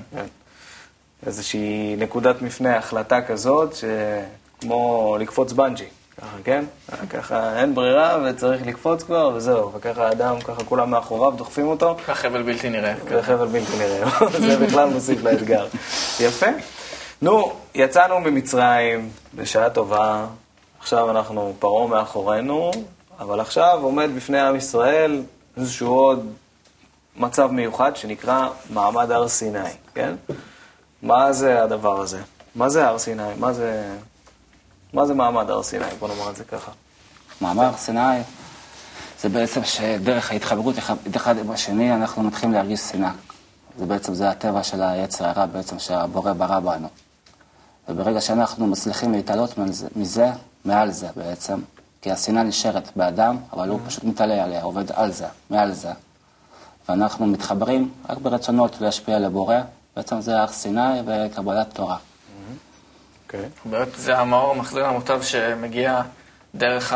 כן. 1.20 1.26
איזושהי 1.26 1.96
נקודת 1.98 2.42
מפנה, 2.42 2.76
החלטה 2.76 3.22
כזאת, 3.22 3.74
שכמו 3.74 5.16
לקפוץ 5.20 5.52
בנג'י, 5.52 5.84
ככה, 6.20 6.36
כן? 6.44 6.64
ככה 7.10 7.60
אין 7.60 7.74
ברירה 7.74 8.18
וצריך 8.24 8.66
לקפוץ 8.66 9.02
כבר, 9.02 9.30
וזהו, 9.34 9.72
וככה 9.72 10.08
האדם, 10.08 10.40
ככה 10.40 10.64
כולם 10.64 10.90
מאחוריו 10.90 11.32
דוחפים 11.36 11.66
אותו. 11.66 11.96
ככה 12.06 12.14
חבל 12.14 12.42
בלתי 12.42 12.70
נראה. 12.70 12.94
זה 13.08 13.22
חבל 13.22 13.46
בלתי 13.46 13.78
נראה, 13.78 14.08
זה 14.46 14.66
בכלל 14.66 14.88
מוסיף 14.88 15.22
לאתגר. 15.22 15.66
יפה. 16.20 16.46
נו, 17.22 17.52
יצאנו 17.74 18.20
ממצרים 18.20 19.10
בשעה 19.34 19.70
טובה, 19.70 20.26
עכשיו 20.80 21.10
אנחנו 21.10 21.54
פרעה 21.58 21.86
מאחורינו, 21.86 22.70
אבל 23.20 23.40
עכשיו 23.40 23.78
עומד 23.82 24.10
בפני 24.16 24.40
עם 24.40 24.56
ישראל 24.56 25.22
איזשהו 25.56 25.94
עוד 25.94 26.32
מצב 27.16 27.50
מיוחד 27.50 27.96
שנקרא 27.96 28.48
מעמד 28.70 29.10
הר 29.10 29.28
סיני, 29.28 29.58
כן? 29.94 30.14
מה 31.02 31.32
זה 31.32 31.62
הדבר 31.62 32.00
הזה? 32.00 32.22
מה 32.54 32.68
זה 32.68 32.86
הר 32.86 32.98
סיני? 32.98 33.34
מה 33.38 33.52
זה, 33.52 33.96
מה 34.92 35.06
זה 35.06 35.14
מעמד 35.14 35.50
הר 35.50 35.62
סיני? 35.62 35.84
בוא 35.98 36.08
נאמר 36.08 36.30
את 36.30 36.36
זה 36.36 36.44
ככה. 36.44 36.72
מעמד 37.40 37.64
הר 37.64 37.76
סיני 37.76 38.22
זה 39.22 39.28
בעצם 39.28 39.64
שדרך 39.64 40.30
ההתחברות 40.30 40.74
אחד 41.16 41.38
עם 41.38 41.50
השני 41.50 41.94
אנחנו 41.94 42.22
מתחילים 42.22 42.52
להרגיש 42.54 42.80
שנאה. 42.80 43.12
זה 43.78 43.86
בעצם, 43.86 44.14
זה 44.14 44.30
הטבע 44.30 44.62
של 44.62 44.82
היצר 44.82 45.24
הרע 45.24 45.46
בעצם 45.46 45.78
שהבורא 45.78 46.32
ברא 46.32 46.60
בנו. 46.60 46.88
וברגע 47.88 48.20
שאנחנו 48.20 48.66
מצליחים 48.66 49.12
להתעלות 49.12 49.54
מזה, 49.96 50.30
מעל 50.64 50.90
זה 50.90 51.08
בעצם, 51.16 51.60
כי 52.02 52.10
השנאה 52.10 52.42
נשארת 52.42 52.90
באדם, 52.96 53.36
אבל 53.52 53.68
הוא 53.68 53.80
פשוט 53.86 54.04
מתעלה 54.04 54.44
עליה, 54.44 54.62
עובד 54.62 54.92
על 54.92 55.12
זה, 55.12 55.26
מעל 55.50 55.72
זה. 55.72 55.92
ואנחנו 56.88 57.26
מתחברים 57.26 57.90
רק 58.08 58.18
ברצונות 58.18 58.80
להשפיע 58.80 59.16
על 59.16 59.24
הבורא, 59.24 59.56
בעצם 59.96 60.20
זה 60.20 60.40
הר 60.40 60.48
סיני 60.48 61.00
וקבלת 61.06 61.74
תורה. 61.74 61.96
אוקיי. 63.24 63.48
באמת 63.64 63.88
זה 63.96 64.18
המאור 64.18 64.52
המחזיר 64.52 64.86
המוטב 64.86 65.22
שמגיע 65.22 66.02
דרך 66.54 66.94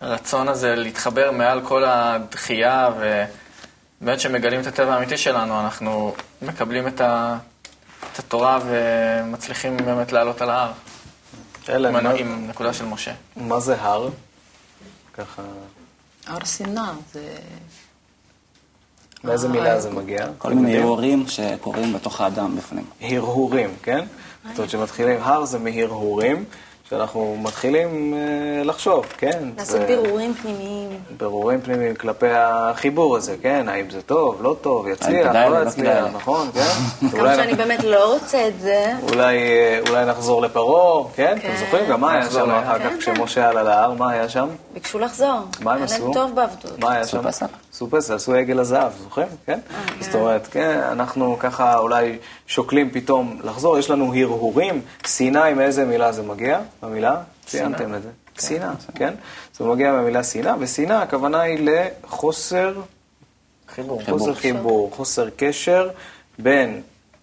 הרצון 0.00 0.48
הזה 0.48 0.74
להתחבר 0.74 1.30
מעל 1.30 1.60
כל 1.64 1.84
הדחייה, 1.84 2.88
ובאמת 2.96 4.20
שמגלים 4.20 4.60
את 4.60 4.66
הטבע 4.66 4.94
האמיתי 4.94 5.16
שלנו, 5.16 5.60
אנחנו 5.60 6.14
מקבלים 6.42 6.88
את, 6.88 7.00
ה... 7.00 7.38
את 8.12 8.18
התורה 8.18 8.58
ומצליחים 8.66 9.76
באמת 9.76 10.12
לעלות 10.12 10.42
על 10.42 10.50
ההר. 10.50 10.72
אלה, 11.68 11.88
עם, 11.88 12.04
מה... 12.04 12.10
עם 12.10 12.46
נקודה 12.48 12.72
של 12.72 12.84
משה. 12.84 13.12
מה 13.36 13.60
זה 13.60 13.82
הר? 13.82 14.08
ככה... 15.14 15.42
הר 16.26 16.44
סיני 16.44 16.80
זה... 17.12 17.36
מאיזה 19.24 19.48
מילה 19.48 19.80
זה 19.80 19.90
מגיע? 19.90 20.26
כל 20.38 20.52
מיני 20.52 20.78
הרהורים 20.78 21.24
שקורים 21.28 21.92
בתוך 21.92 22.20
האדם 22.20 22.56
בפנים. 22.56 22.84
הרהורים, 23.00 23.70
כן? 23.82 24.04
זאת 24.48 24.58
אומרת 24.58 24.70
שמתחילים, 24.70 25.18
הר 25.22 25.44
זה 25.44 25.58
מהרהורים, 25.58 26.44
שאנחנו 26.90 27.36
מתחילים 27.42 28.14
אה, 28.14 28.64
לחשוב, 28.64 29.06
כן? 29.18 29.48
לעשות 29.58 29.80
בירורים 29.80 30.34
פנימיים. 30.34 30.88
בירורים 31.16 31.60
פנימיים 31.60 31.94
כלפי 31.94 32.26
החיבור 32.30 33.16
הזה, 33.16 33.36
כן? 33.42 33.68
האם 33.68 33.90
זה 33.90 34.02
טוב, 34.02 34.42
לא 34.42 34.56
טוב, 34.60 34.88
יצליח, 34.88 35.34
לא 35.34 35.48
לא 35.48 35.68
יצליח. 35.68 36.06
נכון, 36.14 36.48
כן? 36.54 37.08
כמה 37.18 37.34
שאני 37.36 37.54
באמת 37.54 37.84
לא 37.84 38.12
רוצה 38.12 38.48
את 38.48 38.60
זה. 38.60 38.92
אולי, 39.02 39.36
אה, 39.36 39.80
אולי 39.88 40.06
נחזור 40.06 40.42
לפרעה, 40.42 41.08
כן? 41.14 41.36
כן. 41.42 41.48
אתם 41.48 41.56
זוכרים 41.64 41.90
גם 41.90 42.00
מה 42.00 42.12
היה 42.12 42.20
נחזור 42.20 42.46
שם. 42.46 42.50
אחר 42.50 42.78
כן, 42.78 42.90
כך 42.90 42.98
כשמשה 42.98 43.48
עלה 43.48 43.62
להר, 43.62 43.92
מה 43.92 44.10
היה 44.10 44.28
שם? 44.28 44.48
ביקשו 44.74 44.98
לחזור. 44.98 45.40
מה 45.60 45.70
הם 45.70 45.76
היה 45.76 45.84
עשו? 45.84 46.04
להם 46.04 46.12
טוב 46.12 46.34
בעבדות. 46.34 46.78
מה 46.78 46.92
היה 46.92 47.06
שם? 47.06 47.22
עשו 47.76 47.90
פסל, 47.90 48.14
עשו 48.14 48.34
עגל 48.34 48.58
הזהב, 48.60 48.92
זוכרים? 49.02 49.28
כן? 49.46 49.60
זאת 50.00 50.14
אומרת, 50.14 50.46
כן, 50.46 50.80
אנחנו 50.92 51.36
ככה 51.38 51.78
אולי 51.78 52.18
שוקלים 52.46 52.90
פתאום 52.90 53.40
לחזור, 53.44 53.78
יש 53.78 53.90
לנו 53.90 54.14
הרהורים. 54.14 54.80
סיני, 55.04 55.54
מאיזה 55.56 55.84
מילה 55.84 56.12
זה 56.12 56.22
מגיע? 56.22 56.60
המילה? 56.82 57.20
ציינתם 57.46 57.94
את 57.94 58.02
זה. 58.02 58.08
שנאה, 58.40 58.70
כן? 58.94 59.14
זה 59.58 59.64
מגיע 59.64 59.92
מהמילה 59.92 60.24
שנאה, 60.24 60.54
ושנאה 60.58 61.02
הכוונה 61.02 61.40
היא 61.40 61.68
לחוסר 61.70 62.74
חיבור, 63.68 64.02
חוסר 64.04 64.34
חיבור, 64.34 64.90
חוסר 64.94 65.28
קשר 65.36 65.90
בין 66.38 66.82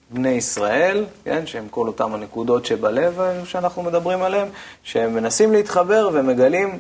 בני 0.10 0.30
ישראל, 0.30 1.06
כן, 1.24 1.48
שהם 1.48 1.68
כל 1.70 1.88
אותם 1.88 2.14
הנקודות 2.14 2.66
שבלב 2.66 3.22
שאנחנו 3.46 3.84
מדברים 3.84 4.24
עליהם, 4.24 4.48
שהם 4.84 5.14
מנסים 5.14 5.54
להתחבר 5.54 6.10
ומגלים 6.14 6.80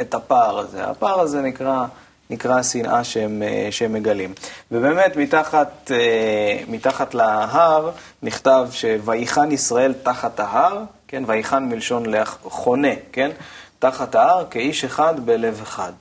את 0.00 0.14
הפער 0.14 0.58
הזה. 0.58 0.84
הפער 0.84 1.20
הזה 1.20 1.40
נקרא, 1.40 1.86
נקרא 2.30 2.58
השנאה 2.58 3.04
שהם, 3.04 3.42
אה, 3.42 3.68
שהם 3.70 3.92
מגלים. 3.92 4.34
ובאמת, 4.70 5.16
מתחת, 5.16 5.90
אה, 5.90 6.58
מתחת 6.68 7.14
להר 7.14 7.90
נכתב 8.22 8.68
שויחן 8.72 9.52
ישראל 9.52 9.94
תחת 10.02 10.40
ההר, 10.40 10.82
כן, 11.08 11.22
ויחן 11.26 11.64
מלשון 11.64 12.04
חונה, 12.42 12.94
כן, 13.12 13.30
תחת 13.78 14.14
ההר 14.14 14.46
כאיש 14.50 14.84
אחד 14.84 15.26
בלב 15.26 15.60
אחד. 15.62 15.92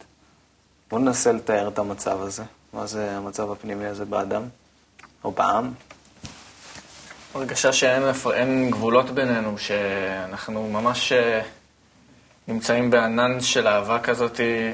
בואו 0.90 1.02
ננסה 1.02 1.32
לתאר 1.32 1.68
את 1.68 1.80
המצב 1.80 2.22
הזה. 2.22 2.44
מה 2.74 2.86
זה 2.86 3.18
המצב 3.18 3.52
הפנימי 3.52 3.86
הזה 3.86 4.06
באדם? 4.06 4.44
או 5.24 5.32
בעם? 5.32 5.72
הרגשה 7.34 7.74
שאין 7.74 8.04
אין 8.34 8.70
גבולות 8.72 9.10
בינינו, 9.10 9.58
שאנחנו 9.58 10.70
ממש 10.70 11.12
אה, 11.12 11.42
נמצאים 12.48 12.90
בענן 12.90 13.42
של 13.42 13.68
אהבה 13.68 14.00
כזאת, 14.00 14.40
אה, 14.40 14.74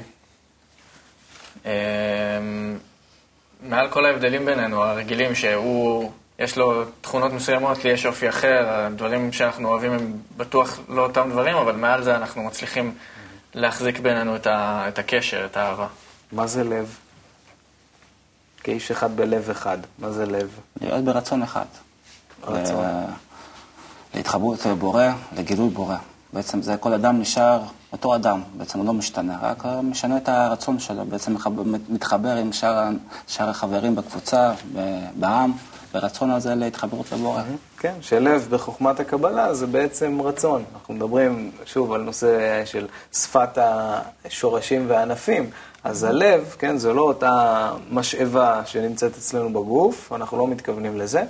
מעל 3.64 3.89
כל 3.89 4.05
ההבדלים 4.05 4.45
בינינו, 4.45 4.84
הרגילים, 4.84 5.36
שהוא, 5.36 6.12
יש 6.39 6.57
לו 6.57 6.84
תכונות 7.01 7.34
מסוימות, 7.34 7.84
לי 7.84 7.91
יש 7.91 8.05
אופי 8.05 8.30
אחר, 8.30 8.66
הדברים 8.70 9.32
שאנחנו 9.32 9.70
אוהבים 9.70 9.91
הם 9.91 10.14
בטוח 10.38 10.80
לא 10.89 11.01
אותם 11.01 11.30
דברים, 11.32 11.55
אבל 11.55 11.76
מעל 11.76 12.03
זה 12.03 12.16
אנחנו 12.16 12.43
מצליחים 12.43 12.95
להחזיק 13.53 13.99
בינינו 13.99 14.36
את, 14.36 14.47
ה, 14.47 14.86
את 14.88 14.99
הקשר, 14.99 15.45
את 15.45 15.57
האהבה. 15.57 15.88
מה 16.32 16.47
זה 16.47 16.64
לב? 16.64 16.97
כאיש 18.64 18.91
אחד 18.91 19.16
בלב 19.16 19.49
אחד. 19.49 19.78
מה 19.99 20.12
זה 20.12 20.26
לב? 20.26 20.60
להיות 20.82 21.03
ברצון 21.03 21.43
אחד. 21.43 21.66
רצון. 22.43 22.86
להתחברות 24.16 24.66
לבורא, 24.66 25.05
לגילוי 25.38 25.70
בורא. 25.70 25.97
בעצם 26.34 26.62
זה 26.62 26.78
כל 26.78 26.93
אדם 26.93 27.20
נשאר 27.20 27.62
אותו 27.92 28.16
אדם, 28.16 28.42
בעצם 28.58 28.80
הוא 28.80 28.88
לא 28.88 28.94
משתנה, 28.94 29.38
רק 29.42 29.64
משנה 29.84 30.18
את 30.18 30.30
הרצון 30.30 30.80
שלו, 30.80 31.06
בעצם 31.06 31.36
מתחבר 31.90 32.36
עם 32.36 32.54
שאר, 32.54 32.90
שאר 33.28 33.50
החברים 33.50 33.96
בקבוצה, 33.96 34.54
בעם, 35.16 35.54
ברצון 35.94 36.32
הזה 36.32 36.56
להתחברות 36.56 37.12
לבורא. 37.12 37.42
כן, 37.78 37.94
שלב 38.02 38.48
בחוכמת 38.50 39.00
הקבלה 39.00 39.54
זה 39.54 39.68
בעצם 39.68 40.22
רצון. 40.22 40.64
אנחנו 40.74 40.94
מדברים 40.94 41.52
שוב 41.66 41.94
על 41.94 42.02
נושא 42.02 42.66
של 42.66 42.88
שפת 43.14 43.58
השורשים 44.26 44.86
והענפים. 44.88 45.50
אז 45.84 46.04
הלב, 46.04 46.56
כן, 46.60 46.78
זו 46.78 46.94
לא 46.94 47.02
אותה 47.02 47.72
משאבה 47.92 48.62
שנמצאת 48.66 49.18
אצלנו 49.18 49.50
בגוף, 49.50 50.14
אנחנו 50.14 50.38
לא 50.38 50.48
מתכוונים 50.48 50.98
לזה, 50.98 51.24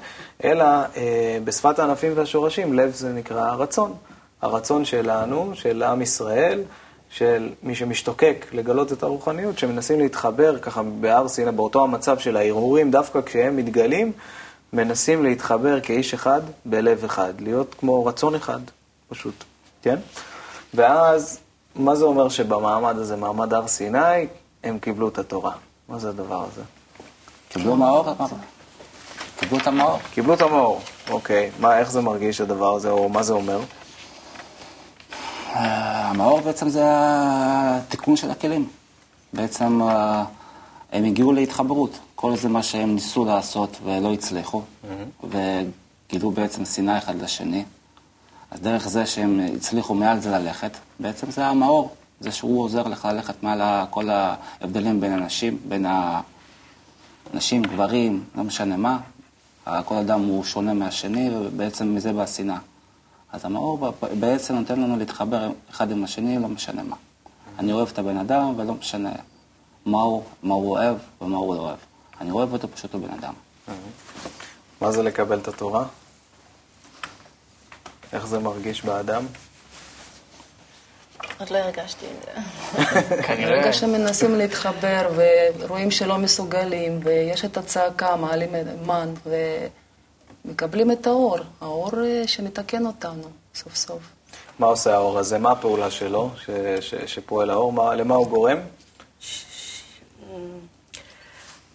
אלא 0.43 0.65
אה, 0.65 1.37
בשפת 1.43 1.79
הענפים 1.79 2.11
והשורשים, 2.15 2.73
לב 2.73 2.91
זה 2.93 3.13
נקרא 3.13 3.51
רצון. 3.51 3.93
הרצון 4.41 4.85
שלנו, 4.85 5.51
של 5.53 5.83
עם 5.83 6.01
ישראל, 6.01 6.63
של 7.09 7.49
מי 7.63 7.75
שמשתוקק 7.75 8.45
לגלות 8.51 8.93
את 8.93 9.03
הרוחניות, 9.03 9.59
שמנסים 9.59 9.99
להתחבר 9.99 10.59
ככה 10.59 10.81
בהר 10.83 11.27
סיני, 11.27 11.51
באותו 11.51 11.83
המצב 11.83 12.19
של 12.19 12.37
ההרהורים, 12.37 12.91
דווקא 12.91 13.21
כשהם 13.21 13.57
מתגלים, 13.57 14.11
מנסים 14.73 15.23
להתחבר 15.23 15.79
כאיש 15.79 16.13
אחד 16.13 16.41
בלב 16.65 17.03
אחד, 17.03 17.41
להיות 17.41 17.75
כמו 17.79 18.05
רצון 18.05 18.35
אחד, 18.35 18.59
פשוט, 19.09 19.43
כן? 19.81 19.95
ואז, 20.73 21.39
מה 21.75 21.95
זה 21.95 22.05
אומר 22.05 22.29
שבמעמד 22.29 22.97
הזה, 22.97 23.15
מעמד 23.15 23.53
הר 23.53 23.67
סיני, 23.67 24.27
הם 24.63 24.79
קיבלו 24.79 25.07
את 25.07 25.17
התורה? 25.17 25.51
מה 25.89 25.99
זה 25.99 26.09
הדבר 26.09 26.45
הזה? 26.51 26.61
קיבלו 27.49 27.75
מאור? 27.75 28.13
קיבלו 29.39 29.57
את 29.57 29.67
המאור. 29.67 29.99
קיבלו 30.13 30.33
את 30.33 30.41
המאור, 30.41 30.81
אוקיי. 31.09 31.51
מה, 31.59 31.79
איך 31.79 31.91
זה 31.91 32.01
מרגיש 32.01 32.41
הדבר 32.41 32.75
הזה, 32.75 32.89
או 32.89 33.09
מה 33.09 33.23
זה 33.23 33.33
אומר? 33.33 33.59
המאור 35.53 36.41
בעצם 36.41 36.69
זה 36.69 36.83
התיקון 36.85 38.15
של 38.15 38.31
הכלים. 38.31 38.67
בעצם 39.33 39.81
אה, 39.81 40.23
הם 40.91 41.03
הגיעו 41.03 41.31
להתחברות. 41.31 41.99
כל 42.15 42.35
זה 42.35 42.49
מה 42.49 42.63
שהם 42.63 42.95
ניסו 42.95 43.25
לעשות 43.25 43.77
ולא 43.83 44.13
הצליחו, 44.13 44.61
וגילו 45.23 46.31
בעצם 46.31 46.65
שנאה 46.65 46.97
אחד 46.97 47.21
לשני. 47.21 47.63
אז 48.51 48.59
דרך 48.59 48.87
זה 48.87 49.05
שהם 49.05 49.39
הצליחו 49.55 49.93
מעל 49.93 50.19
זה 50.19 50.29
ללכת, 50.29 50.77
בעצם 50.99 51.31
זה 51.31 51.45
המאור. 51.45 51.95
זה 52.19 52.31
שהוא 52.31 52.63
עוזר 52.63 52.87
לך 52.87 53.05
ללכת 53.05 53.43
מעל 53.43 53.85
כל 53.89 54.09
ההבדלים 54.09 55.01
בין 55.01 55.13
אנשים, 55.13 55.57
בין 55.67 55.85
הנשים, 57.33 57.63
גברים, 57.63 58.23
לא 58.35 58.43
משנה 58.43 58.77
מה. 58.77 58.97
כל 59.85 59.95
אדם 59.95 60.21
הוא 60.21 60.43
שונה 60.43 60.73
מהשני, 60.73 61.29
ובעצם 61.35 61.95
מזה 61.95 62.13
באה 62.13 62.27
שנאה. 62.27 62.57
אז 63.31 63.45
המאור 63.45 63.91
בעצם 64.19 64.55
נותן 64.55 64.81
לנו 64.81 64.97
להתחבר 64.97 65.49
אחד 65.71 65.91
עם 65.91 66.03
השני, 66.03 66.39
לא 66.39 66.47
משנה 66.47 66.83
מה. 66.83 66.95
אני 67.59 67.73
אוהב 67.73 67.89
את 67.93 67.99
הבן 67.99 68.17
אדם, 68.17 68.53
ולא 68.57 68.73
משנה 68.73 69.11
מה 69.85 70.01
הוא, 70.01 70.23
מה 70.43 70.53
הוא 70.53 70.71
אוהב 70.71 70.97
ומה 71.21 71.37
הוא 71.37 71.55
לא 71.55 71.59
אוהב. 71.59 71.77
אני 72.21 72.31
אוהב 72.31 72.53
אותו 72.53 72.67
פשוט 72.67 72.93
הוא 72.93 73.01
בן 73.01 73.13
אדם. 73.13 73.33
מה 74.81 74.91
זה 74.91 75.03
לקבל 75.03 75.39
את 75.39 75.47
התורה? 75.47 75.85
איך 78.13 78.27
זה 78.27 78.39
מרגיש 78.39 78.85
באדם? 78.85 79.25
עוד 81.39 81.49
לא 81.49 81.57
הרגשתי 81.57 82.05
את 82.05 82.25
זה. 82.25 82.41
ברגע 83.45 83.73
שמנסים 83.73 84.35
להתחבר 84.35 85.09
ורואים 85.59 85.91
שלא 85.91 86.17
מסוגלים, 86.17 86.99
ויש 87.03 87.45
את 87.45 87.57
הצעקה, 87.57 88.15
מעלים 88.15 88.55
את 88.55 88.65
המן, 90.45 90.51
ומקבלים 90.51 90.91
את 90.91 91.07
האור, 91.07 91.37
האור 91.61 91.91
אה, 92.03 92.27
שמתקן 92.27 92.85
אותנו 92.85 93.29
סוף 93.55 93.75
סוף. 93.75 94.01
מה 94.59 94.67
עושה 94.67 94.95
האור 94.95 95.19
הזה? 95.19 95.37
מה 95.37 95.51
הפעולה 95.51 95.91
שלו, 95.91 96.31
ש, 96.45 96.49
ש, 96.81 96.95
שפועל 96.95 97.49
האור? 97.49 97.73
מה, 97.73 97.95
למה 97.95 98.15
הוא 98.15 98.27
גורם? 98.27 98.57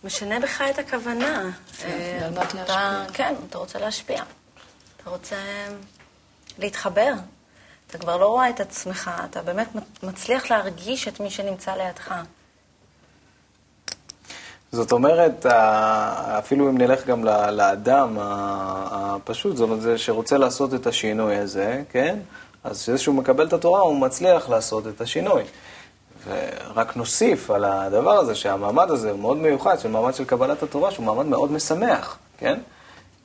משנה 0.05 0.41
בך 0.41 0.63
את 0.71 0.79
הכוונה. 0.79 1.51
כן, 1.79 1.89
אה, 1.89 2.27
על 2.27 2.31
מנת 2.31 2.55
להשפיע. 2.55 3.05
כן, 3.13 3.35
אתה 3.49 3.59
רוצה 3.59 3.79
להשפיע. 3.79 4.23
אתה 4.97 5.11
רוצה 5.11 5.37
להתחבר. 6.59 7.13
אתה 7.87 7.99
כבר 7.99 8.17
לא 8.17 8.27
רואה 8.27 8.51
את 8.51 8.61
עצמך, 8.61 9.11
אתה 9.25 9.43
באמת 9.43 9.69
מצליח 10.03 10.51
להרגיש 10.51 11.09
את 11.09 11.21
מי 11.21 11.31
שנמצא 11.31 11.75
לידך. 11.75 12.15
זאת 14.75 14.93
אומרת, 14.93 15.47
אפילו 16.39 16.69
אם 16.69 16.79
נלך 16.79 17.07
גם 17.07 17.25
לאדם 17.51 18.17
הפשוט, 18.21 19.57
זאת 19.57 19.65
אומרת, 19.65 19.81
זה 19.81 19.99
שרוצה 19.99 20.39
לעשות 20.39 20.75
את 20.75 20.87
השינוי 20.87 21.37
הזה, 21.37 21.83
כן? 21.91 22.19
אז 22.65 22.89
כשהוא 22.95 23.15
מקבל 23.15 23.47
את 23.47 23.53
התורה, 23.53 23.81
הוא 23.81 23.97
מצליח 23.97 24.49
לעשות 24.49 24.87
את 24.87 25.01
השינוי. 25.01 25.43
ורק 26.27 26.97
נוסיף 26.97 27.51
על 27.51 27.65
הדבר 27.65 28.11
הזה, 28.11 28.35
שהמעמד 28.35 28.91
הזה 28.91 29.11
הוא 29.11 29.19
מאוד 29.19 29.37
מיוחד, 29.37 29.79
של 29.79 29.89
מעמד 29.89 30.15
של 30.15 30.25
קבלת 30.25 30.63
התורה, 30.63 30.91
שהוא 30.91 31.07
מעמד 31.07 31.27
מאוד 31.27 31.53
משמח, 31.53 32.19
כן? 32.39 32.59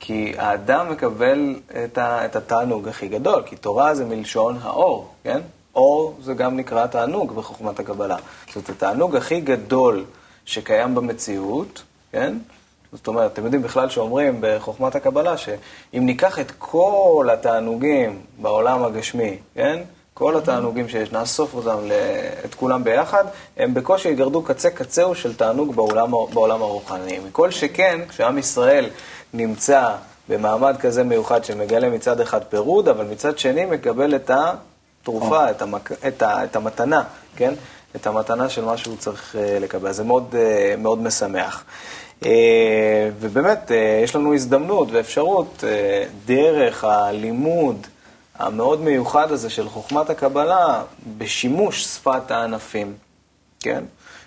כי 0.00 0.32
האדם 0.38 0.90
מקבל 0.90 1.56
את, 1.84 1.98
ה, 1.98 2.24
את 2.24 2.36
התענוג 2.36 2.88
הכי 2.88 3.08
גדול, 3.08 3.42
כי 3.46 3.56
תורה 3.56 3.94
זה 3.94 4.04
מלשון 4.04 4.58
האור, 4.62 5.08
כן? 5.24 5.40
אור 5.74 6.14
זה 6.22 6.34
גם 6.34 6.56
נקרא 6.56 6.86
תענוג 6.86 7.34
בחוכמת 7.34 7.80
הקבלה. 7.80 8.16
זאת 8.46 8.56
אומרת, 8.56 8.70
התענוג 8.70 9.16
הכי 9.16 9.40
גדול 9.40 10.04
שקיים 10.50 10.94
במציאות, 10.94 11.82
כן? 12.12 12.34
זאת 12.92 13.06
אומרת, 13.06 13.32
אתם 13.32 13.44
יודעים 13.44 13.62
בכלל 13.62 13.88
שאומרים 13.88 14.38
בחוכמת 14.40 14.94
הקבלה, 14.96 15.36
שאם 15.36 16.06
ניקח 16.06 16.38
את 16.38 16.52
כל 16.58 17.28
התענוגים 17.32 18.20
בעולם 18.38 18.84
הגשמי, 18.84 19.38
כן? 19.54 19.78
כל 20.14 20.36
התענוגים 20.36 20.88
שיש, 20.88 21.12
נאסוף 21.12 21.54
אותם, 21.54 21.78
את 22.44 22.54
כולם 22.54 22.84
ביחד, 22.84 23.24
הם 23.56 23.74
בקושי 23.74 24.08
יגרדו 24.08 24.42
קצה 24.42 24.70
קצהו 24.70 25.14
של 25.14 25.34
תענוג 25.34 25.74
בעולם, 25.74 26.10
בעולם 26.10 26.62
הרוחני. 26.62 27.18
מכל 27.28 27.50
שכן, 27.50 28.00
כשעם 28.08 28.38
ישראל 28.38 28.90
נמצא 29.34 29.94
במעמד 30.28 30.76
כזה 30.80 31.04
מיוחד 31.04 31.44
שמגלה 31.44 31.88
מצד 31.88 32.20
אחד 32.20 32.44
פירוד, 32.44 32.88
אבל 32.88 33.04
מצד 33.04 33.38
שני 33.38 33.64
מקבל 33.64 34.14
את 34.14 34.30
תרופה, 35.02 35.50
את, 35.50 35.62
המק... 35.62 35.92
את, 36.08 36.22
ה... 36.22 36.44
את 36.44 36.56
המתנה, 36.56 37.02
כן? 37.36 37.54
את 37.96 38.06
המתנה 38.06 38.48
של 38.48 38.64
מה 38.64 38.76
שהוא 38.76 38.96
צריך 38.96 39.36
אה, 39.36 39.58
לקבל. 39.58 39.92
זה 39.92 40.04
מאוד, 40.04 40.34
אה, 40.38 40.74
מאוד 40.78 41.02
משמח. 41.02 41.64
אה, 42.24 43.10
ובאמת, 43.20 43.70
יש 44.04 44.16
לנו 44.16 44.34
הזדמנות 44.34 44.88
ואפשרות 44.92 45.64
דרך 46.26 46.84
הלימוד 46.84 47.86
המאוד 48.38 48.80
מיוחד 48.80 49.32
הזה 49.32 49.50
של 49.50 49.68
חוכמת 49.68 50.10
הקבלה 50.10 50.82
בשימוש 51.18 51.84
שפת 51.84 52.30
הענפים, 52.30 52.94
כן? 53.60 53.84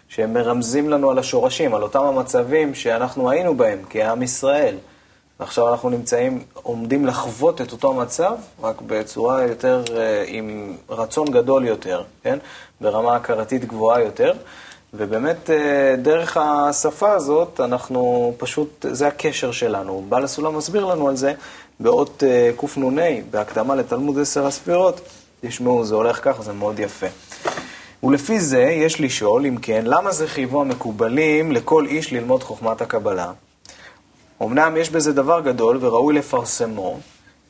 שהם 0.10 0.34
מרמזים 0.34 0.90
לנו 0.90 1.12
על 1.12 1.20
השורשים, 1.20 1.76
על 1.76 1.84
אותם 1.84 2.04
המצבים 2.04 2.76
שאנחנו 2.76 3.30
היינו 3.30 3.56
בהם 3.58 3.80
כעם 3.90 4.24
ישראל. 4.24 4.76
ועכשיו 5.40 5.70
אנחנו 5.70 5.90
נמצאים, 5.90 6.44
עומדים 6.54 7.06
לחוות 7.06 7.62
את 7.62 7.72
אותו 7.72 7.94
מצב, 7.94 8.34
רק 8.64 8.82
בצורה 8.82 9.44
יותר, 9.44 9.84
עם 10.28 10.76
רצון 10.90 11.32
גדול 11.32 11.66
יותר, 11.66 12.04
כן? 12.24 12.40
ברמה 12.82 13.16
הכרתית 13.16 13.66
גבוהה 13.66 14.02
יותר. 14.02 14.34
ובאמת, 14.94 15.50
אה, 15.50 15.96
דרך 15.98 16.38
השפה 16.38 17.12
הזאת, 17.12 17.60
אנחנו 17.60 18.34
פשוט, 18.38 18.86
זה 18.92 19.08
הקשר 19.08 19.52
שלנו. 19.52 20.06
בעל 20.10 20.24
הסולם 20.24 20.58
מסביר 20.58 20.86
לנו 20.86 21.08
על 21.08 21.16
זה 21.16 21.34
באות 21.80 22.24
אה, 22.24 22.52
קנ"ה, 22.58 23.22
בהקדמה 23.32 23.76
לתלמוד 23.76 24.20
עשר 24.20 24.46
הספירות. 24.46 25.02
תשמעו, 25.42 25.86
זה 25.86 25.96
הולך 25.96 26.20
כך, 26.24 26.42
זה 26.42 26.54
מאוד 26.54 26.80
יפה. 26.80 27.08
ולפי 28.04 28.40
זה 28.40 28.62
יש 28.62 29.02
לשאול, 29.02 29.46
אם 29.46 29.58
כן, 29.58 29.82
למה 29.86 30.12
זה 30.12 30.28
חייבו 30.28 30.62
המקובלים 30.62 31.52
לכל 31.52 31.86
איש 31.86 32.14
ללמוד 32.14 32.44
חוכמת 32.44 32.82
הקבלה? 32.82 33.32
אמנם 34.44 34.78
יש 34.78 34.90
בזה 34.90 35.14
דבר 35.14 35.40
גדול 35.40 35.78
וראוי 35.82 36.14
לפרסמו, 36.14 37.00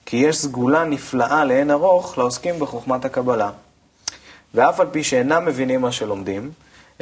כי 0.05 0.17
יש 0.17 0.37
סגולה 0.37 0.83
נפלאה 0.83 1.45
לאין 1.45 1.71
ארוך 1.71 2.17
לעוסקים 2.17 2.59
בחוכמת 2.59 3.05
הקבלה. 3.05 3.49
ואף 4.53 4.79
על 4.79 4.87
פי 4.91 5.03
שאינם 5.03 5.45
מבינים 5.45 5.81
מה 5.81 5.91
שלומדים, 5.91 6.51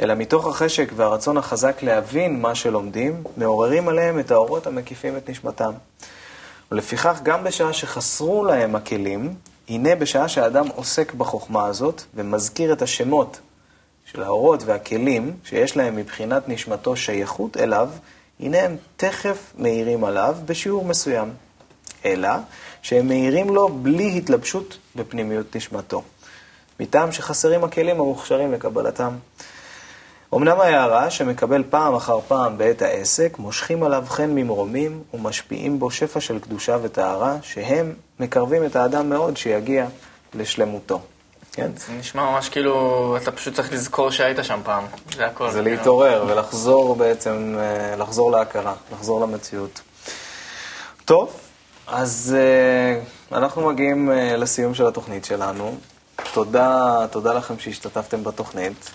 אלא 0.00 0.14
מתוך 0.14 0.46
החשק 0.46 0.92
והרצון 0.96 1.36
החזק 1.36 1.82
להבין 1.82 2.40
מה 2.40 2.54
שלומדים, 2.54 3.22
מעוררים 3.36 3.88
עליהם 3.88 4.18
את 4.18 4.30
האורות 4.30 4.66
המקיפים 4.66 5.16
את 5.16 5.30
נשמתם. 5.30 5.72
ולפיכך, 6.72 7.20
גם 7.22 7.44
בשעה 7.44 7.72
שחסרו 7.72 8.44
להם 8.44 8.76
הכלים, 8.76 9.34
הנה 9.68 9.94
בשעה 9.94 10.28
שהאדם 10.28 10.68
עוסק 10.74 11.14
בחוכמה 11.14 11.66
הזאת 11.66 12.02
ומזכיר 12.14 12.72
את 12.72 12.82
השמות 12.82 13.40
של 14.04 14.22
האורות 14.22 14.62
והכלים 14.62 15.36
שיש 15.44 15.76
להם 15.76 15.96
מבחינת 15.96 16.48
נשמתו 16.48 16.96
שייכות 16.96 17.56
אליו, 17.56 17.88
הנה 18.40 18.60
הם 18.60 18.76
תכף 18.96 19.52
מאירים 19.58 20.04
עליו 20.04 20.36
בשיעור 20.46 20.84
מסוים. 20.84 21.30
אלא 22.04 22.28
שהם 22.82 23.08
מאירים 23.08 23.54
לו 23.54 23.68
בלי 23.68 24.18
התלבשות 24.18 24.78
בפנימיות 24.96 25.56
נשמתו. 25.56 26.02
מטעם 26.80 27.12
שחסרים 27.12 27.64
הכלים 27.64 28.00
המוכשרים 28.00 28.52
לקבלתם. 28.52 29.16
אמנם 30.34 30.60
ההערה 30.60 31.10
שמקבל 31.10 31.64
פעם 31.70 31.94
אחר 31.94 32.20
פעם 32.20 32.58
בעת 32.58 32.82
העסק, 32.82 33.38
מושכים 33.38 33.82
עליו 33.82 34.04
חן 34.08 34.30
ממרומים 34.30 35.02
ומשפיעים 35.14 35.78
בו 35.78 35.90
שפע 35.90 36.20
של 36.20 36.38
קדושה 36.38 36.76
וטהרה, 36.82 37.36
שהם 37.42 37.94
מקרבים 38.20 38.64
את 38.64 38.76
האדם 38.76 39.10
מאוד 39.10 39.36
שיגיע 39.36 39.86
לשלמותו. 40.34 41.00
כן? 41.52 41.70
זה 41.76 41.92
נשמע 41.92 42.30
ממש 42.30 42.48
כאילו, 42.48 43.16
אתה 43.22 43.32
פשוט 43.32 43.54
צריך 43.54 43.72
לזכור 43.72 44.10
שהיית 44.10 44.38
שם 44.42 44.60
פעם, 44.64 44.84
זה 45.16 45.26
הכל. 45.26 45.50
זה 45.50 45.62
להתעורר 45.62 46.24
ולחזור 46.28 46.96
בעצם, 46.96 47.54
אה, 47.58 47.96
לחזור 47.96 48.32
להכרה, 48.32 48.74
לחזור 48.92 49.20
למציאות. 49.20 49.80
טוב, 51.04 51.40
אז 51.86 52.36
אה, 52.38 53.00
אנחנו 53.38 53.66
מגיעים 53.66 54.12
אה, 54.12 54.36
לסיום 54.36 54.74
של 54.74 54.86
התוכנית 54.86 55.24
שלנו. 55.24 55.76
תודה, 56.32 57.06
תודה 57.10 57.34
לכם 57.34 57.58
שהשתתפתם 57.58 58.24
בתוכנית. 58.24 58.90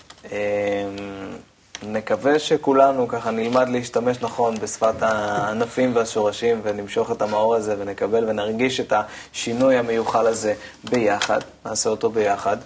נקווה 1.82 2.38
שכולנו 2.38 3.08
ככה 3.08 3.30
נלמד 3.30 3.68
להשתמש 3.68 4.16
נכון 4.20 4.54
בשפת 4.54 5.02
הענפים 5.02 5.96
והשורשים 5.96 6.60
ונמשוך 6.62 7.12
את 7.12 7.22
המאור 7.22 7.54
הזה 7.54 7.76
ונקבל 7.78 8.24
ונרגיש 8.28 8.80
את 8.80 8.92
השינוי 8.92 9.76
המיוחל 9.76 10.26
הזה 10.26 10.54
ביחד, 10.84 11.40
נעשה 11.66 11.90
אותו 11.90 12.10
ביחד. 12.10 12.56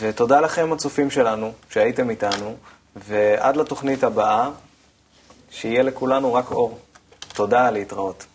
ותודה 0.00 0.40
לכם 0.40 0.72
הצופים 0.72 1.10
שלנו 1.10 1.52
שהייתם 1.70 2.10
איתנו, 2.10 2.56
ועד 2.96 3.56
לתוכנית 3.56 4.04
הבאה, 4.04 4.50
שיהיה 5.50 5.82
לכולנו 5.82 6.34
רק 6.34 6.50
אור. 6.50 6.78
תודה, 7.34 7.70
להתראות. 7.70 8.26